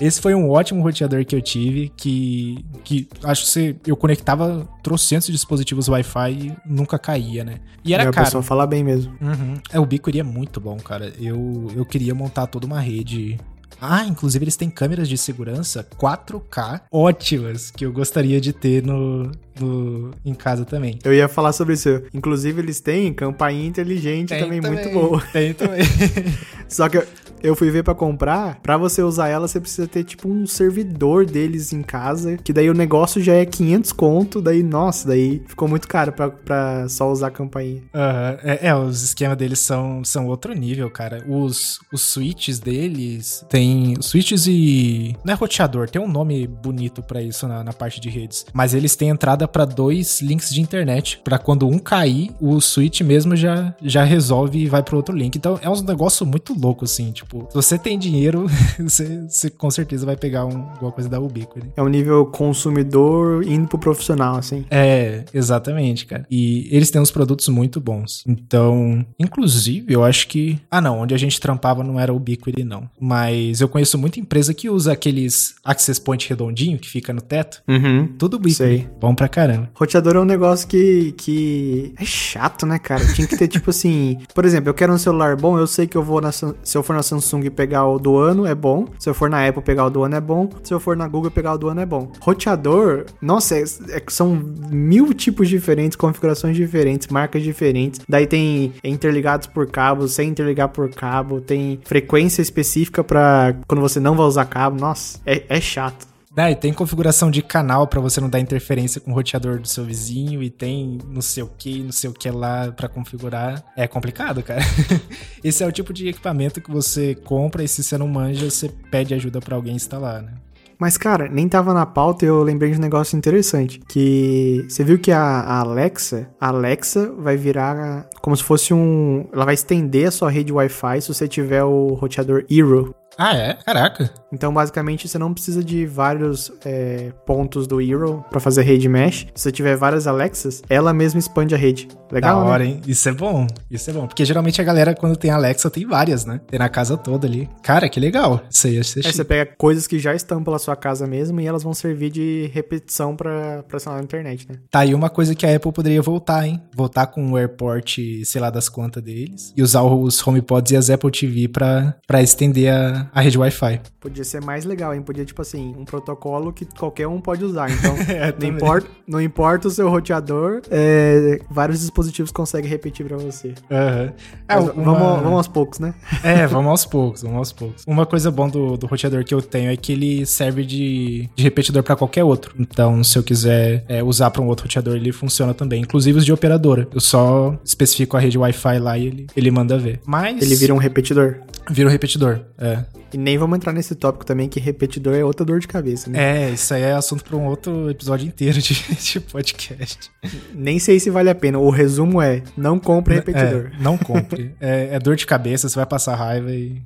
Esse 0.00 0.20
foi 0.20 0.34
um 0.34 0.50
ótimo 0.50 0.82
roteador 0.82 1.24
que 1.24 1.34
eu 1.34 1.40
tive, 1.40 1.90
que, 1.96 2.64
que 2.84 3.08
acho 3.24 3.52
que 3.52 3.76
eu 3.86 3.96
conectava 3.96 4.68
trocentos 4.82 5.28
dispositivos 5.28 5.88
Wi-Fi 5.88 6.30
e 6.30 6.56
nunca 6.66 6.98
caía, 6.98 7.44
né? 7.44 7.60
E 7.84 7.94
era 7.94 8.10
caro. 8.10 8.24
pessoa 8.24 8.42
fala 8.42 8.66
bem 8.66 8.84
mesmo. 8.84 9.12
Uhum. 9.20 9.54
É, 9.72 9.80
o 9.80 9.86
Bico 9.86 10.10
é 10.16 10.22
muito 10.22 10.60
bom, 10.60 10.76
cara. 10.76 11.12
Eu, 11.20 11.68
eu 11.74 11.84
queria 11.84 12.14
montar 12.14 12.46
toda 12.46 12.66
uma 12.66 12.80
rede 12.80 13.38
ah, 13.80 14.04
inclusive 14.06 14.44
eles 14.44 14.56
têm 14.56 14.70
câmeras 14.70 15.08
de 15.08 15.18
segurança 15.18 15.86
4K 15.98 16.82
ótimas 16.90 17.70
que 17.70 17.84
eu 17.84 17.92
gostaria 17.92 18.40
de 18.40 18.52
ter 18.52 18.82
no, 18.82 19.30
no, 19.60 20.12
em 20.24 20.34
casa 20.34 20.64
também. 20.64 20.98
Eu 21.04 21.12
ia 21.12 21.28
falar 21.28 21.52
sobre 21.52 21.74
isso. 21.74 22.02
Inclusive, 22.12 22.60
eles 22.60 22.80
têm 22.80 23.12
campainha 23.12 23.66
inteligente 23.66 24.30
também, 24.30 24.60
também, 24.60 24.82
muito 24.82 24.90
boa. 24.90 25.20
Tem 25.32 25.52
também. 25.52 25.80
Só 26.68 26.88
que 26.88 27.02
eu 27.42 27.54
fui 27.54 27.70
ver 27.70 27.82
para 27.82 27.94
comprar, 27.94 28.60
para 28.62 28.76
você 28.76 29.02
usar 29.02 29.28
ela, 29.28 29.48
você 29.48 29.60
precisa 29.60 29.86
ter 29.86 30.04
tipo 30.04 30.28
um 30.28 30.46
servidor 30.46 31.26
deles 31.26 31.72
em 31.72 31.82
casa, 31.82 32.36
que 32.36 32.52
daí 32.52 32.68
o 32.70 32.74
negócio 32.74 33.22
já 33.22 33.34
é 33.34 33.44
500 33.44 33.92
conto, 33.92 34.42
daí, 34.42 34.62
nossa, 34.62 35.08
daí 35.08 35.42
ficou 35.46 35.68
muito 35.68 35.88
caro 35.88 36.12
pra, 36.12 36.88
só 36.88 37.10
usar 37.10 37.28
a 37.28 37.30
campainha. 37.30 37.82
Uhum. 37.94 38.50
É, 38.50 38.68
é, 38.68 38.74
os 38.74 39.02
esquemas 39.02 39.36
deles 39.36 39.58
são, 39.58 40.04
são 40.04 40.26
outro 40.26 40.52
nível, 40.52 40.90
cara. 40.90 41.24
Os, 41.28 41.78
os 41.92 42.02
switches 42.02 42.58
deles 42.58 43.44
tem 43.48 43.96
switches 44.00 44.46
e... 44.46 45.16
Não 45.24 45.32
é 45.32 45.36
roteador, 45.36 45.88
tem 45.88 46.00
um 46.00 46.08
nome 46.08 46.46
bonito 46.46 47.02
para 47.02 47.22
isso 47.22 47.46
na, 47.46 47.62
na 47.62 47.72
parte 47.72 48.00
de 48.00 48.08
redes, 48.08 48.46
mas 48.52 48.74
eles 48.74 48.96
têm 48.96 49.08
entrada 49.08 49.46
para 49.48 49.64
dois 49.64 50.20
links 50.20 50.52
de 50.52 50.60
internet, 50.60 51.20
para 51.22 51.38
quando 51.38 51.68
um 51.68 51.78
cair, 51.78 52.30
o 52.40 52.60
switch 52.60 53.00
mesmo 53.02 53.36
já, 53.36 53.74
já 53.82 54.04
resolve 54.04 54.58
e 54.58 54.66
vai 54.66 54.82
pro 54.82 54.96
outro 54.96 55.16
link. 55.16 55.36
Então 55.36 55.58
é 55.62 55.68
um 55.68 55.80
negócio 55.82 56.26
muito 56.26 56.58
louco, 56.58 56.84
assim, 56.84 57.12
tipo, 57.12 57.25
Tipo, 57.26 57.48
se 57.50 57.54
você 57.54 57.78
tem 57.78 57.98
dinheiro, 57.98 58.46
você, 58.78 59.22
você 59.28 59.50
com 59.50 59.70
certeza 59.70 60.06
vai 60.06 60.16
pegar 60.16 60.46
um, 60.46 60.70
alguma 60.70 60.92
coisa 60.92 61.08
da 61.08 61.18
Ubiquiti. 61.18 61.66
É 61.76 61.82
um 61.82 61.88
nível 61.88 62.24
consumidor 62.26 63.44
indo 63.44 63.66
pro 63.66 63.78
profissional, 63.78 64.36
assim. 64.36 64.64
É, 64.70 65.24
exatamente, 65.34 66.06
cara. 66.06 66.24
E 66.30 66.68
eles 66.70 66.90
têm 66.90 67.00
uns 67.00 67.10
produtos 67.10 67.48
muito 67.48 67.80
bons. 67.80 68.22
Então, 68.26 69.04
inclusive, 69.18 69.92
eu 69.92 70.04
acho 70.04 70.28
que. 70.28 70.60
Ah, 70.70 70.80
não, 70.80 71.00
onde 71.00 71.14
a 71.14 71.18
gente 71.18 71.40
trampava 71.40 71.82
não 71.82 71.98
era 71.98 72.14
Ubiquiti, 72.14 72.62
não. 72.62 72.88
Mas 72.98 73.60
eu 73.60 73.68
conheço 73.68 73.98
muita 73.98 74.20
empresa 74.20 74.54
que 74.54 74.70
usa 74.70 74.92
aqueles 74.92 75.56
access 75.64 76.00
point 76.00 76.28
redondinho 76.28 76.78
que 76.78 76.88
fica 76.88 77.12
no 77.12 77.20
teto. 77.20 77.60
Uhum. 77.66 78.06
Tudo 78.18 78.34
Ubiquiti. 78.36 78.56
Sei. 78.56 78.88
Bom 79.00 79.14
pra 79.14 79.28
caramba. 79.28 79.68
Roteador 79.74 80.16
é 80.16 80.20
um 80.20 80.24
negócio 80.24 80.68
que, 80.68 81.12
que 81.12 81.92
é 81.98 82.04
chato, 82.04 82.64
né, 82.66 82.78
cara? 82.78 83.04
Tinha 83.14 83.26
que 83.26 83.36
ter, 83.36 83.48
tipo 83.48 83.70
assim. 83.70 84.18
Por 84.32 84.44
exemplo, 84.44 84.70
eu 84.70 84.74
quero 84.74 84.92
um 84.92 84.98
celular 84.98 85.34
bom, 85.36 85.58
eu 85.58 85.66
sei 85.66 85.88
que 85.88 85.96
eu 85.96 86.04
vou 86.04 86.20
na. 86.20 86.30
Se 86.30 86.46
eu 86.74 86.82
for 86.82 86.94
na 86.94 87.02
Samsung 87.02 87.15
Samsung 87.20 87.50
pegar 87.50 87.86
o 87.86 87.98
do 87.98 88.16
ano 88.16 88.46
é 88.46 88.54
bom. 88.54 88.86
Se 88.98 89.08
eu 89.08 89.14
for 89.14 89.28
na 89.28 89.46
Apple 89.46 89.62
pegar 89.62 89.86
o 89.86 89.90
do 89.90 90.02
ano 90.04 90.16
é 90.16 90.20
bom. 90.20 90.48
Se 90.62 90.72
eu 90.72 90.80
for 90.80 90.96
na 90.96 91.08
Google 91.08 91.30
pegar 91.30 91.54
o 91.54 91.58
do 91.58 91.68
ano 91.68 91.80
é 91.80 91.86
bom. 91.86 92.10
Roteador, 92.20 93.06
nossa, 93.20 93.56
é, 93.56 93.62
é, 93.62 94.02
são 94.08 94.34
mil 94.70 95.12
tipos 95.14 95.48
diferentes, 95.48 95.96
configurações 95.96 96.56
diferentes, 96.56 97.08
marcas 97.08 97.42
diferentes. 97.42 98.00
Daí 98.08 98.26
tem 98.26 98.74
interligados 98.84 99.46
por 99.46 99.66
cabo, 99.66 100.08
sem 100.08 100.28
interligar 100.28 100.68
por 100.68 100.90
cabo, 100.90 101.40
tem 101.40 101.80
frequência 101.84 102.42
específica 102.42 103.02
para 103.02 103.56
quando 103.66 103.80
você 103.80 104.00
não 104.00 104.14
vai 104.14 104.26
usar 104.26 104.44
cabo. 104.44 104.78
Nossa, 104.80 105.18
é, 105.24 105.42
é 105.48 105.60
chato. 105.60 106.15
É, 106.36 106.50
e 106.50 106.54
tem 106.54 106.70
configuração 106.70 107.30
de 107.30 107.40
canal 107.40 107.86
para 107.86 107.98
você 107.98 108.20
não 108.20 108.28
dar 108.28 108.38
interferência 108.38 109.00
com 109.00 109.10
o 109.10 109.14
roteador 109.14 109.58
do 109.58 109.66
seu 109.66 109.84
vizinho 109.84 110.42
e 110.42 110.50
tem 110.50 110.98
não 111.08 111.22
sei 111.22 111.42
o 111.42 111.46
que, 111.46 111.82
não 111.82 111.92
sei 111.92 112.10
o 112.10 112.12
que 112.12 112.30
lá 112.30 112.70
para 112.70 112.88
configurar. 112.88 113.64
É 113.74 113.88
complicado, 113.88 114.42
cara. 114.42 114.60
Esse 115.42 115.64
é 115.64 115.66
o 115.66 115.72
tipo 115.72 115.94
de 115.94 116.08
equipamento 116.08 116.60
que 116.60 116.70
você 116.70 117.14
compra 117.14 117.64
e 117.64 117.68
se 117.68 117.82
você 117.82 117.96
não 117.96 118.06
manja, 118.06 118.50
você 118.50 118.68
pede 118.90 119.14
ajuda 119.14 119.40
para 119.40 119.56
alguém 119.56 119.74
instalar, 119.74 120.22
né? 120.22 120.34
Mas, 120.78 120.98
cara, 120.98 121.26
nem 121.26 121.48
tava 121.48 121.72
na 121.72 121.86
pauta 121.86 122.26
e 122.26 122.28
eu 122.28 122.42
lembrei 122.42 122.70
de 122.70 122.76
um 122.76 122.82
negócio 122.82 123.16
interessante. 123.16 123.80
Que 123.88 124.66
você 124.68 124.84
viu 124.84 124.98
que 124.98 125.10
a, 125.10 125.60
Alexa, 125.60 126.28
a 126.38 126.48
Alexa 126.48 127.10
vai 127.16 127.34
virar 127.34 128.10
como 128.20 128.36
se 128.36 128.42
fosse 128.42 128.74
um. 128.74 129.26
Ela 129.32 129.46
vai 129.46 129.54
estender 129.54 130.08
a 130.08 130.10
sua 130.10 130.30
rede 130.30 130.52
Wi-Fi 130.52 131.00
se 131.00 131.08
você 131.08 131.26
tiver 131.26 131.64
o 131.64 131.94
roteador 131.94 132.44
Eero 132.50 132.94
ah, 133.18 133.34
é? 133.34 133.54
Caraca. 133.54 134.12
Então, 134.36 134.52
basicamente, 134.52 135.08
você 135.08 135.16
não 135.16 135.32
precisa 135.32 135.64
de 135.64 135.86
vários 135.86 136.52
é, 136.62 137.10
pontos 137.24 137.66
do 137.66 137.80
Eero 137.80 138.22
para 138.28 138.38
fazer 138.38 138.62
rede 138.62 138.86
mesh. 138.86 139.26
Se 139.34 139.44
você 139.44 139.50
tiver 139.50 139.74
várias 139.76 140.06
Alexas, 140.06 140.62
ela 140.68 140.92
mesma 140.92 141.18
expande 141.18 141.54
a 141.54 141.58
rede. 141.58 141.88
Legal, 142.12 142.40
da 142.40 142.46
hora, 142.50 142.64
né? 142.64 142.70
hein? 142.70 142.80
Isso 142.86 143.08
é 143.08 143.12
bom. 143.12 143.46
Isso 143.70 143.88
é 143.88 143.94
bom. 143.94 144.06
Porque 144.06 144.26
geralmente 144.26 144.60
a 144.60 144.64
galera, 144.64 144.94
quando 144.94 145.16
tem 145.16 145.30
Alexa, 145.30 145.70
tem 145.70 145.86
várias, 145.86 146.26
né? 146.26 146.38
Tem 146.46 146.58
na 146.58 146.68
casa 146.68 146.98
toda 146.98 147.26
ali. 147.26 147.48
Cara, 147.62 147.88
que 147.88 147.98
legal. 147.98 148.42
Isso 148.50 148.66
aí, 148.66 148.78
isso 148.78 148.98
é, 148.98 149.02
você 149.02 149.24
pega 149.24 149.52
coisas 149.56 149.86
que 149.86 149.98
já 149.98 150.14
estão 150.14 150.44
pela 150.44 150.58
sua 150.58 150.76
casa 150.76 151.06
mesmo 151.06 151.40
e 151.40 151.46
elas 151.46 151.62
vão 151.62 151.72
servir 151.72 152.10
de 152.10 152.50
repetição 152.52 153.16
para 153.16 153.64
acionar 153.72 154.00
na 154.00 154.04
internet, 154.04 154.46
né? 154.48 154.58
Tá 154.70 154.80
aí 154.80 154.94
uma 154.94 155.08
coisa 155.08 155.34
que 155.34 155.46
a 155.46 155.56
Apple 155.56 155.72
poderia 155.72 156.02
voltar, 156.02 156.46
hein? 156.46 156.62
Voltar 156.76 157.06
com 157.06 157.32
o 157.32 157.38
AirPort, 157.38 157.98
sei 158.24 158.40
lá, 158.40 158.50
das 158.50 158.68
contas 158.68 159.02
deles 159.02 159.52
e 159.56 159.62
usar 159.62 159.82
os 159.82 160.24
HomePods 160.26 160.72
e 160.72 160.76
as 160.76 160.90
Apple 160.90 161.10
TV 161.10 161.48
para 161.48 162.22
estender 162.22 162.72
a, 162.72 163.08
a 163.12 163.20
rede 163.20 163.38
Wi-Fi. 163.38 163.80
Podia 164.00 164.24
ser 164.26 164.42
mais 164.42 164.64
legal, 164.64 164.94
hein? 164.94 165.02
Podia, 165.02 165.24
tipo 165.24 165.40
assim, 165.40 165.74
um 165.78 165.84
protocolo 165.84 166.52
que 166.52 166.64
qualquer 166.64 167.06
um 167.06 167.20
pode 167.20 167.44
usar. 167.44 167.70
Então, 167.70 167.94
é, 168.08 168.34
não, 168.38 168.48
importa, 168.48 168.88
não 169.06 169.20
importa 169.20 169.68
o 169.68 169.70
seu 169.70 169.88
roteador, 169.88 170.62
é, 170.70 171.40
vários 171.50 171.80
dispositivos 171.80 172.30
conseguem 172.30 172.68
repetir 172.70 173.06
para 173.06 173.16
você. 173.16 173.48
Uhum. 173.70 174.12
É, 174.48 174.56
uma... 174.56 174.72
vamos, 174.72 175.22
vamos 175.22 175.36
aos 175.38 175.48
poucos, 175.48 175.78
né? 175.78 175.94
É, 176.22 176.46
vamos 176.46 176.70
aos 176.70 176.84
poucos, 176.84 177.22
vamos 177.22 177.38
aos 177.38 177.52
poucos. 177.52 177.84
Uma 177.86 178.04
coisa 178.04 178.30
bom 178.30 178.48
do, 178.48 178.76
do 178.76 178.86
roteador 178.86 179.24
que 179.24 179.32
eu 179.32 179.40
tenho 179.40 179.70
é 179.70 179.76
que 179.76 179.92
ele 179.92 180.26
serve 180.26 180.64
de, 180.64 181.28
de 181.36 181.42
repetidor 181.44 181.82
para 181.82 181.94
qualquer 181.94 182.24
outro. 182.24 182.54
Então, 182.58 183.04
se 183.04 183.16
eu 183.16 183.22
quiser 183.22 183.84
é, 183.88 184.02
usar 184.02 184.30
para 184.30 184.42
um 184.42 184.48
outro 184.48 184.64
roteador, 184.64 184.96
ele 184.96 185.12
funciona 185.12 185.54
também. 185.54 185.82
Inclusive 185.82 186.18
os 186.18 186.24
de 186.24 186.32
operadora. 186.32 186.88
Eu 186.92 187.00
só 187.00 187.56
especifico 187.64 188.16
a 188.16 188.20
rede 188.20 188.36
Wi-Fi 188.36 188.78
lá 188.78 188.98
e 188.98 189.06
ele, 189.06 189.26
ele 189.36 189.50
manda 189.50 189.78
ver. 189.78 190.00
Mas. 190.04 190.42
Ele 190.42 190.56
vira 190.56 190.74
um 190.74 190.78
repetidor. 190.78 191.36
Vira 191.70 191.88
um 191.88 191.92
repetidor, 191.92 192.40
é. 192.58 192.84
E 193.12 193.18
nem 193.18 193.38
vamos 193.38 193.56
entrar 193.56 193.72
nesse 193.72 193.94
tópico 193.94 194.24
também, 194.26 194.48
que 194.48 194.58
repetidor 194.58 195.14
é 195.14 195.24
outra 195.24 195.44
dor 195.44 195.60
de 195.60 195.68
cabeça, 195.68 196.10
né? 196.10 196.48
É, 196.48 196.50
isso 196.50 196.74
aí 196.74 196.82
é 196.82 196.92
assunto 196.92 197.24
para 197.24 197.36
um 197.36 197.46
outro 197.46 197.88
episódio 197.90 198.26
inteiro 198.26 198.60
de, 198.60 198.74
de, 198.94 199.20
podcast. 199.20 200.10
Nem 200.54 200.78
sei 200.78 200.98
se 200.98 201.10
vale 201.10 201.30
a 201.30 201.34
pena. 201.34 201.58
O 201.58 201.70
resumo 201.70 202.20
é: 202.20 202.42
não 202.56 202.78
compre 202.78 203.14
repetidor. 203.14 203.70
É, 203.72 203.82
não 203.82 203.96
compre. 203.96 204.54
é, 204.60 204.90
é, 204.92 204.98
dor 204.98 205.16
de 205.16 205.26
cabeça, 205.26 205.68
você 205.68 205.76
vai 205.76 205.86
passar 205.86 206.16
raiva 206.16 206.50
e 206.50 206.82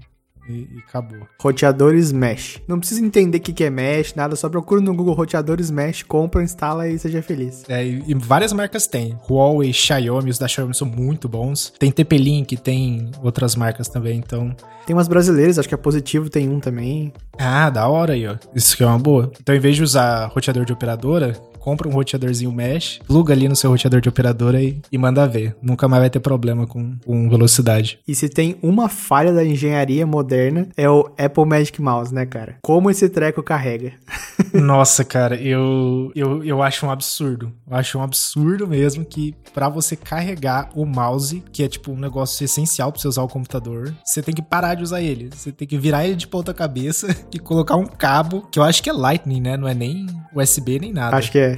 e, 0.49 0.53
e, 0.53 0.79
acabou. 0.87 1.21
Roteadores 1.41 2.13
Mesh. 2.13 2.61
Não 2.67 2.79
precisa 2.79 3.05
entender 3.05 3.39
o 3.39 3.41
que, 3.41 3.53
que 3.53 3.65
é 3.65 3.71
Mesh, 3.71 4.15
nada, 4.15 4.37
só 4.37 4.49
procura 4.49 4.81
no 4.81 4.95
Google 4.95 5.15
Roteadores 5.15 5.71
Mesh, 5.71 6.03
compra, 6.03 6.43
instala 6.43 6.89
e 6.89 6.99
seja 6.99 7.23
feliz. 7.23 7.65
É, 7.69 7.85
e, 7.85 8.03
e 8.07 8.15
várias 8.15 8.53
marcas 8.53 8.87
tem. 8.87 9.19
Huawei, 9.29 9.73
Xiaomi, 9.73 10.31
os 10.31 10.39
da 10.39 10.49
Xiaomi 10.49 10.75
são 10.75 10.87
muito 10.87 11.29
bons. 11.29 11.73
Tem 11.79 11.91
TP-Link, 11.91 12.57
tem 12.57 13.11
outras 13.23 13.55
marcas 13.55 13.89
também, 13.89 14.19
então... 14.19 14.55
Tem 14.87 14.97
umas 14.97 15.09
brasileiras, 15.09 15.59
acho 15.59 15.69
que 15.69 15.75
a 15.75 15.79
Positivo 15.79 16.29
tem 16.29 16.49
um 16.49 16.59
também. 16.59 17.13
Ah, 17.39 17.71
da 17.71 17.87
hora 17.87 18.15
aí, 18.15 18.27
ó. 18.27 18.37
Isso 18.55 18.77
que 18.77 18.83
é 18.83 18.87
uma 18.87 18.99
boa. 18.99 19.31
Então, 19.41 19.55
em 19.55 19.61
vez 19.61 19.77
de 19.77 19.83
usar 19.83 20.27
roteador 20.27 20.65
de 20.65 20.73
operadora, 20.73 21.37
compra 21.61 21.89
um 21.89 21.93
roteadorzinho 21.93 22.51
mesh, 22.51 22.99
pluga 23.07 23.33
ali 23.33 23.49
no 23.49 23.55
seu 23.55 23.71
roteador 23.71 24.01
de 24.01 24.09
operadora 24.09 24.61
e, 24.61 24.81
e 24.91 24.99
manda 24.99 25.29
ver. 25.29 25.55
Nunca 25.63 25.87
mais 25.87 26.03
vai 26.03 26.11
ter 26.11 26.21
problema 26.21 26.67
com, 26.67 26.97
com 27.05 27.29
velocidade. 27.29 27.99
E 28.09 28.15
se 28.15 28.29
tem 28.29 28.57
uma 28.63 28.89
falha 28.89 29.33
da 29.33 29.45
engenharia 29.45 30.07
moderna, 30.07 30.69
é 30.77 30.89
o 30.89 31.11
Apple 31.19 31.45
Magic 31.45 31.81
Mouse, 31.81 32.13
né, 32.13 32.27
cara? 32.27 32.57
Como 32.63 32.91
esse 32.91 33.09
treco 33.09 33.43
carrega. 33.43 33.93
Nossa, 34.53 35.05
cara, 35.05 35.37
eu, 35.37 36.11
eu, 36.15 36.43
eu 36.43 36.63
acho 36.63 36.87
um 36.87 36.91
absurdo. 36.91 37.53
Eu 37.71 37.77
acho 37.77 37.99
um 37.99 38.03
absurdo 38.03 38.67
mesmo 38.67 39.05
que 39.05 39.35
para 39.53 39.69
você 39.69 39.95
carregar 39.97 40.71
o 40.75 40.85
mouse, 40.87 41.43
que 41.53 41.63
é 41.63 41.69
tipo 41.69 41.93
um 41.93 41.99
negócio 41.99 42.45
essencial 42.45 42.91
para 42.91 43.01
você 43.01 43.09
usar 43.09 43.23
o 43.23 43.29
computador, 43.29 43.95
você 44.05 44.23
tem 44.23 44.35
que 44.35 44.43
parar 44.43 44.75
de 44.75 44.83
usar 44.83 45.03
ele. 45.03 45.31
Você 45.35 45.53
tem 45.53 45.67
que 45.67 45.79
virar 45.79 46.07
ele 46.07 46.17
de 46.17 46.27
ponta 46.27 46.55
cabeça 46.55 47.15
e 47.33 47.39
colocar 47.39 47.77
um 47.77 47.87
cabo, 47.87 48.49
que 48.51 48.59
eu 48.59 48.63
acho 48.63 48.83
que 48.83 48.89
é 48.89 48.93
Lightning, 48.93 49.41
né? 49.41 49.57
Não 49.57 49.69
é 49.69 49.75
nem 49.75 50.07
USB 50.35 50.79
nem 50.79 50.93
nada. 50.93 51.17
Acho 51.17 51.31
que 51.31 51.39
é. 51.39 51.50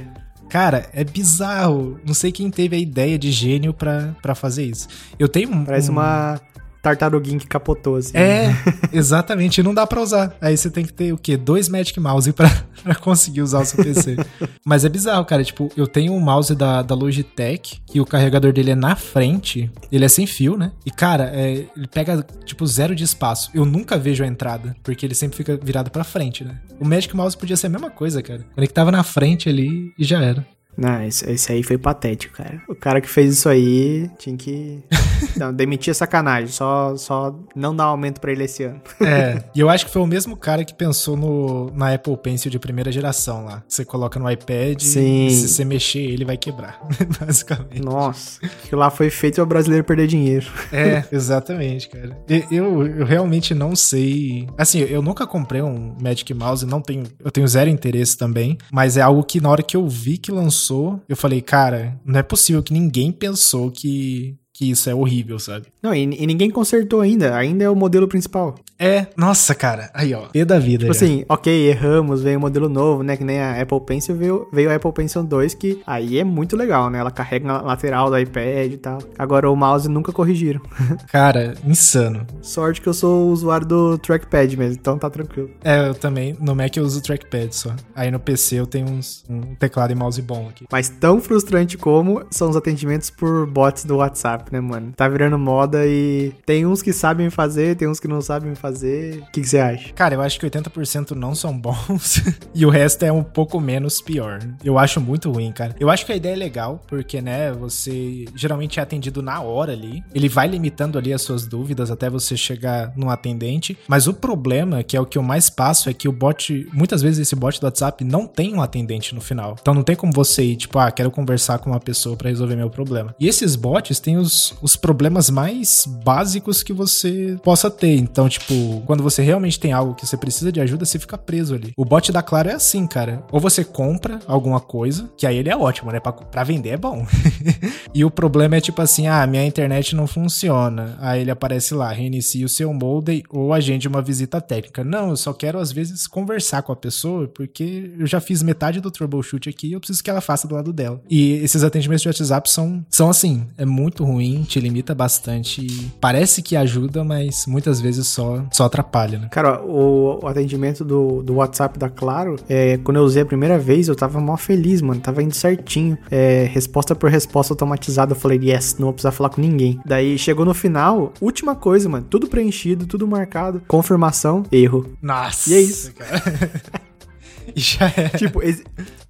Cara, 0.53 0.87
é 0.93 1.03
bizarro. 1.03 1.99
Não 2.05 2.13
sei 2.13 2.31
quem 2.31 2.51
teve 2.51 2.75
a 2.75 2.79
ideia 2.79 3.17
de 3.17 3.31
gênio 3.31 3.73
para 3.73 4.35
fazer 4.35 4.63
isso. 4.65 4.87
Eu 5.17 5.27
tenho 5.27 5.49
um. 5.51 5.65
Parece 5.65 5.89
um... 5.89 5.93
uma 5.93 6.39
tartaruguinho 6.83 7.39
que 7.39 7.47
capotou, 7.47 7.95
assim. 7.95 8.11
É, 8.15 8.53
exatamente. 8.91 9.63
Não 9.63 9.73
dá 9.73 9.87
pra 9.87 10.01
usar. 10.01 10.35
Aí 10.41 10.55
você 10.55 10.69
tem 10.69 10.85
que 10.85 10.91
ter 10.91 11.13
o 11.13 11.17
quê? 11.17 11.37
Dois 11.37 11.69
Magic 11.69 11.97
Mouse 11.97 12.31
pra, 12.33 12.49
pra 12.83 12.93
conseguir 12.93 13.41
usar 13.41 13.61
o 13.61 13.65
seu 13.65 13.81
PC. 13.81 14.17
Mas 14.65 14.83
é 14.83 14.89
bizarro, 14.89 15.23
cara. 15.23 15.43
Tipo, 15.43 15.71
eu 15.77 15.87
tenho 15.87 16.11
um 16.11 16.19
mouse 16.19 16.53
da, 16.53 16.81
da 16.81 16.93
Logitech, 16.93 17.81
que 17.87 18.01
o 18.01 18.05
carregador 18.05 18.51
dele 18.51 18.71
é 18.71 18.75
na 18.75 18.97
frente. 18.97 19.71
Ele 19.89 20.03
é 20.03 20.09
sem 20.09 20.27
fio, 20.27 20.57
né? 20.57 20.73
E, 20.85 20.91
cara, 20.91 21.31
é, 21.33 21.65
ele 21.75 21.87
pega, 21.87 22.25
tipo, 22.43 22.67
zero 22.67 22.93
de 22.93 23.05
espaço. 23.05 23.49
Eu 23.53 23.63
nunca 23.65 23.97
vejo 23.97 24.23
a 24.23 24.27
entrada, 24.27 24.75
porque 24.83 25.05
ele 25.05 25.15
sempre 25.15 25.37
fica 25.37 25.57
virado 25.57 25.89
pra 25.89 26.03
frente, 26.03 26.43
né? 26.43 26.59
O 26.79 26.85
Magic 26.85 27.15
Mouse 27.15 27.37
podia 27.37 27.55
ser 27.55 27.67
a 27.67 27.69
mesma 27.69 27.89
coisa, 27.89 28.21
cara. 28.21 28.45
Conectava 28.53 28.91
na 28.91 29.03
frente 29.03 29.47
ali 29.47 29.93
e 29.97 30.03
já 30.03 30.21
era. 30.21 30.45
Não, 30.77 31.03
esse, 31.03 31.29
esse, 31.29 31.51
aí 31.51 31.63
foi 31.63 31.77
patético, 31.77 32.35
cara. 32.37 32.61
O 32.67 32.75
cara 32.75 32.99
que 32.99 33.09
fez 33.09 33.33
isso 33.33 33.47
aí 33.47 34.09
tinha 34.17 34.35
que. 34.35 34.79
Não, 35.37 35.53
demitir 35.53 35.93
sacanagem. 35.95 36.47
Só, 36.49 36.95
só 36.95 37.35
não 37.55 37.75
dar 37.75 37.85
aumento 37.85 38.19
para 38.21 38.31
ele 38.31 38.43
esse 38.43 38.63
ano. 38.63 38.81
É, 39.01 39.43
e 39.55 39.59
eu 39.59 39.69
acho 39.69 39.85
que 39.85 39.91
foi 39.91 40.01
o 40.01 40.05
mesmo 40.05 40.37
cara 40.37 40.63
que 40.63 40.73
pensou 40.73 41.17
no, 41.17 41.71
na 41.73 41.93
Apple 41.93 42.15
Pencil 42.17 42.51
de 42.51 42.59
primeira 42.59 42.91
geração 42.91 43.45
lá. 43.45 43.63
Você 43.67 43.83
coloca 43.83 44.19
no 44.19 44.29
iPad 44.29 44.79
Sim. 44.79 45.27
e 45.27 45.31
se 45.31 45.47
você 45.47 45.65
mexer, 45.65 46.01
ele 46.01 46.23
vai 46.23 46.37
quebrar. 46.37 46.79
Basicamente. 47.19 47.81
Nossa, 47.81 48.41
que 48.63 48.75
lá 48.75 48.91
foi 48.91 49.09
feito 49.09 49.41
o 49.41 49.45
brasileiro 49.45 49.83
perder 49.83 50.07
dinheiro. 50.07 50.45
É, 50.71 51.03
exatamente, 51.11 51.89
cara. 51.89 52.15
Eu, 52.51 52.85
eu 52.85 53.05
realmente 53.05 53.55
não 53.55 53.75
sei. 53.75 54.47
Assim, 54.57 54.79
eu 54.79 55.01
nunca 55.01 55.25
comprei 55.25 55.61
um 55.61 55.95
Magic 55.99 56.31
Mouse, 56.33 56.65
não 56.65 56.81
tenho. 56.81 57.03
Eu 57.23 57.31
tenho 57.31 57.47
zero 57.47 57.69
interesse 57.69 58.15
também. 58.17 58.57
Mas 58.71 58.97
é 58.97 59.01
algo 59.01 59.23
que 59.23 59.41
na 59.41 59.49
hora 59.49 59.63
que 59.63 59.75
eu 59.75 59.87
vi 59.87 60.17
que 60.17 60.31
lançou 60.31 60.62
lançou, 60.63 61.01
eu 61.09 61.15
falei, 61.15 61.41
cara, 61.41 61.99
não 62.05 62.19
é 62.19 62.23
possível 62.23 62.63
que 62.63 62.73
ninguém 62.73 63.11
pensou 63.11 63.69
que 63.69 64.37
que 64.53 64.69
isso 64.69 64.87
é 64.87 64.93
horrível, 64.93 65.39
sabe? 65.39 65.65
Não, 65.81 65.93
e, 65.93 66.03
e, 66.03 66.27
ninguém 66.27 66.51
consertou 66.51 67.01
ainda. 67.01 67.35
Ainda 67.35 67.63
é 67.63 67.69
o 67.69 67.75
modelo 67.75 68.07
principal. 68.07 68.55
É, 68.77 69.07
nossa, 69.17 69.55
cara. 69.55 69.89
Aí, 69.93 70.13
ó. 70.13 70.27
E 70.33 70.45
da 70.45 70.59
vida. 70.59 70.85
Tipo 70.85 70.93
já. 70.93 71.05
assim, 71.05 71.25
ok, 71.27 71.69
erramos, 71.69 72.21
veio 72.21 72.37
um 72.37 72.41
modelo 72.41 72.69
novo, 72.69 73.01
né? 73.01 73.17
Que 73.17 73.23
nem 73.23 73.39
a 73.39 73.59
Apple 73.59 73.81
Pencil 73.81 74.15
veio, 74.15 74.47
veio 74.53 74.69
a 74.69 74.75
Apple 74.75 74.91
Pencil 74.91 75.23
2, 75.23 75.55
que 75.55 75.81
aí 75.87 76.19
é 76.19 76.23
muito 76.23 76.55
legal, 76.55 76.89
né? 76.89 76.99
Ela 76.99 77.09
carrega 77.09 77.47
na 77.47 77.61
lateral 77.61 78.09
do 78.09 78.17
iPad 78.17 78.71
e 78.71 78.77
tal. 78.77 78.99
Agora 79.17 79.49
o 79.49 79.55
mouse 79.55 79.89
nunca 79.89 80.11
corrigiram. 80.11 80.61
cara, 81.11 81.55
insano. 81.65 82.27
Sorte 82.41 82.79
que 82.79 82.87
eu 82.87 82.93
sou 82.93 83.29
usuário 83.29 83.65
do 83.65 83.97
trackpad 83.97 84.55
mesmo, 84.55 84.75
então 84.79 84.99
tá 84.99 85.09
tranquilo. 85.09 85.49
É, 85.63 85.87
eu 85.87 85.95
também. 85.95 86.37
No 86.39 86.53
Mac 86.53 86.75
eu 86.77 86.83
uso 86.83 86.99
o 86.99 87.01
trackpad 87.01 87.55
só. 87.55 87.75
Aí 87.95 88.11
no 88.11 88.19
PC 88.19 88.59
eu 88.59 88.67
tenho 88.67 88.87
uns, 88.87 89.23
um 89.27 89.55
teclado 89.55 89.91
e 89.91 89.95
mouse 89.95 90.21
bom 90.21 90.47
aqui. 90.49 90.65
Mas 90.71 90.89
tão 90.89 91.19
frustrante 91.19 91.77
como 91.77 92.23
são 92.29 92.49
os 92.49 92.55
atendimentos 92.55 93.09
por 93.09 93.47
bots 93.47 93.85
do 93.85 93.97
WhatsApp 93.97 94.42
né, 94.51 94.59
mano? 94.59 94.93
Tá 94.95 95.07
virando 95.07 95.37
moda 95.37 95.85
e 95.85 96.33
tem 96.45 96.65
uns 96.65 96.81
que 96.81 96.91
sabem 96.91 97.29
fazer, 97.29 97.75
tem 97.75 97.87
uns 97.87 97.99
que 97.99 98.07
não 98.07 98.21
sabem 98.21 98.55
fazer. 98.55 99.19
O 99.19 99.31
que, 99.31 99.43
você 99.43 99.59
acha? 99.59 99.93
Cara, 99.93 100.15
eu 100.15 100.21
acho 100.21 100.39
que 100.39 100.45
80% 100.45 101.11
não 101.11 101.35
são 101.35 101.57
bons 101.57 102.21
e 102.53 102.65
o 102.65 102.69
resto 102.69 103.03
é 103.03 103.11
um 103.11 103.23
pouco 103.23 103.59
menos 103.59 104.01
pior. 104.01 104.39
Eu 104.63 104.77
acho 104.77 104.99
muito 104.99 105.31
ruim, 105.31 105.51
cara. 105.51 105.75
Eu 105.79 105.89
acho 105.89 106.05
que 106.05 106.11
a 106.11 106.15
ideia 106.15 106.33
é 106.33 106.37
legal, 106.37 106.81
porque, 106.87 107.21
né, 107.21 107.51
você 107.51 108.25
geralmente 108.35 108.79
é 108.79 108.83
atendido 108.83 109.21
na 109.21 109.41
hora 109.41 109.71
ali. 109.71 110.03
Ele 110.13 110.29
vai 110.29 110.47
limitando 110.47 110.97
ali 110.97 111.13
as 111.13 111.21
suas 111.21 111.45
dúvidas 111.45 111.91
até 111.91 112.09
você 112.09 112.35
chegar 112.35 112.93
num 112.95 113.09
atendente. 113.09 113.77
Mas 113.87 114.07
o 114.07 114.13
problema, 114.13 114.83
que 114.83 114.97
é 114.97 115.01
o 115.01 115.05
que 115.05 115.17
eu 115.17 115.23
mais 115.23 115.49
passo, 115.49 115.89
é 115.89 115.93
que 115.93 116.07
o 116.07 116.11
bot, 116.11 116.67
muitas 116.73 117.01
vezes 117.01 117.19
esse 117.19 117.35
bot 117.35 117.59
do 117.59 117.65
WhatsApp 117.65 118.03
não 118.03 118.25
tem 118.27 118.53
um 118.53 118.61
atendente 118.61 119.13
no 119.13 119.21
final. 119.21 119.55
Então 119.59 119.73
não 119.73 119.83
tem 119.83 119.95
como 119.95 120.11
você 120.13 120.43
ir, 120.43 120.55
tipo, 120.55 120.77
ah, 120.79 120.91
quero 120.91 121.11
conversar 121.11 121.59
com 121.59 121.69
uma 121.69 121.79
pessoa 121.79 122.15
para 122.15 122.29
resolver 122.29 122.55
meu 122.55 122.69
problema. 122.69 123.15
E 123.19 123.27
esses 123.27 123.55
bots 123.55 123.99
têm 123.99 124.17
os 124.17 124.32
os, 124.33 124.53
os 124.61 124.75
problemas 124.75 125.29
mais 125.29 125.85
básicos 126.03 126.63
que 126.63 126.73
você 126.73 127.37
possa 127.43 127.69
ter. 127.69 127.95
Então, 127.95 128.27
tipo, 128.27 128.81
quando 128.85 129.03
você 129.03 129.21
realmente 129.21 129.59
tem 129.59 129.71
algo 129.71 129.93
que 129.93 130.05
você 130.05 130.17
precisa 130.17 130.51
de 130.51 130.59
ajuda, 130.59 130.85
você 130.85 130.97
fica 130.97 131.17
preso 131.17 131.53
ali. 131.53 131.71
O 131.77 131.85
bot 131.85 132.11
da 132.11 132.23
Claro 132.23 132.49
é 132.49 132.53
assim, 132.53 132.87
cara. 132.87 133.23
Ou 133.31 133.39
você 133.39 133.63
compra 133.63 134.19
alguma 134.25 134.59
coisa, 134.59 135.09
que 135.17 135.27
aí 135.27 135.37
ele 135.37 135.49
é 135.49 135.55
ótimo, 135.55 135.91
né? 135.91 135.99
Pra, 135.99 136.11
pra 136.11 136.43
vender 136.43 136.69
é 136.69 136.77
bom. 136.77 137.05
e 137.93 138.03
o 138.03 138.09
problema 138.09 138.55
é 138.55 138.61
tipo 138.61 138.81
assim: 138.81 139.07
ah, 139.07 139.25
minha 139.27 139.45
internet 139.45 139.95
não 139.95 140.07
funciona. 140.07 140.97
Aí 140.99 141.21
ele 141.21 141.31
aparece 141.31 141.73
lá, 141.73 141.91
reinicie 141.91 142.43
o 142.43 142.49
seu 142.49 142.73
modem 142.73 143.23
ou 143.29 143.53
agende 143.53 143.87
uma 143.87 144.01
visita 144.01 144.41
técnica. 144.41 144.83
Não, 144.83 145.09
eu 145.09 145.17
só 145.17 145.33
quero 145.33 145.59
às 145.59 145.71
vezes 145.71 146.07
conversar 146.07 146.63
com 146.63 146.71
a 146.71 146.75
pessoa, 146.75 147.27
porque 147.27 147.93
eu 147.97 148.07
já 148.07 148.19
fiz 148.19 148.41
metade 148.41 148.79
do 148.79 148.89
troubleshoot 148.89 149.49
aqui 149.49 149.67
e 149.67 149.73
eu 149.73 149.79
preciso 149.79 150.03
que 150.03 150.09
ela 150.09 150.21
faça 150.21 150.47
do 150.47 150.55
lado 150.55 150.73
dela. 150.73 151.01
E 151.09 151.33
esses 151.33 151.63
atendimentos 151.63 152.01
de 152.01 152.07
WhatsApp 152.07 152.49
são, 152.49 152.85
são 152.89 153.09
assim, 153.09 153.45
é 153.57 153.65
muito 153.65 154.03
ruim 154.03 154.22
ruim, 154.23 154.43
te 154.43 154.59
limita 154.59 154.95
bastante. 154.95 155.91
Parece 155.99 156.41
que 156.41 156.55
ajuda, 156.55 157.03
mas 157.03 157.45
muitas 157.45 157.81
vezes 157.81 158.07
só, 158.07 158.43
só 158.51 158.65
atrapalha, 158.65 159.19
né? 159.19 159.27
Cara, 159.29 159.61
o, 159.61 160.23
o 160.23 160.27
atendimento 160.27 160.83
do, 160.85 161.21
do 161.21 161.35
WhatsApp 161.35 161.77
da 161.77 161.89
Claro, 161.89 162.37
é, 162.49 162.77
quando 162.77 162.97
eu 162.97 163.03
usei 163.03 163.21
a 163.21 163.25
primeira 163.25 163.59
vez, 163.59 163.87
eu 163.87 163.95
tava 163.95 164.19
mó 164.19 164.37
feliz, 164.37 164.81
mano. 164.81 165.01
Tava 165.01 165.21
indo 165.21 165.33
certinho. 165.33 165.97
É, 166.09 166.49
resposta 166.51 166.95
por 166.95 167.09
resposta 167.09 167.53
automatizada. 167.53 168.13
Eu 168.13 168.15
falei, 168.15 168.39
yes, 168.41 168.77
não 168.77 168.87
vou 168.87 168.93
precisar 168.93 169.11
falar 169.11 169.29
com 169.29 169.41
ninguém. 169.41 169.79
Daí 169.85 170.17
chegou 170.17 170.45
no 170.45 170.53
final, 170.53 171.13
última 171.21 171.55
coisa, 171.55 171.89
mano. 171.89 172.05
Tudo 172.09 172.27
preenchido, 172.27 172.85
tudo 172.85 173.07
marcado. 173.07 173.61
Confirmação, 173.67 174.43
erro. 174.51 174.93
Nossa! 175.01 175.49
E 175.49 175.53
é 175.53 175.61
isso. 175.61 175.93
Cara. 175.93 176.23
já 177.55 177.85
é. 177.85 178.09
Tipo, 178.17 178.41
ex 178.41 178.63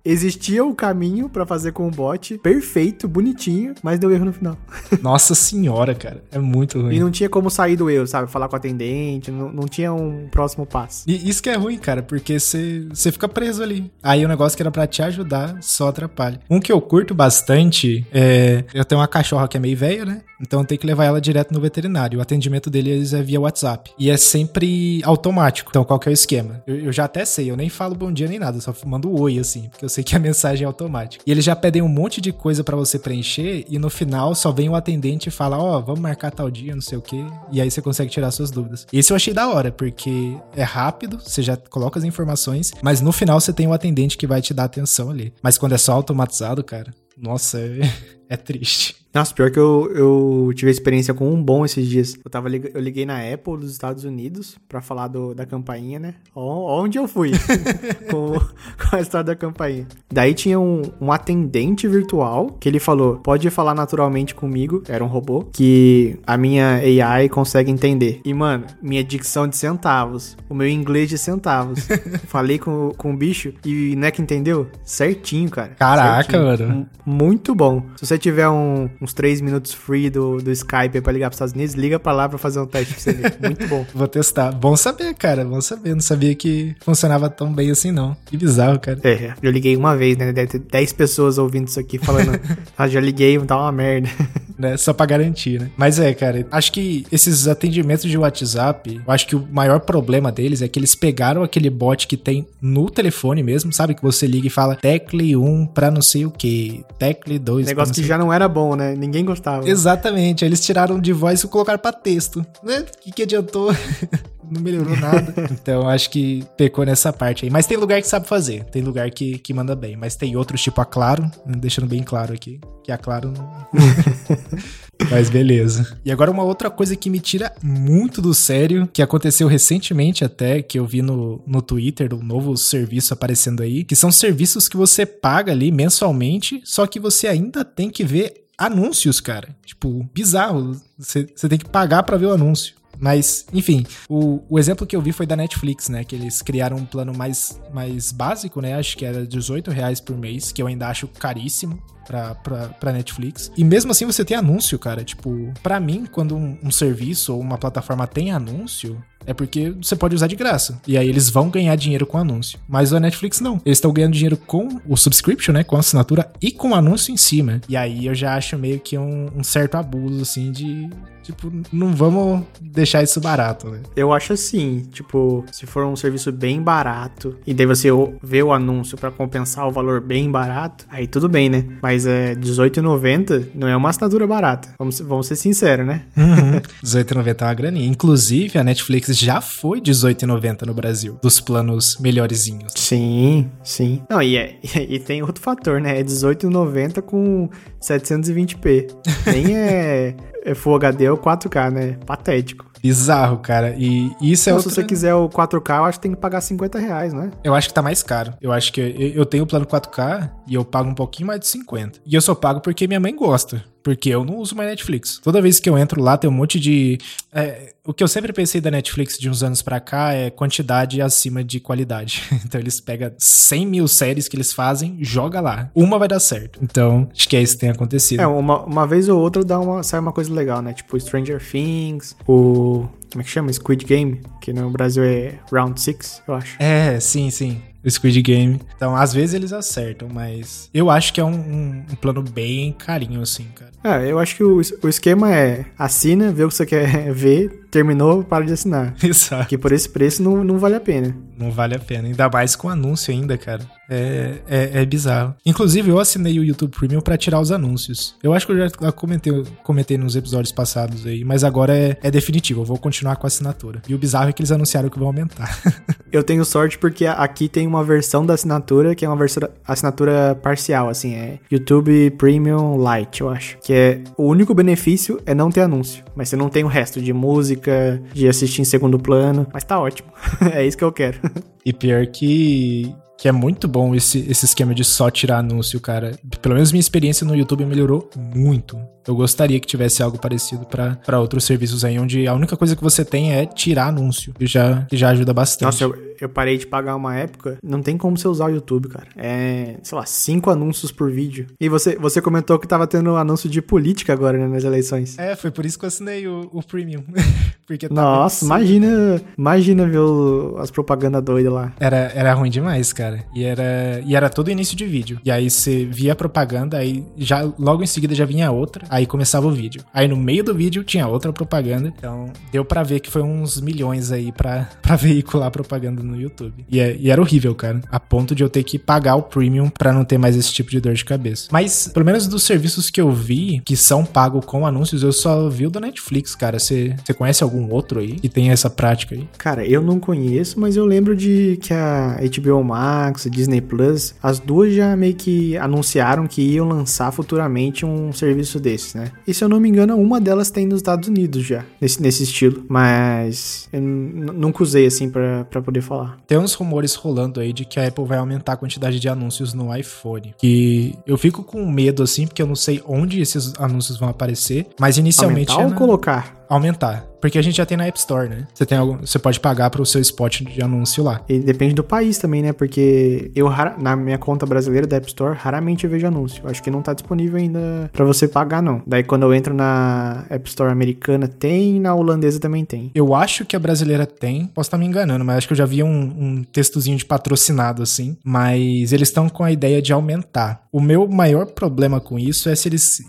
existia 0.05 0.63
o 0.63 0.75
caminho 0.75 1.29
para 1.29 1.45
fazer 1.45 1.71
com 1.71 1.87
o 1.87 1.91
bot 1.91 2.37
perfeito, 2.39 3.07
bonitinho, 3.07 3.73
mas 3.81 3.99
deu 3.99 4.11
erro 4.11 4.25
no 4.25 4.33
final. 4.33 4.57
Nossa 5.01 5.33
senhora, 5.33 5.95
cara. 5.95 6.23
É 6.31 6.39
muito 6.39 6.81
ruim. 6.81 6.95
E 6.95 6.99
não 6.99 7.11
tinha 7.11 7.29
como 7.29 7.49
sair 7.49 7.75
do 7.75 7.89
erro, 7.89 8.05
sabe? 8.05 8.29
Falar 8.29 8.47
com 8.47 8.55
o 8.55 8.57
atendente, 8.57 9.31
não, 9.31 9.51
não 9.51 9.65
tinha 9.65 9.93
um 9.93 10.27
próximo 10.29 10.65
passo. 10.65 11.03
E 11.07 11.29
isso 11.29 11.41
que 11.41 11.49
é 11.49 11.55
ruim, 11.55 11.77
cara, 11.77 12.01
porque 12.01 12.39
você 12.39 13.11
fica 13.11 13.27
preso 13.27 13.63
ali. 13.63 13.91
Aí 14.01 14.25
o 14.25 14.27
negócio 14.27 14.55
que 14.55 14.63
era 14.63 14.71
para 14.71 14.87
te 14.87 15.01
ajudar 15.01 15.57
só 15.61 15.87
atrapalha. 15.87 16.39
Um 16.49 16.59
que 16.59 16.71
eu 16.71 16.81
curto 16.81 17.13
bastante 17.13 18.05
é. 18.11 18.63
Eu 18.73 18.83
tenho 18.83 18.99
uma 18.99 19.07
cachorra 19.07 19.47
que 19.47 19.57
é 19.57 19.59
meio 19.59 19.77
velha, 19.77 20.05
né? 20.05 20.21
Então 20.41 20.59
eu 20.59 20.65
tenho 20.65 20.79
que 20.79 20.85
levar 20.85 21.05
ela 21.05 21.21
direto 21.21 21.53
no 21.53 21.61
veterinário. 21.61 22.19
O 22.19 22.21
atendimento 22.21 22.69
deles 22.69 23.13
é 23.13 23.21
via 23.21 23.39
WhatsApp. 23.39 23.91
E 23.97 24.09
é 24.09 24.17
sempre 24.17 25.01
automático. 25.03 25.69
Então 25.69 25.85
qual 25.85 25.97
que 25.99 26.09
é 26.09 26.11
o 26.11 26.13
esquema? 26.13 26.61
Eu, 26.67 26.75
eu 26.77 26.91
já 26.91 27.05
até 27.05 27.23
sei, 27.23 27.49
eu 27.49 27.55
nem 27.55 27.69
falo 27.69 27.95
bom 27.95 28.11
dia 28.11 28.27
nem 28.27 28.39
nada, 28.39 28.59
só 28.59 28.73
mando 28.85 29.17
oi 29.17 29.39
assim, 29.39 29.69
porque 29.69 29.85
eu 29.85 29.89
sei 29.93 30.03
que 30.03 30.15
a 30.15 30.19
mensagem 30.19 30.63
é 30.63 30.67
automática. 30.67 31.23
E 31.25 31.31
eles 31.31 31.45
já 31.45 31.55
pedem 31.55 31.81
um 31.81 31.87
monte 31.87 32.19
de 32.19 32.31
coisa 32.31 32.63
para 32.63 32.75
você 32.75 32.97
preencher 32.97 33.65
e 33.69 33.77
no 33.77 33.89
final 33.89 34.33
só 34.33 34.51
vem 34.51 34.69
o 34.69 34.75
atendente 34.75 35.29
e 35.29 35.31
fala: 35.31 35.57
Ó, 35.57 35.77
oh, 35.77 35.81
vamos 35.81 36.01
marcar 36.01 36.31
tal 36.31 36.49
dia, 36.49 36.73
não 36.73 36.81
sei 36.81 36.97
o 36.97 37.01
quê. 37.01 37.23
E 37.51 37.61
aí 37.61 37.69
você 37.69 37.81
consegue 37.81 38.11
tirar 38.11 38.31
suas 38.31 38.51
dúvidas. 38.51 38.87
Esse 38.91 39.11
eu 39.11 39.15
achei 39.15 39.33
da 39.33 39.47
hora, 39.47 39.71
porque 39.71 40.35
é 40.55 40.63
rápido, 40.63 41.19
você 41.19 41.41
já 41.41 41.55
coloca 41.55 41.99
as 41.99 42.05
informações, 42.05 42.71
mas 42.81 43.01
no 43.01 43.11
final 43.11 43.39
você 43.39 43.53
tem 43.53 43.67
o 43.67 43.73
atendente 43.73 44.17
que 44.17 44.27
vai 44.27 44.41
te 44.41 44.53
dar 44.53 44.65
atenção 44.65 45.09
ali. 45.09 45.33
Mas 45.41 45.57
quando 45.57 45.73
é 45.73 45.77
só 45.77 45.93
automatizado, 45.93 46.63
cara, 46.63 46.93
nossa, 47.17 47.59
é, 47.59 47.81
é 48.29 48.37
triste. 48.37 49.02
Nossa, 49.13 49.31
pior 49.31 49.51
que 49.51 49.59
eu, 49.59 49.91
eu 49.93 50.51
tive 50.55 50.71
experiência 50.71 51.13
com 51.13 51.31
um 51.31 51.41
bom 51.41 51.63
esses 51.63 51.87
dias. 51.87 52.17
Eu, 52.25 52.31
tava, 52.31 52.49
eu 52.49 52.81
liguei 52.81 53.05
na 53.05 53.19
Apple 53.19 53.57
dos 53.57 53.71
Estados 53.71 54.03
Unidos 54.03 54.57
pra 54.67 54.81
falar 54.81 55.07
do, 55.07 55.35
da 55.35 55.45
campainha, 55.45 55.99
né? 55.99 56.15
Onde 56.35 56.97
eu 56.97 57.07
fui 57.07 57.31
com, 58.09 58.39
com, 58.39 58.95
a 58.95 58.99
história 58.99 59.23
da 59.23 59.35
campainha. 59.35 59.87
Daí 60.11 60.33
tinha 60.33 60.59
um, 60.59 60.81
um, 60.99 61.11
atendente 61.11 61.87
virtual 61.87 62.57
que 62.59 62.67
ele 62.67 62.79
falou: 62.79 63.17
pode 63.17 63.47
falar 63.51 63.75
naturalmente 63.75 64.33
comigo, 64.33 64.81
era 64.87 65.03
um 65.03 65.07
robô, 65.07 65.43
que 65.53 66.17
a 66.25 66.35
minha 66.35 66.77
AI 66.77 67.29
consegue 67.29 67.69
entender. 67.69 68.19
E, 68.25 68.33
mano, 68.33 68.65
minha 68.81 69.03
dicção 69.03 69.47
de 69.47 69.55
centavos, 69.55 70.35
o 70.49 70.55
meu 70.55 70.67
inglês 70.67 71.07
de 71.07 71.19
centavos. 71.19 71.87
Falei 72.25 72.57
com, 72.57 72.91
com 72.97 73.13
o 73.13 73.17
bicho 73.17 73.53
e 73.63 73.95
não 73.95 74.07
é 74.07 74.11
que 74.11 74.23
entendeu? 74.23 74.67
Certinho, 74.83 75.51
cara. 75.51 75.75
Caraca, 75.77 76.31
certinho. 76.31 76.67
mano. 76.69 76.89
Muito 77.05 77.53
bom. 77.53 77.83
Se 77.97 78.07
você 78.07 78.17
tiver 78.17 78.49
um 78.49 78.89
uns 79.03 79.13
3 79.13 79.41
minutos 79.41 79.73
free 79.73 80.09
do, 80.09 80.37
do 80.37 80.51
Skype 80.51 81.01
para 81.01 81.11
ligar 81.11 81.29
para 81.29 81.33
os 81.33 81.35
Estados 81.35 81.53
Unidos, 81.53 81.75
liga 81.75 81.99
para 81.99 82.13
lá 82.13 82.29
para 82.29 82.37
fazer 82.37 82.59
um 82.59 82.65
teste 82.65 82.93
pra 82.93 83.03
você 83.03 83.13
ver. 83.13 83.37
Muito 83.43 83.67
bom. 83.67 83.85
Vou 83.93 84.07
testar. 84.07 84.51
Bom 84.51 84.75
saber, 84.77 85.13
cara. 85.13 85.43
Bom 85.43 85.59
saber. 85.59 85.93
Não 85.93 86.01
sabia 86.01 86.33
que 86.33 86.75
funcionava 86.79 87.29
tão 87.29 87.51
bem 87.51 87.69
assim, 87.69 87.91
não. 87.91 88.15
Que 88.25 88.37
bizarro, 88.37 88.79
cara. 88.79 88.99
É, 89.03 89.33
eu 89.41 89.51
liguei 89.51 89.75
uma 89.75 89.95
vez, 89.95 90.17
né? 90.17 90.31
Deve 90.31 90.47
ter 90.47 90.59
10 90.59 90.93
pessoas 90.93 91.37
ouvindo 91.37 91.67
isso 91.67 91.79
aqui 91.79 91.97
falando, 91.97 92.39
ah, 92.77 92.87
já 92.87 93.01
liguei, 93.01 93.37
tá 93.39 93.57
uma 93.57 93.71
merda. 93.71 94.09
Né? 94.57 94.77
Só 94.77 94.93
pra 94.93 95.05
garantir, 95.05 95.59
né? 95.59 95.71
Mas 95.77 95.99
é, 95.99 96.13
cara, 96.13 96.45
acho 96.51 96.71
que 96.71 97.05
esses 97.11 97.47
atendimentos 97.47 98.09
de 98.09 98.17
WhatsApp, 98.17 99.01
eu 99.05 99.13
acho 99.13 99.27
que 99.27 99.35
o 99.35 99.47
maior 99.51 99.79
problema 99.79 100.31
deles 100.31 100.61
é 100.61 100.67
que 100.67 100.79
eles 100.79 100.95
pegaram 100.95 101.43
aquele 101.43 101.69
bot 101.69 102.07
que 102.07 102.17
tem 102.17 102.47
no 102.61 102.89
telefone 102.89 103.43
mesmo, 103.43 103.71
sabe? 103.73 103.93
Que 103.93 104.01
você 104.01 104.27
liga 104.27 104.47
e 104.47 104.49
fala 104.49 104.75
tecle 104.75 105.35
1 105.35 105.67
pra 105.67 105.89
não 105.91 106.01
sei 106.01 106.25
o 106.25 106.31
que, 106.31 106.83
tecle 106.97 107.39
2 107.39 107.67
Negócio 107.67 107.93
que 107.93 108.03
já 108.03 108.17
não 108.17 108.31
era 108.31 108.47
bom, 108.47 108.75
né? 108.75 108.95
Ninguém 108.95 109.25
gostava. 109.25 109.67
Exatamente. 109.67 110.43
Aí 110.43 110.49
eles 110.49 110.63
tiraram 110.65 110.99
de 110.99 111.13
voz 111.13 111.41
e 111.41 111.47
colocaram 111.47 111.79
pra 111.79 111.91
texto. 111.91 112.45
Né? 112.63 112.79
O 112.79 113.03
que, 113.03 113.11
que 113.11 113.23
adiantou? 113.23 113.73
não 114.49 114.61
melhorou 114.61 114.95
nada. 114.97 115.33
então 115.51 115.87
acho 115.87 116.09
que 116.09 116.43
pecou 116.57 116.85
nessa 116.85 117.11
parte 117.11 117.45
aí. 117.45 117.51
Mas 117.51 117.65
tem 117.65 117.77
lugar 117.77 118.01
que 118.01 118.07
sabe 118.07 118.27
fazer, 118.27 118.63
tem 118.65 118.81
lugar 118.81 119.09
que, 119.11 119.37
que 119.37 119.53
manda 119.53 119.75
bem. 119.75 119.95
Mas 119.95 120.15
tem 120.15 120.35
outros, 120.35 120.61
tipo 120.61 120.79
a 120.81 120.85
Claro, 120.85 121.29
deixando 121.45 121.87
bem 121.87 122.03
claro 122.03 122.33
aqui, 122.33 122.59
que 122.83 122.91
a 122.91 122.97
Claro 122.97 123.31
não. 123.31 123.67
Mas 125.09 125.29
beleza. 125.29 125.97
E 126.05 126.11
agora 126.11 126.31
uma 126.31 126.43
outra 126.43 126.69
coisa 126.69 126.95
que 126.95 127.09
me 127.09 127.19
tira 127.19 127.53
muito 127.61 128.21
do 128.21 128.33
sério, 128.33 128.87
que 128.91 129.01
aconteceu 129.01 129.47
recentemente 129.47 130.23
até, 130.23 130.61
que 130.61 130.79
eu 130.79 130.85
vi 130.85 131.01
no, 131.01 131.41
no 131.45 131.61
Twitter, 131.61 132.13
um 132.13 132.23
novo 132.23 132.55
serviço 132.55 133.13
aparecendo 133.13 133.63
aí, 133.63 133.83
que 133.83 133.95
são 133.95 134.11
serviços 134.11 134.67
que 134.67 134.77
você 134.77 135.05
paga 135.05 135.51
ali 135.51 135.71
mensalmente, 135.71 136.61
só 136.63 136.85
que 136.85 136.99
você 136.99 137.27
ainda 137.27 137.65
tem 137.65 137.89
que 137.89 138.03
ver 138.03 138.43
anúncios, 138.57 139.19
cara. 139.19 139.49
Tipo, 139.65 140.07
bizarro. 140.13 140.79
Você 140.97 141.49
tem 141.49 141.57
que 141.57 141.69
pagar 141.69 142.03
para 142.03 142.17
ver 142.17 142.27
o 142.27 142.33
anúncio. 142.33 142.75
Mas, 143.03 143.45
enfim, 143.51 143.85
o, 144.07 144.41
o 144.49 144.57
exemplo 144.57 144.87
que 144.87 144.95
eu 144.95 145.01
vi 145.01 145.11
foi 145.11 145.25
da 145.25 145.35
Netflix, 145.35 145.89
né? 145.89 146.05
Que 146.05 146.15
eles 146.15 146.41
criaram 146.41 146.77
um 146.77 146.85
plano 146.85 147.13
mais, 147.13 147.59
mais 147.73 148.13
básico, 148.13 148.61
né? 148.61 148.75
Acho 148.75 148.95
que 148.97 149.03
era 149.03 149.27
18 149.27 149.71
reais 149.71 149.99
por 149.99 150.17
mês, 150.17 150.53
que 150.53 150.61
eu 150.61 150.67
ainda 150.67 150.87
acho 150.87 151.05
caríssimo 151.09 151.83
pra, 152.07 152.33
pra, 152.35 152.69
pra 152.69 152.93
Netflix. 152.93 153.51
E 153.57 153.63
mesmo 153.65 153.91
assim 153.91 154.05
você 154.05 154.23
tem 154.23 154.37
anúncio, 154.37 154.79
cara. 154.79 155.03
Tipo, 155.03 155.51
para 155.61 155.81
mim, 155.81 156.05
quando 156.09 156.37
um, 156.37 156.57
um 156.63 156.71
serviço 156.71 157.33
ou 157.33 157.41
uma 157.41 157.57
plataforma 157.57 158.07
tem 158.07 158.31
anúncio, 158.31 159.03
é 159.25 159.33
porque 159.33 159.71
você 159.81 159.95
pode 159.95 160.15
usar 160.15 160.27
de 160.27 160.35
graça. 160.35 160.81
E 160.87 160.97
aí 160.97 161.07
eles 161.07 161.29
vão 161.29 161.49
ganhar 161.49 161.75
dinheiro 161.75 162.05
com 162.05 162.17
anúncio. 162.17 162.59
Mas 162.67 162.93
a 162.93 162.99
Netflix 162.99 163.39
não. 163.39 163.61
Eles 163.65 163.77
estão 163.77 163.93
ganhando 163.93 164.13
dinheiro 164.13 164.37
com 164.37 164.79
o 164.87 164.97
subscription, 164.97 165.53
né? 165.53 165.63
Com 165.63 165.75
a 165.75 165.79
assinatura 165.79 166.31
e 166.41 166.51
com 166.51 166.71
o 166.71 166.75
anúncio 166.75 167.13
em 167.13 167.17
cima. 167.17 167.61
E 167.67 167.75
aí 167.77 168.05
eu 168.05 168.15
já 168.15 168.35
acho 168.35 168.57
meio 168.57 168.79
que 168.79 168.97
um, 168.97 169.29
um 169.35 169.43
certo 169.43 169.75
abuso, 169.75 170.21
assim, 170.21 170.51
de. 170.51 170.89
Tipo, 171.23 171.49
não 171.71 171.93
vamos 171.93 172.43
deixar 172.59 173.01
isso 173.01 173.21
barato, 173.21 173.69
né? 173.69 173.79
Eu 173.95 174.11
acho 174.11 174.33
assim, 174.33 174.85
tipo, 174.91 175.45
se 175.53 175.65
for 175.65 175.85
um 175.85 175.95
serviço 175.95 176.33
bem 176.33 176.61
barato 176.61 177.37
e 177.47 177.53
daí 177.53 177.65
você 177.65 177.87
vê 178.21 178.43
o 178.43 178.51
anúncio 178.51 178.97
para 178.97 179.09
compensar 179.09 179.65
o 179.65 179.71
valor 179.71 180.01
bem 180.01 180.29
barato, 180.29 180.85
aí 180.89 181.07
tudo 181.07 181.29
bem, 181.29 181.47
né? 181.47 181.65
Mas 181.81 182.05
é 182.05 182.33
R$18,90 182.33 183.51
não 183.55 183.69
é 183.69 183.75
uma 183.75 183.89
assinatura 183.89 184.27
barata. 184.27 184.75
Vamos, 184.77 184.99
vamos 184.99 185.27
ser 185.27 185.37
sinceros, 185.37 185.87
né? 185.87 186.01
Uhum. 186.17 186.59
R$18,90 186.83 187.41
é 187.41 187.45
uma 187.45 187.53
graninha. 187.53 187.87
Inclusive, 187.87 188.59
a 188.59 188.63
Netflix 188.63 189.12
já 189.13 189.39
foi 189.41 189.77
R$18,90 189.77 190.65
no 190.65 190.73
Brasil, 190.73 191.19
dos 191.21 191.39
planos 191.39 191.97
melhorzinhos. 191.99 192.73
Sim, 192.75 193.49
sim. 193.63 194.01
Não, 194.09 194.21
e, 194.21 194.37
é, 194.37 194.57
e 194.89 194.99
tem 194.99 195.21
outro 195.21 195.41
fator, 195.41 195.79
né? 195.79 195.91
É 195.91 195.97
R$18,90 195.97 197.01
com 197.01 197.49
720p. 197.81 198.91
Nem 199.31 199.55
é, 199.55 200.15
é 200.43 200.55
Full 200.55 200.75
HD 200.75 201.09
ou 201.09 201.17
4K, 201.17 201.71
né? 201.71 201.97
Patético. 202.05 202.72
Bizarro, 202.83 203.37
cara. 203.37 203.73
E 203.77 204.11
isso 204.21 204.49
é 204.49 204.51
então, 204.51 204.57
outra... 204.57 204.69
Se 204.69 204.75
você 204.75 204.83
quiser 204.83 205.15
o 205.15 205.29
4K, 205.29 205.77
eu 205.77 205.85
acho 205.85 205.97
que 205.99 206.03
tem 206.03 206.11
que 206.11 206.19
pagar 206.19 206.41
50 206.41 206.77
reais, 206.77 207.13
né? 207.13 207.31
Eu 207.41 207.55
acho 207.55 207.69
que 207.69 207.73
tá 207.73 207.81
mais 207.81 208.03
caro. 208.03 208.33
Eu 208.41 208.51
acho 208.51 208.73
que 208.73 209.13
eu, 209.15 209.25
tenho 209.25 209.45
o 209.45 209.47
plano 209.47 209.65
4K 209.65 210.29
e 210.45 210.55
eu 210.55 210.65
pago 210.65 210.89
um 210.89 210.93
pouquinho 210.93 211.27
mais 211.27 211.39
de 211.39 211.47
50. 211.47 212.01
E 212.05 212.13
eu 212.13 212.21
só 212.21 212.35
pago 212.35 212.59
porque 212.59 212.85
minha 212.85 212.99
mãe 212.99 213.15
gosta 213.15 213.63
porque 213.83 214.09
eu 214.09 214.23
não 214.23 214.37
uso 214.37 214.55
mais 214.55 214.69
Netflix. 214.69 215.19
Toda 215.21 215.41
vez 215.41 215.59
que 215.59 215.69
eu 215.69 215.77
entro 215.77 216.01
lá, 216.01 216.17
tem 216.17 216.29
um 216.29 216.33
monte 216.33 216.59
de. 216.59 216.97
É, 217.31 217.73
o 217.85 217.93
que 217.93 218.01
eu 218.01 218.07
sempre 218.07 218.31
pensei 218.31 218.61
da 218.61 218.71
Netflix 218.71 219.19
de 219.19 219.29
uns 219.29 219.43
anos 219.43 219.61
para 219.61 219.79
cá 219.79 220.13
é 220.13 220.29
quantidade 220.29 221.01
acima 221.01 221.43
de 221.43 221.59
qualidade. 221.59 222.23
Então 222.53 222.59
eles 222.59 222.79
pegam 222.79 223.11
100 223.17 223.65
mil 223.65 223.87
séries 223.87 224.27
que 224.27 224.35
eles 224.35 224.53
fazem, 224.53 224.97
joga 225.01 225.41
lá. 225.41 225.71
Uma 225.73 225.97
vai 225.97 226.07
dar 226.07 226.19
certo. 226.19 226.59
Então, 226.61 227.09
acho 227.11 227.27
que 227.27 227.35
é 227.35 227.41
isso 227.41 227.55
que 227.55 227.61
tem 227.61 227.69
acontecido. 227.71 228.19
É, 228.19 228.27
uma, 228.27 228.63
uma 228.63 228.85
vez 228.85 229.09
ou 229.09 229.19
outra 229.19 229.43
dá 229.43 229.59
uma, 229.59 229.81
sai 229.81 229.99
uma 229.99 230.11
coisa 230.11 230.31
legal, 230.31 230.61
né? 230.61 230.71
Tipo 230.73 230.99
Stranger 230.99 231.41
Things, 231.43 232.15
o. 232.27 232.72
you 232.73 233.02
Como 233.13 233.21
é 233.21 233.23
que 233.23 233.29
chama? 233.29 233.53
Squid 233.53 233.85
Game, 233.85 234.21
que 234.41 234.51
no 234.51 234.71
Brasil 234.71 235.03
é 235.03 235.35
Round 235.51 235.79
6, 235.79 236.23
eu 236.27 236.33
acho. 236.33 236.55
É, 236.59 236.99
sim, 236.99 237.29
sim 237.29 237.61
o 237.85 237.91
Squid 237.91 238.21
Game. 238.21 238.59
Então, 238.75 238.95
às 238.95 239.13
vezes 239.13 239.35
eles 239.35 239.51
acertam, 239.51 240.07
mas 240.09 240.69
eu 240.73 240.89
acho 240.89 241.13
que 241.13 241.19
é 241.19 241.23
um, 241.23 241.33
um, 241.33 241.85
um 241.91 241.95
plano 241.95 242.21
bem 242.23 242.71
carinho, 242.71 243.21
assim, 243.21 243.45
cara. 243.53 243.73
É, 243.83 244.09
eu 244.09 244.17
acho 244.17 244.37
que 244.37 244.43
o, 244.43 244.61
o 244.81 244.87
esquema 244.87 245.35
é 245.35 245.65
assina, 245.77 246.31
vê 246.31 246.45
o 246.45 246.47
que 246.47 246.55
você 246.55 246.65
quer 246.65 247.11
ver, 247.13 247.65
terminou, 247.69 248.23
para 248.23 248.45
de 248.45 248.53
assinar. 248.53 248.95
Exato. 249.03 249.47
Que 249.47 249.57
por 249.57 249.73
esse 249.73 249.89
preço 249.89 250.23
não, 250.23 250.41
não 250.43 250.57
vale 250.57 250.75
a 250.75 250.79
pena. 250.79 251.13
Não 251.37 251.51
vale 251.51 251.75
a 251.75 251.79
pena. 251.79 252.07
Ainda 252.07 252.29
mais 252.29 252.55
com 252.55 252.69
anúncio 252.69 253.13
ainda, 253.13 253.37
cara. 253.37 253.65
É, 253.89 254.35
é, 254.47 254.81
é 254.81 254.85
bizarro. 254.85 255.35
Inclusive, 255.45 255.89
eu 255.89 255.99
assinei 255.99 256.39
o 256.39 256.43
YouTube 256.43 256.71
Premium 256.71 257.01
para 257.01 257.17
tirar 257.17 257.41
os 257.41 257.51
anúncios. 257.51 258.15
Eu 258.23 258.33
acho 258.33 258.45
que 258.45 258.53
eu 258.53 258.57
já 258.57 258.91
comentei, 258.93 259.43
comentei 259.63 259.97
nos 259.97 260.15
episódios 260.15 260.53
passados 260.53 261.05
aí, 261.05 261.25
mas 261.25 261.43
agora 261.43 261.77
é, 261.77 261.97
é 262.01 262.09
definitivo. 262.09 262.61
Eu 262.61 262.65
vou 262.65 262.77
continuar 262.77 263.02
continuar 263.03 263.15
com 263.17 263.25
a 263.25 263.29
assinatura. 263.29 263.81
E 263.87 263.93
o 263.93 263.97
bizarro 263.97 264.29
é 264.29 264.33
que 264.33 264.41
eles 264.41 264.51
anunciaram 264.51 264.89
que 264.89 264.97
vão 264.97 265.07
aumentar. 265.07 265.59
Eu 266.11 266.23
tenho 266.23 266.45
sorte 266.45 266.77
porque 266.77 267.05
aqui 267.05 267.49
tem 267.49 267.67
uma 267.67 267.83
versão 267.83 268.25
da 268.25 268.35
assinatura 268.35 268.93
que 268.93 269.03
é 269.03 269.09
uma 269.09 269.17
versão 269.17 269.49
assinatura 269.67 270.35
parcial, 270.35 270.87
assim, 270.87 271.15
é 271.15 271.39
YouTube 271.51 272.11
Premium 272.11 272.77
Lite, 272.77 273.21
eu 273.21 273.29
acho. 273.29 273.57
Que 273.63 273.73
é 273.73 274.03
o 274.15 274.27
único 274.27 274.53
benefício 274.53 275.19
é 275.25 275.33
não 275.33 275.49
ter 275.49 275.61
anúncio, 275.61 276.03
mas 276.15 276.29
você 276.29 276.35
não 276.35 276.49
tem 276.49 276.63
o 276.63 276.67
resto 276.67 277.01
de 277.01 277.11
música, 277.11 277.99
de 278.13 278.27
assistir 278.27 278.61
em 278.61 278.65
segundo 278.65 278.99
plano, 278.99 279.47
mas 279.51 279.63
tá 279.63 279.79
ótimo. 279.79 280.09
é 280.53 280.63
isso 280.63 280.77
que 280.77 280.83
eu 280.83 280.91
quero. 280.91 281.19
E 281.65 281.73
pior 281.73 282.05
que 282.05 282.93
que 283.23 283.29
é 283.29 283.31
muito 283.31 283.69
bom 283.69 283.95
esse, 283.95 284.19
esse 284.29 284.43
esquema 284.43 284.75
de 284.75 284.83
só 284.83 285.09
tirar 285.09 285.37
anúncio, 285.37 285.79
cara. 285.79 286.19
Pelo 286.41 286.55
menos 286.55 286.73
minha 286.73 286.81
experiência 286.81 287.25
no 287.25 287.33
YouTube 287.33 287.65
melhorou 287.65 288.09
muito. 288.35 288.77
Eu 289.07 289.15
gostaria 289.15 289.59
que 289.59 289.67
tivesse 289.67 290.01
algo 290.01 290.17
parecido 290.17 290.65
para 290.65 291.19
outros 291.19 291.43
serviços 291.43 291.83
aí, 291.83 291.99
onde 291.99 292.25
a 292.27 292.33
única 292.33 292.55
coisa 292.55 292.75
que 292.75 292.83
você 292.83 293.03
tem 293.03 293.33
é 293.33 293.45
tirar 293.45 293.87
anúncio, 293.87 294.33
que 294.33 294.45
já, 294.45 294.83
que 294.83 294.95
já 294.95 295.09
ajuda 295.09 295.33
bastante. 295.33 295.65
Nossa, 295.65 295.83
eu, 295.83 296.15
eu 296.21 296.29
parei 296.29 296.57
de 296.57 296.65
pagar 296.65 296.95
uma 296.95 297.15
época, 297.15 297.57
não 297.61 297.81
tem 297.81 297.97
como 297.97 298.17
você 298.17 298.27
usar 298.27 298.45
o 298.45 298.49
YouTube, 298.49 298.87
cara. 298.87 299.07
É, 299.17 299.75
sei 299.83 299.97
lá, 299.97 300.05
cinco 300.05 300.49
anúncios 300.49 300.91
por 300.91 301.11
vídeo. 301.11 301.47
E 301.59 301.67
você, 301.67 301.97
você 301.97 302.21
comentou 302.21 302.57
que 302.57 302.67
tava 302.67 302.87
tendo 302.87 303.15
anúncio 303.17 303.49
de 303.49 303.61
política 303.61 304.13
agora, 304.13 304.37
né, 304.37 304.47
nas 304.47 304.63
eleições. 304.63 305.19
É, 305.19 305.35
foi 305.35 305.51
por 305.51 305.65
isso 305.65 305.77
que 305.77 305.83
eu 305.83 305.87
assinei 305.87 306.25
o, 306.27 306.49
o 306.53 306.63
Premium. 306.63 307.03
Porque 307.67 307.87
Nossa, 307.89 308.45
imagina, 308.45 309.21
imagina 309.37 309.87
ver 309.87 309.99
o, 309.99 310.55
as 310.59 310.71
propagandas 310.71 311.23
doidas 311.23 311.51
lá. 311.51 311.73
Era, 311.79 312.11
era 312.13 312.33
ruim 312.33 312.49
demais, 312.49 312.91
cara. 312.93 313.12
E 313.33 313.43
era, 313.43 314.01
e 314.05 314.15
era 314.15 314.29
todo 314.29 314.51
início 314.51 314.75
de 314.75 314.85
vídeo. 314.85 315.19
E 315.23 315.31
aí 315.31 315.49
você 315.49 315.85
via 315.85 316.13
a 316.13 316.15
propaganda, 316.15 316.77
aí 316.77 317.05
já 317.17 317.41
logo 317.57 317.83
em 317.83 317.87
seguida 317.87 318.15
já 318.15 318.25
vinha 318.25 318.51
outra. 318.51 318.85
Aí 318.89 319.05
começava 319.05 319.47
o 319.47 319.51
vídeo. 319.51 319.83
Aí 319.93 320.07
no 320.07 320.17
meio 320.17 320.43
do 320.43 320.53
vídeo 320.53 320.83
tinha 320.83 321.07
outra 321.07 321.31
propaganda. 321.31 321.93
Então 321.95 322.31
deu 322.51 322.63
para 322.63 322.83
ver 322.83 322.99
que 322.99 323.09
foi 323.09 323.21
uns 323.21 323.59
milhões 323.59 324.11
aí 324.11 324.31
pra 324.31 324.69
veicular 324.97 325.51
propaganda 325.51 326.01
no 326.01 326.19
YouTube. 326.19 326.65
E, 326.69 326.79
é, 326.79 326.95
e, 326.97 327.09
era 327.09 327.21
horrível, 327.21 327.53
cara. 327.55 327.81
A 327.91 327.99
ponto 327.99 328.35
de 328.35 328.43
eu 328.43 328.49
ter 328.49 328.63
que 328.63 328.77
pagar 328.77 329.15
o 329.15 329.23
premium 329.23 329.69
para 329.69 329.91
não 329.93 330.03
ter 330.03 330.17
mais 330.17 330.35
esse 330.35 330.51
tipo 330.51 330.69
de 330.69 330.79
dor 330.79 330.93
de 330.93 331.05
cabeça. 331.05 331.47
Mas, 331.51 331.87
pelo 331.93 332.05
menos 332.05 332.27
dos 332.27 332.43
serviços 332.43 332.89
que 332.89 333.01
eu 333.01 333.11
vi, 333.11 333.61
que 333.65 333.75
são 333.75 334.05
pagos 334.05 334.45
com 334.45 334.65
anúncios, 334.65 335.03
eu 335.03 335.11
só 335.11 335.49
vi 335.49 335.67
o 335.67 335.69
do 335.69 335.79
Netflix, 335.79 336.35
cara. 336.35 336.59
Você 336.59 336.95
conhece 337.17 337.43
algum 337.43 337.69
outro 337.71 337.99
aí 337.99 338.19
que 338.19 338.29
tem 338.29 338.49
essa 338.51 338.69
prática 338.69 339.15
aí? 339.15 339.27
Cara, 339.37 339.65
eu 339.65 339.81
não 339.81 339.99
conheço, 339.99 340.59
mas 340.59 340.75
eu 340.75 340.85
lembro 340.85 341.15
de 341.15 341.57
que 341.61 341.73
a 341.73 342.17
HBO 342.17 342.63
Max, 342.63 342.92
a 342.93 343.29
Disney 343.29 343.61
Plus, 343.61 344.15
as 344.21 344.39
duas 344.39 344.73
já 344.73 344.95
meio 344.95 345.15
que 345.15 345.57
anunciaram 345.57 346.27
que 346.27 346.41
iam 346.41 346.67
lançar 346.67 347.11
futuramente 347.11 347.85
um 347.85 348.13
serviço 348.13 348.59
desse 348.59 348.83
né? 348.93 349.11
E 349.27 349.33
se 349.33 349.43
eu 349.43 349.49
não 349.49 349.59
me 349.59 349.69
engano, 349.69 349.95
uma 349.97 350.19
delas 350.19 350.51
tem 350.51 350.65
nos 350.65 350.77
Estados 350.77 351.07
Unidos 351.07 351.43
já, 351.45 351.63
nesse, 351.79 352.01
nesse 352.01 352.23
estilo. 352.23 352.65
Mas 352.67 353.67
eu 353.71 353.81
nunca 353.81 354.63
usei 354.63 354.85
assim 354.85 355.09
para 355.09 355.61
poder 355.61 355.81
falar. 355.81 356.17
Tem 356.27 356.37
uns 356.37 356.53
rumores 356.53 356.95
rolando 356.95 357.39
aí 357.39 357.53
de 357.53 357.65
que 357.65 357.79
a 357.79 357.87
Apple 357.87 358.05
vai 358.05 358.17
aumentar 358.17 358.53
a 358.53 358.57
quantidade 358.57 358.99
de 358.99 359.07
anúncios 359.07 359.53
no 359.53 359.75
iPhone. 359.75 360.33
Que 360.37 360.95
eu 361.05 361.17
fico 361.17 361.43
com 361.43 361.65
medo 361.69 362.03
assim, 362.03 362.27
porque 362.27 362.41
eu 362.41 362.47
não 362.47 362.55
sei 362.55 362.81
onde 362.85 363.21
esses 363.21 363.53
anúncios 363.59 363.97
vão 363.97 364.09
aparecer. 364.09 364.67
Mas 364.79 364.97
inicialmente. 364.97 365.51
Aumentar 365.51 365.71
é 365.71 365.73
ou 365.73 365.79
colocar? 365.79 366.42
Aumentar. 366.49 367.13
Porque 367.23 367.37
a 367.37 367.41
gente 367.41 367.55
já 367.55 367.65
tem 367.65 367.77
na 367.77 367.87
App 367.87 367.97
Store, 367.97 368.27
né? 368.27 368.45
Você, 368.53 368.65
tem 368.65 368.77
algum, 368.77 368.97
você 368.97 369.17
pode 369.17 369.39
pagar 369.39 369.69
para 369.69 369.81
o 369.81 369.85
seu 369.85 370.01
spot 370.01 370.41
de 370.41 370.61
anúncio 370.61 371.01
lá. 371.01 371.21
E 371.29 371.39
depende 371.39 371.73
do 371.73 371.81
país 371.81 372.17
também, 372.17 372.41
né? 372.41 372.51
Porque 372.51 373.31
eu, 373.33 373.49
na 373.79 373.95
minha 373.95 374.17
conta 374.17 374.45
brasileira 374.45 374.85
da 374.85 374.97
App 374.97 375.07
Store, 375.07 375.33
raramente 375.33 375.85
eu 375.85 375.89
vejo 375.89 376.05
anúncio. 376.05 376.45
Acho 376.45 376.61
que 376.61 376.69
não 376.69 376.81
tá 376.81 376.91
disponível 376.91 377.39
ainda 377.39 377.89
para 377.93 378.03
você 378.03 378.27
pagar, 378.27 378.61
não. 378.61 378.81
Daí 378.85 379.05
quando 379.05 379.23
eu 379.23 379.33
entro 379.33 379.53
na 379.53 380.25
App 380.29 380.49
Store 380.49 380.69
americana, 380.69 381.25
tem, 381.25 381.79
na 381.79 381.95
holandesa 381.95 382.41
também 382.41 382.65
tem. 382.65 382.91
Eu 382.93 383.15
acho 383.15 383.45
que 383.45 383.55
a 383.55 383.59
brasileira 383.59 384.05
tem, 384.05 384.47
posso 384.47 384.67
estar 384.67 384.77
me 384.77 384.85
enganando, 384.85 385.23
mas 385.23 385.37
acho 385.37 385.47
que 385.47 385.53
eu 385.53 385.57
já 385.57 385.65
vi 385.65 385.81
um, 385.81 385.87
um 385.87 386.43
textozinho 386.43 386.97
de 386.97 387.05
patrocinado 387.05 387.81
assim. 387.81 388.17
Mas 388.21 388.91
eles 388.91 389.07
estão 389.07 389.29
com 389.29 389.45
a 389.45 389.51
ideia 389.51 389.81
de 389.81 389.93
aumentar. 389.93 390.63
O 390.73 390.81
meu 390.81 391.07
maior 391.07 391.45
problema 391.45 392.01
com 392.01 392.19
isso 392.19 392.49
é 392.49 392.55
se 392.55 392.67
eles 392.67 393.01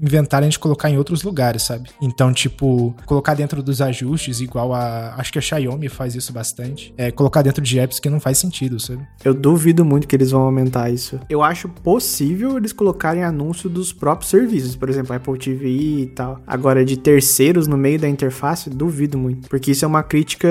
inventarem 0.00 0.48
de 0.48 0.58
colocar 0.58 0.88
em 0.88 0.96
outros 0.96 1.22
lugares, 1.22 1.64
sabe? 1.64 1.90
Então, 2.00 2.32
tipo, 2.32 2.79
colocar 3.06 3.34
dentro 3.34 3.62
dos 3.62 3.80
ajustes, 3.80 4.40
igual 4.40 4.72
a. 4.72 5.14
Acho 5.16 5.32
que 5.32 5.38
a 5.38 5.42
Xiaomi 5.42 5.88
faz 5.88 6.14
isso 6.14 6.32
bastante. 6.32 6.94
É 6.96 7.10
colocar 7.10 7.42
dentro 7.42 7.62
de 7.62 7.78
apps 7.78 7.98
que 7.98 8.08
não 8.08 8.20
faz 8.20 8.38
sentido, 8.38 8.78
sabe? 8.78 9.02
Eu 9.24 9.34
duvido 9.34 9.84
muito 9.84 10.06
que 10.06 10.14
eles 10.14 10.30
vão 10.30 10.42
aumentar 10.42 10.90
isso. 10.90 11.18
Eu 11.28 11.42
acho 11.42 11.68
possível 11.68 12.56
eles 12.56 12.72
colocarem 12.72 13.24
anúncio 13.24 13.68
dos 13.68 13.92
próprios 13.92 14.30
serviços, 14.30 14.76
por 14.76 14.88
exemplo, 14.88 15.14
Apple 15.14 15.38
TV 15.38 15.68
e 15.68 16.06
tal. 16.06 16.40
Agora, 16.46 16.84
de 16.84 16.96
terceiros 16.96 17.66
no 17.66 17.76
meio 17.76 17.98
da 17.98 18.08
interface, 18.08 18.70
duvido 18.70 19.18
muito. 19.18 19.48
Porque 19.48 19.72
isso 19.72 19.84
é 19.84 19.88
uma 19.88 20.02
crítica 20.02 20.48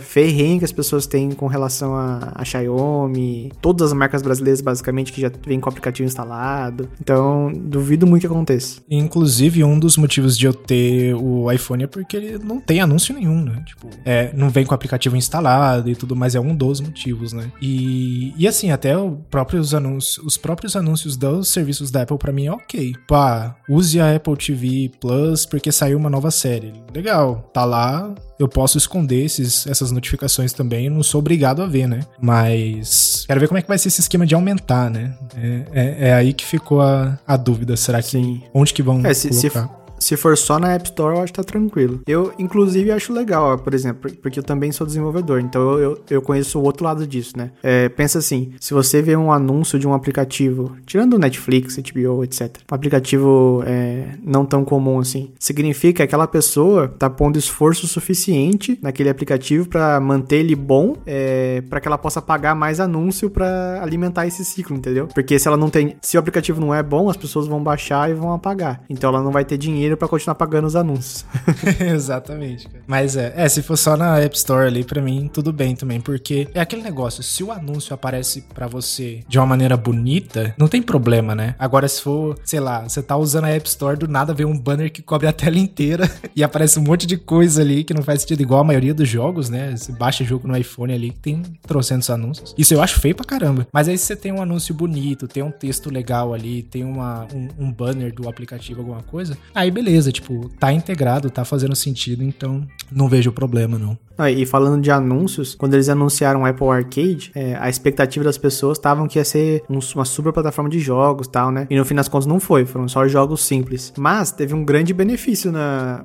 ferrenha 0.00 0.58
que 0.58 0.64
as 0.64 0.72
pessoas 0.72 1.06
têm 1.06 1.30
com 1.30 1.46
relação 1.46 1.94
a, 1.94 2.32
a 2.34 2.44
Xiaomi, 2.44 3.52
todas 3.60 3.88
as 3.88 3.92
marcas 3.92 4.22
brasileiras, 4.22 4.60
basicamente, 4.60 5.12
que 5.12 5.20
já 5.20 5.30
vêm 5.46 5.60
com 5.60 5.68
o 5.68 5.72
aplicativo 5.72 5.94
aplicativo 5.94 6.06
instalado. 6.06 6.88
Então, 7.00 7.52
duvido 7.54 8.06
muito 8.06 8.22
que 8.22 8.26
aconteça. 8.26 8.80
Inclusive, 8.90 9.62
um 9.62 9.78
dos 9.78 9.96
motivos 9.96 10.36
de 10.36 10.46
eu 10.46 10.54
ter 10.54 11.14
o 11.14 11.50
iPhone 11.54 11.84
é 11.84 11.86
porque 11.86 12.16
ele 12.16 12.38
não 12.38 12.60
tem 12.60 12.80
anúncio 12.80 13.14
nenhum, 13.14 13.42
né? 13.42 13.62
Tipo, 13.64 13.88
é, 14.04 14.30
não 14.34 14.50
vem 14.50 14.64
com 14.64 14.72
o 14.72 14.74
aplicativo 14.74 15.16
instalado 15.16 15.88
e 15.88 15.96
tudo 15.96 16.16
mais, 16.16 16.34
é 16.34 16.40
um 16.40 16.54
dos 16.54 16.80
motivos, 16.80 17.32
né? 17.32 17.50
E, 17.60 18.34
e 18.36 18.46
assim, 18.46 18.70
até 18.70 18.96
o 18.96 19.12
próprios 19.30 19.74
anúncios, 19.74 20.24
os 20.24 20.36
próprios 20.36 20.76
anúncios 20.76 21.16
dos 21.16 21.48
serviços 21.48 21.90
da 21.90 22.02
Apple 22.02 22.18
para 22.18 22.32
mim 22.32 22.46
é 22.46 22.52
ok. 22.52 22.94
Pá, 23.06 23.56
use 23.68 24.00
a 24.00 24.14
Apple 24.14 24.36
TV 24.36 24.90
Plus 25.00 25.46
porque 25.46 25.70
saiu 25.72 25.98
uma 25.98 26.10
nova 26.10 26.30
série. 26.30 26.72
Legal, 26.94 27.50
tá 27.52 27.64
lá, 27.64 28.14
eu 28.38 28.48
posso 28.48 28.78
esconder 28.78 29.24
esses, 29.24 29.66
essas 29.66 29.90
notificações 29.90 30.52
também, 30.52 30.90
não 30.90 31.02
sou 31.02 31.20
obrigado 31.20 31.62
a 31.62 31.66
ver, 31.66 31.86
né? 31.86 32.00
Mas 32.20 33.24
quero 33.26 33.40
ver 33.40 33.48
como 33.48 33.58
é 33.58 33.62
que 33.62 33.68
vai 33.68 33.78
ser 33.78 33.88
esse 33.88 34.00
esquema 34.00 34.26
de 34.26 34.34
aumentar, 34.34 34.90
né? 34.90 35.14
É, 35.36 35.62
é, 35.72 36.08
é 36.08 36.14
aí 36.14 36.32
que 36.32 36.44
ficou 36.44 36.80
a, 36.80 37.18
a 37.26 37.36
dúvida. 37.36 37.76
Será 37.76 38.02
que 38.02 38.10
Sim. 38.10 38.42
onde 38.52 38.72
que 38.72 38.82
vão 38.82 39.04
é, 39.04 39.14
se, 39.14 39.28
colocar? 39.28 39.50
Se 39.50 39.83
se 39.98 40.16
for 40.16 40.36
só 40.36 40.58
na 40.58 40.74
App 40.74 40.84
Store, 40.84 41.16
eu 41.16 41.22
acho 41.22 41.32
que 41.32 41.38
tá 41.38 41.44
tranquilo. 41.44 42.00
Eu, 42.06 42.32
inclusive, 42.38 42.90
acho 42.90 43.12
legal, 43.12 43.54
ó, 43.54 43.56
por 43.56 43.74
exemplo, 43.74 44.10
porque 44.22 44.38
eu 44.38 44.42
também 44.42 44.72
sou 44.72 44.86
desenvolvedor, 44.86 45.40
então 45.40 45.78
eu, 45.78 45.98
eu 46.10 46.22
conheço 46.22 46.58
o 46.58 46.62
outro 46.62 46.84
lado 46.84 47.06
disso, 47.06 47.36
né? 47.36 47.50
É, 47.62 47.88
pensa 47.88 48.18
assim, 48.18 48.52
se 48.60 48.74
você 48.74 49.00
vê 49.00 49.16
um 49.16 49.32
anúncio 49.32 49.78
de 49.78 49.86
um 49.86 49.94
aplicativo, 49.94 50.76
tirando 50.86 51.14
o 51.14 51.18
Netflix, 51.18 51.76
HBO, 51.76 52.24
etc., 52.24 52.58
um 52.70 52.74
aplicativo 52.74 53.62
é, 53.66 54.08
não 54.22 54.44
tão 54.44 54.64
comum 54.64 54.98
assim, 54.98 55.32
significa 55.38 55.94
que 55.94 56.02
aquela 56.02 56.26
pessoa 56.26 56.88
tá 56.88 57.08
pondo 57.08 57.38
esforço 57.38 57.86
suficiente 57.86 58.78
naquele 58.82 59.08
aplicativo 59.08 59.68
para 59.68 60.00
manter 60.00 60.36
ele 60.36 60.54
bom, 60.54 60.96
é, 61.06 61.62
para 61.68 61.80
que 61.80 61.88
ela 61.88 61.98
possa 61.98 62.20
pagar 62.20 62.54
mais 62.54 62.80
anúncio 62.80 63.30
para 63.30 63.80
alimentar 63.82 64.26
esse 64.26 64.44
ciclo, 64.44 64.76
entendeu? 64.76 65.08
Porque 65.14 65.38
se 65.38 65.46
ela 65.46 65.56
não 65.56 65.70
tem, 65.70 65.96
se 66.02 66.16
o 66.16 66.20
aplicativo 66.20 66.60
não 66.60 66.74
é 66.74 66.82
bom, 66.82 67.08
as 67.08 67.16
pessoas 67.16 67.46
vão 67.46 67.62
baixar 67.62 68.10
e 68.10 68.14
vão 68.14 68.32
apagar. 68.32 68.82
Então 68.88 69.10
ela 69.10 69.22
não 69.22 69.30
vai 69.30 69.44
ter 69.44 69.56
dinheiro 69.56 69.83
dinheiro 69.84 69.96
para 69.96 70.08
continuar 70.08 70.34
pagando 70.34 70.66
os 70.66 70.76
anúncios. 70.76 71.24
Exatamente. 71.80 72.68
Cara. 72.68 72.84
Mas 72.86 73.16
é, 73.16 73.32
é, 73.36 73.48
se 73.48 73.62
for 73.62 73.76
só 73.76 73.96
na 73.96 74.18
App 74.18 74.36
Store 74.36 74.66
ali, 74.66 74.82
para 74.82 75.00
mim, 75.00 75.30
tudo 75.32 75.52
bem 75.52 75.76
também, 75.76 76.00
porque 76.00 76.48
é 76.54 76.60
aquele 76.60 76.82
negócio, 76.82 77.22
se 77.22 77.42
o 77.44 77.52
anúncio 77.52 77.94
aparece 77.94 78.42
para 78.54 78.66
você 78.66 79.20
de 79.28 79.38
uma 79.38 79.46
maneira 79.46 79.76
bonita, 79.76 80.54
não 80.58 80.68
tem 80.68 80.82
problema, 80.82 81.34
né? 81.34 81.54
Agora, 81.58 81.86
se 81.86 82.00
for, 82.00 82.38
sei 82.44 82.60
lá, 82.60 82.82
você 82.82 83.02
tá 83.02 83.16
usando 83.16 83.44
a 83.44 83.50
App 83.50 83.68
Store, 83.68 83.98
do 83.98 84.08
nada 84.08 84.32
vem 84.32 84.46
um 84.46 84.58
banner 84.58 84.90
que 84.90 85.02
cobre 85.02 85.26
a 85.26 85.32
tela 85.32 85.58
inteira 85.58 86.10
e 86.34 86.42
aparece 86.42 86.78
um 86.78 86.82
monte 86.82 87.06
de 87.06 87.16
coisa 87.16 87.62
ali 87.62 87.84
que 87.84 87.94
não 87.94 88.02
faz 88.02 88.22
sentido, 88.22 88.40
igual 88.40 88.60
a 88.60 88.64
maioria 88.64 88.94
dos 88.94 89.08
jogos, 89.08 89.50
né? 89.50 89.76
Você 89.76 89.92
baixa 89.92 90.24
jogo 90.24 90.48
no 90.48 90.56
iPhone 90.56 90.92
ali 90.92 91.10
que 91.10 91.20
tem 91.20 91.42
trocentos 91.66 92.08
anúncios. 92.10 92.54
Isso 92.56 92.72
eu 92.74 92.82
acho 92.82 93.00
feio 93.00 93.14
pra 93.14 93.24
caramba. 93.24 93.66
Mas 93.72 93.88
aí 93.88 93.98
você 93.98 94.16
tem 94.16 94.32
um 94.32 94.40
anúncio 94.40 94.74
bonito, 94.74 95.28
tem 95.28 95.42
um 95.42 95.50
texto 95.50 95.90
legal 95.90 96.32
ali, 96.32 96.62
tem 96.62 96.84
uma, 96.84 97.26
um, 97.34 97.66
um 97.66 97.72
banner 97.72 98.14
do 98.14 98.28
aplicativo, 98.28 98.80
alguma 98.80 99.02
coisa, 99.02 99.36
aí 99.54 99.70
beleza, 99.74 100.12
tipo, 100.12 100.48
tá 100.58 100.72
integrado, 100.72 101.28
tá 101.28 101.44
fazendo 101.44 101.74
sentido, 101.74 102.22
então 102.22 102.66
não 102.90 103.08
vejo 103.08 103.32
problema, 103.32 103.78
não. 103.78 103.98
Ah, 104.16 104.30
e 104.30 104.46
falando 104.46 104.80
de 104.80 104.90
anúncios, 104.90 105.54
quando 105.56 105.74
eles 105.74 105.88
anunciaram 105.88 106.42
o 106.42 106.46
Apple 106.46 106.68
Arcade, 106.68 107.32
é, 107.34 107.56
a 107.56 107.68
expectativa 107.68 108.24
das 108.24 108.38
pessoas 108.38 108.78
estavam 108.78 109.08
que 109.08 109.18
ia 109.18 109.24
ser 109.24 109.64
um, 109.68 109.80
uma 109.94 110.04
super 110.04 110.32
plataforma 110.32 110.70
de 110.70 110.78
jogos 110.78 111.26
tal, 111.26 111.50
né? 111.50 111.66
E 111.68 111.76
no 111.76 111.84
fim 111.84 111.96
das 111.96 112.08
contas 112.08 112.26
não 112.26 112.38
foi, 112.38 112.64
foram 112.64 112.86
só 112.86 113.06
jogos 113.08 113.44
simples. 113.44 113.92
Mas 113.98 114.30
teve 114.30 114.54
um 114.54 114.64
grande 114.64 114.94
benefício 114.94 115.52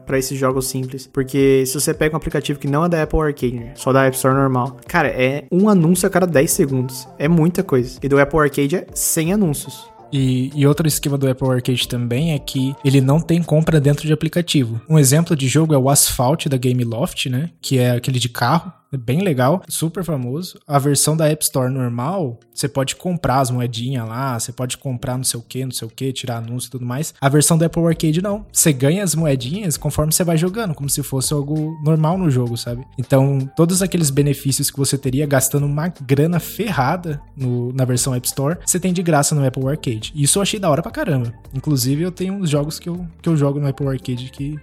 para 0.06 0.18
esses 0.18 0.38
jogos 0.38 0.68
simples, 0.68 1.08
porque 1.08 1.64
se 1.68 1.80
você 1.80 1.94
pega 1.94 2.16
um 2.16 2.18
aplicativo 2.18 2.58
que 2.58 2.68
não 2.68 2.86
é 2.86 2.90
da 2.90 3.04
Apple 3.04 3.20
Arcade, 3.20 3.60
né? 3.60 3.72
só 3.76 3.94
da 3.94 4.06
App 4.06 4.16
Store 4.16 4.36
normal, 4.36 4.78
cara, 4.88 5.10
é 5.10 5.46
um 5.52 5.70
anúncio 5.70 6.08
a 6.08 6.10
cada 6.10 6.26
10 6.26 6.52
segundos. 6.52 7.08
É 7.20 7.28
muita 7.28 7.62
coisa. 7.62 8.00
E 8.02 8.10
do 8.10 8.20
Apple 8.20 8.40
Arcade 8.40 8.76
é 8.76 8.88
100 8.92 9.34
anúncios. 9.34 9.99
E, 10.12 10.52
e, 10.56 10.66
outro 10.66 10.88
esquema 10.88 11.18
do 11.18 11.30
Apple 11.30 11.50
Arcade 11.50 11.88
também 11.88 12.34
é 12.34 12.40
que 12.40 12.76
ele 12.84 13.00
não 13.00 13.20
tem 13.20 13.44
compra 13.44 13.80
dentro 13.80 14.08
de 14.08 14.14
aplicativo. 14.14 14.82
Um 14.90 14.98
exemplo 14.98 15.36
de 15.36 15.48
jogo 15.48 15.74
é 15.74 15.78
o 15.78 15.90
Asphalt 15.90 16.48
da 16.48 16.58
Gameloft, 16.58 17.30
né? 17.30 17.52
Que 17.62 17.78
é 17.78 17.92
aquele 17.92 18.20
de 18.20 18.30
carro. 18.30 18.74
É 18.92 18.98
bem 18.98 19.22
legal, 19.22 19.62
super 19.68 20.04
famoso. 20.04 20.60
A 20.68 20.80
versão 20.80 21.16
da 21.16 21.30
App 21.30 21.44
Store 21.44 21.72
normal, 21.72 22.40
você 22.52 22.68
pode 22.68 22.96
comprar 22.96 23.40
as 23.40 23.52
moedinhas 23.52 24.08
lá, 24.08 24.40
você 24.40 24.52
pode 24.52 24.78
comprar 24.78 25.16
não 25.16 25.24
sei 25.24 25.40
o 25.40 25.44
que, 25.44 25.64
não 25.64 25.72
sei 25.72 25.88
o 25.88 25.92
que, 25.92 26.12
tirar 26.12 26.38
anúncio 26.38 26.68
e 26.68 26.72
tudo 26.72 26.86
mais. 26.86 27.14
A 27.22 27.30
versão 27.30 27.56
da 27.56 27.68
Apple 27.68 27.86
Arcade 27.86 28.22
não. 28.22 28.46
Você 28.52 28.74
ganha 28.74 29.04
as 29.04 29.14
moedinhas 29.14 29.78
conforme 29.78 30.12
você 30.12 30.24
vai 30.24 30.38
jogando, 30.38 30.74
como 30.74 30.90
se 30.90 31.04
fosse 31.04 31.34
algo 31.34 31.78
normal 31.84 32.18
no 32.18 32.32
jogo, 32.32 32.58
sabe? 32.58 32.84
Então, 32.98 33.48
todos 33.56 33.84
aqueles 33.84 34.10
benefícios 34.10 34.72
que 34.72 34.78
você 34.78 34.98
teria 34.98 35.28
gastando 35.28 35.68
uma 35.68 35.90
grana 36.02 36.40
ferrada 36.40 37.22
no, 37.38 37.72
na 37.74 37.86
versão 37.86 38.16
App 38.16 38.26
Store, 38.26 38.58
você 38.66 38.80
tem 38.80 38.92
de 38.92 39.04
graça 39.04 39.36
no 39.36 39.46
Apple 39.46 39.68
Arcade. 39.68 40.12
Isso 40.16 40.40
eu 40.40 40.42
achei 40.42 40.60
da 40.60 40.70
hora 40.70 40.82
pra 40.82 40.92
caramba. 40.92 41.32
Inclusive, 41.54 42.02
eu 42.02 42.12
tenho 42.12 42.34
uns 42.34 42.50
jogos 42.50 42.80
que 42.80 42.90
eu, 42.90 43.06
que 43.22 43.30
eu 43.30 43.38
jogo 43.38 43.60
no 43.60 43.68
Apple 43.68 43.88
Arcade 43.88 44.32
que 44.32 44.60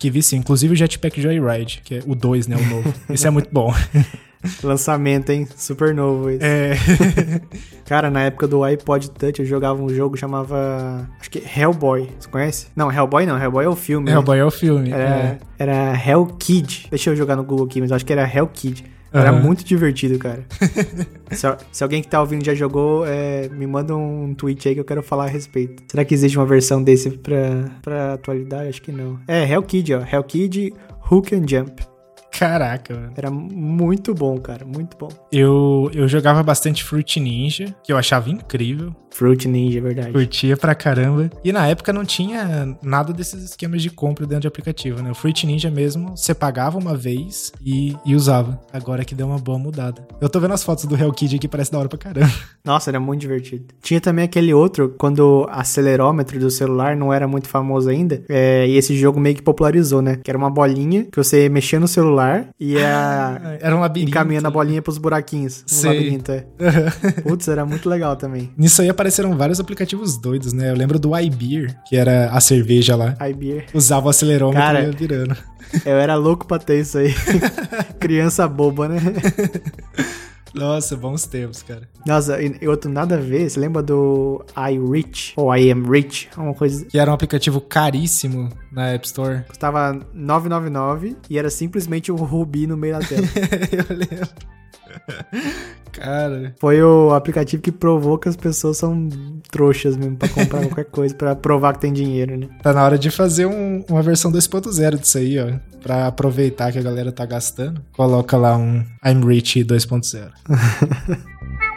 que 0.00 0.10
vi 0.10 0.22
sim. 0.22 0.38
Inclusive 0.38 0.72
o 0.72 0.76
Jetpack 0.76 1.20
Joyride, 1.20 1.82
que 1.84 1.96
é 1.96 2.02
o 2.06 2.14
2, 2.14 2.48
né? 2.48 2.56
O 2.56 2.66
novo. 2.74 2.94
Esse 3.10 3.26
é 3.26 3.30
muito 3.30 3.50
bom. 3.52 3.72
Lançamento, 4.64 5.28
hein? 5.28 5.46
Super 5.54 5.94
novo 5.94 6.30
esse. 6.30 6.42
É. 6.42 6.72
Cara, 7.84 8.10
na 8.10 8.22
época 8.22 8.48
do 8.48 8.64
iPod 8.64 9.10
Touch 9.10 9.38
eu 9.38 9.44
jogava 9.44 9.82
um 9.82 9.90
jogo 9.90 10.14
que 10.14 10.20
chamava. 10.20 11.06
Acho 11.20 11.30
que 11.30 11.42
Hellboy. 11.44 12.08
Você 12.18 12.28
conhece? 12.30 12.68
Não, 12.74 12.90
Hellboy 12.90 13.26
não. 13.26 13.38
Hellboy 13.38 13.66
é 13.66 13.68
o 13.68 13.76
filme. 13.76 14.10
Hellboy 14.10 14.38
né? 14.38 14.42
é 14.42 14.46
o 14.46 14.50
filme. 14.50 14.90
Era, 14.90 15.04
é. 15.04 15.38
era 15.58 15.94
Hell 15.94 16.24
Kid. 16.38 16.86
Deixa 16.88 17.10
eu 17.10 17.16
jogar 17.16 17.36
no 17.36 17.44
Google 17.44 17.66
aqui, 17.66 17.82
mas 17.82 17.92
acho 17.92 18.06
que 18.06 18.12
era 18.14 18.26
Hell 18.26 18.46
Kid. 18.46 18.82
Era 19.12 19.32
uhum. 19.32 19.42
muito 19.42 19.64
divertido, 19.64 20.18
cara. 20.18 20.44
se, 21.30 21.46
se, 21.72 21.82
alguém 21.82 22.00
que 22.00 22.08
tá 22.08 22.20
ouvindo 22.20 22.44
já 22.44 22.54
jogou, 22.54 23.04
é, 23.06 23.48
me 23.48 23.66
manda 23.66 23.96
um 23.96 24.34
tweet 24.34 24.68
aí 24.68 24.74
que 24.74 24.80
eu 24.80 24.84
quero 24.84 25.02
falar 25.02 25.24
a 25.24 25.28
respeito. 25.28 25.82
Será 25.90 26.04
que 26.04 26.14
existe 26.14 26.38
uma 26.38 26.46
versão 26.46 26.82
desse 26.82 27.10
pra, 27.10 27.70
pra 27.82 28.14
atualidade? 28.14 28.68
Acho 28.68 28.82
que 28.82 28.92
não. 28.92 29.18
É, 29.26 29.44
Hell 29.44 29.62
Kid, 29.62 29.94
ó. 29.94 30.00
Hell 30.00 30.24
Kid 30.24 30.72
Hook 31.10 31.34
and 31.34 31.48
Jump. 31.48 31.90
Caraca, 32.30 32.94
mano. 32.94 33.12
Era 33.16 33.30
muito 33.30 34.14
bom, 34.14 34.38
cara, 34.38 34.64
muito 34.64 34.96
bom. 34.96 35.08
Eu, 35.32 35.90
eu 35.92 36.08
jogava 36.08 36.42
bastante 36.42 36.82
Fruit 36.84 37.18
Ninja, 37.18 37.74
que 37.82 37.92
eu 37.92 37.98
achava 37.98 38.30
incrível. 38.30 38.94
Fruit 39.10 39.46
Ninja, 39.48 39.78
é 39.78 39.82
verdade. 39.82 40.12
Curtia 40.12 40.56
pra 40.56 40.74
caramba. 40.74 41.30
E 41.44 41.52
na 41.52 41.66
época 41.66 41.92
não 41.92 42.04
tinha 42.04 42.76
nada 42.82 43.12
desses 43.12 43.42
esquemas 43.42 43.82
de 43.82 43.90
compra 43.90 44.26
dentro 44.26 44.42
de 44.42 44.48
aplicativo, 44.48 45.02
né? 45.02 45.10
O 45.10 45.14
Fruit 45.14 45.46
Ninja 45.46 45.70
mesmo, 45.70 46.16
você 46.16 46.34
pagava 46.34 46.78
uma 46.78 46.96
vez 46.96 47.52
e, 47.64 47.96
e 48.04 48.14
usava. 48.14 48.60
Agora 48.72 49.04
que 49.04 49.14
deu 49.14 49.26
uma 49.26 49.38
boa 49.38 49.58
mudada. 49.58 50.06
Eu 50.20 50.28
tô 50.28 50.40
vendo 50.40 50.54
as 50.54 50.62
fotos 50.62 50.84
do 50.84 50.96
Hell 50.96 51.12
Kid 51.12 51.36
aqui, 51.36 51.48
parece 51.48 51.72
da 51.72 51.78
hora 51.78 51.88
pra 51.88 51.98
caramba. 51.98 52.32
Nossa, 52.64 52.90
era 52.90 53.00
muito 53.00 53.20
divertido. 53.20 53.64
Tinha 53.82 54.00
também 54.00 54.24
aquele 54.24 54.52
outro, 54.52 54.94
quando 54.98 55.20
o 55.20 55.46
acelerômetro 55.50 56.38
do 56.38 56.50
celular 56.50 56.96
não 56.96 57.12
era 57.12 57.26
muito 57.26 57.48
famoso 57.48 57.88
ainda, 57.88 58.22
é, 58.28 58.66
e 58.66 58.76
esse 58.76 58.96
jogo 58.96 59.18
meio 59.20 59.36
que 59.36 59.42
popularizou, 59.42 60.02
né? 60.02 60.16
Que 60.22 60.30
era 60.30 60.38
uma 60.38 60.50
bolinha 60.50 61.04
que 61.04 61.16
você 61.16 61.48
mexia 61.48 61.78
no 61.78 61.88
celular 61.88 62.00
celular 62.00 62.48
e 62.58 62.72
ia 62.72 63.58
era 63.60 63.76
um 63.76 63.80
labirinto. 63.80 64.10
encaminhando 64.10 64.48
a 64.48 64.50
bolinha 64.50 64.82
pros 64.82 64.98
buraquinhos. 64.98 65.64
Um 65.70 65.74
Sei. 65.74 65.90
labirinto, 65.90 66.32
é. 66.32 66.44
Putz, 67.22 67.48
era 67.48 67.64
muito 67.64 67.88
legal 67.88 68.16
também. 68.16 68.50
Nisso 68.56 68.82
aí 68.82 68.88
apareceram 69.00 69.34
vários 69.34 69.58
aplicativos 69.58 70.18
doidos, 70.18 70.52
né? 70.52 70.70
Eu 70.70 70.76
lembro 70.76 70.98
do 70.98 71.18
iBeer, 71.18 71.74
que 71.86 71.96
era 71.96 72.30
a 72.30 72.40
cerveja 72.40 72.94
lá. 72.94 73.16
iBeer. 73.30 73.66
Usava 73.72 74.06
o 74.06 74.10
acelerômetro 74.10 74.60
Cara, 74.60 74.82
e 74.82 74.86
ia 74.86 74.92
virando. 74.92 75.36
Eu 75.86 75.96
era 75.96 76.16
louco 76.16 76.46
pra 76.46 76.58
ter 76.58 76.80
isso 76.80 76.98
aí. 76.98 77.14
Criança 77.98 78.46
boba, 78.46 78.88
né? 78.88 79.00
Nossa, 80.52 80.96
bons 80.96 81.26
tempos, 81.26 81.62
cara. 81.62 81.88
Nossa, 82.04 82.38
e 82.42 82.68
outro 82.68 82.90
nada 82.90 83.14
a 83.14 83.18
ver, 83.18 83.48
você 83.48 83.58
lembra 83.58 83.82
do 83.82 84.44
iRich? 84.70 85.32
Ou 85.36 85.54
I 85.54 85.70
Am 85.70 85.88
Rich? 85.88 86.28
Uma 86.36 86.52
coisa. 86.52 86.84
Que 86.84 86.98
era 86.98 87.10
um 87.10 87.14
aplicativo 87.14 87.60
caríssimo 87.60 88.50
na 88.70 88.88
App 88.88 89.06
Store. 89.06 89.44
Custava 89.48 89.98
999 90.12 91.16
e 91.30 91.38
era 91.38 91.48
simplesmente 91.48 92.12
um 92.12 92.16
rubi 92.16 92.66
no 92.66 92.76
meio 92.76 92.98
da 92.98 93.06
tela. 93.06 93.22
Eu 93.72 93.96
lembro. 93.96 94.28
Cara. 95.92 96.54
Foi 96.60 96.80
o 96.82 97.12
aplicativo 97.12 97.62
que 97.62 97.72
provou 97.72 98.16
que 98.16 98.28
as 98.28 98.36
pessoas 98.36 98.76
são 98.76 99.08
trouxas 99.50 99.96
mesmo 99.96 100.16
pra 100.16 100.28
comprar 100.28 100.60
qualquer 100.62 100.84
coisa, 100.90 101.14
pra 101.14 101.34
provar 101.34 101.74
que 101.74 101.80
tem 101.80 101.92
dinheiro, 101.92 102.36
né? 102.36 102.48
Tá 102.62 102.72
na 102.72 102.84
hora 102.84 102.98
de 102.98 103.10
fazer 103.10 103.46
um, 103.46 103.84
uma 103.88 104.02
versão 104.02 104.30
2.0 104.30 104.98
disso 104.98 105.18
aí, 105.18 105.38
ó. 105.38 105.52
Pra 105.82 106.06
aproveitar 106.06 106.70
que 106.70 106.78
a 106.78 106.82
galera 106.82 107.10
tá 107.10 107.24
gastando. 107.26 107.80
Coloca 107.92 108.36
lá 108.36 108.56
um 108.56 108.84
I'm 109.04 109.24
Rich 109.26 109.64
2.0. 109.64 110.30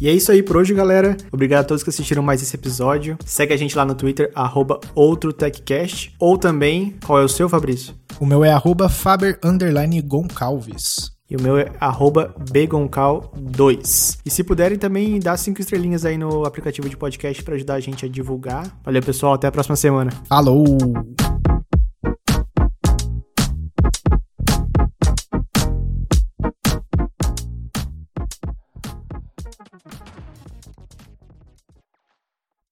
E 0.00 0.08
é 0.08 0.12
isso 0.12 0.30
aí 0.30 0.42
por 0.42 0.56
hoje, 0.56 0.72
galera. 0.72 1.16
Obrigado 1.32 1.60
a 1.60 1.64
todos 1.64 1.82
que 1.82 1.90
assistiram 1.90 2.22
mais 2.22 2.40
esse 2.42 2.54
episódio. 2.54 3.18
Segue 3.24 3.52
a 3.52 3.56
gente 3.56 3.76
lá 3.76 3.84
no 3.84 3.94
Twitter, 3.94 4.32
OutroTechCast. 4.94 6.14
Ou 6.18 6.38
também, 6.38 6.94
qual 7.04 7.20
é 7.20 7.24
o 7.24 7.28
seu, 7.28 7.48
Fabrício? 7.48 7.94
O 8.20 8.26
meu 8.26 8.44
é 8.44 8.52
arroba 8.52 8.88
Faber 8.88 9.38
Goncalves. 10.04 11.18
E 11.30 11.36
o 11.36 11.42
meu 11.42 11.58
é 11.58 11.70
arroba 11.78 12.34
begoncal2. 12.50 14.18
E 14.24 14.30
se 14.30 14.42
puderem 14.42 14.78
também, 14.78 15.20
dá 15.20 15.36
cinco 15.36 15.60
estrelinhas 15.60 16.06
aí 16.06 16.16
no 16.16 16.46
aplicativo 16.46 16.88
de 16.88 16.96
podcast 16.96 17.42
para 17.42 17.54
ajudar 17.54 17.74
a 17.74 17.80
gente 17.80 18.06
a 18.06 18.08
divulgar. 18.08 18.66
Valeu, 18.82 19.02
pessoal. 19.02 19.34
Até 19.34 19.46
a 19.46 19.52
próxima 19.52 19.76
semana. 19.76 20.10
Falou! 20.26 20.78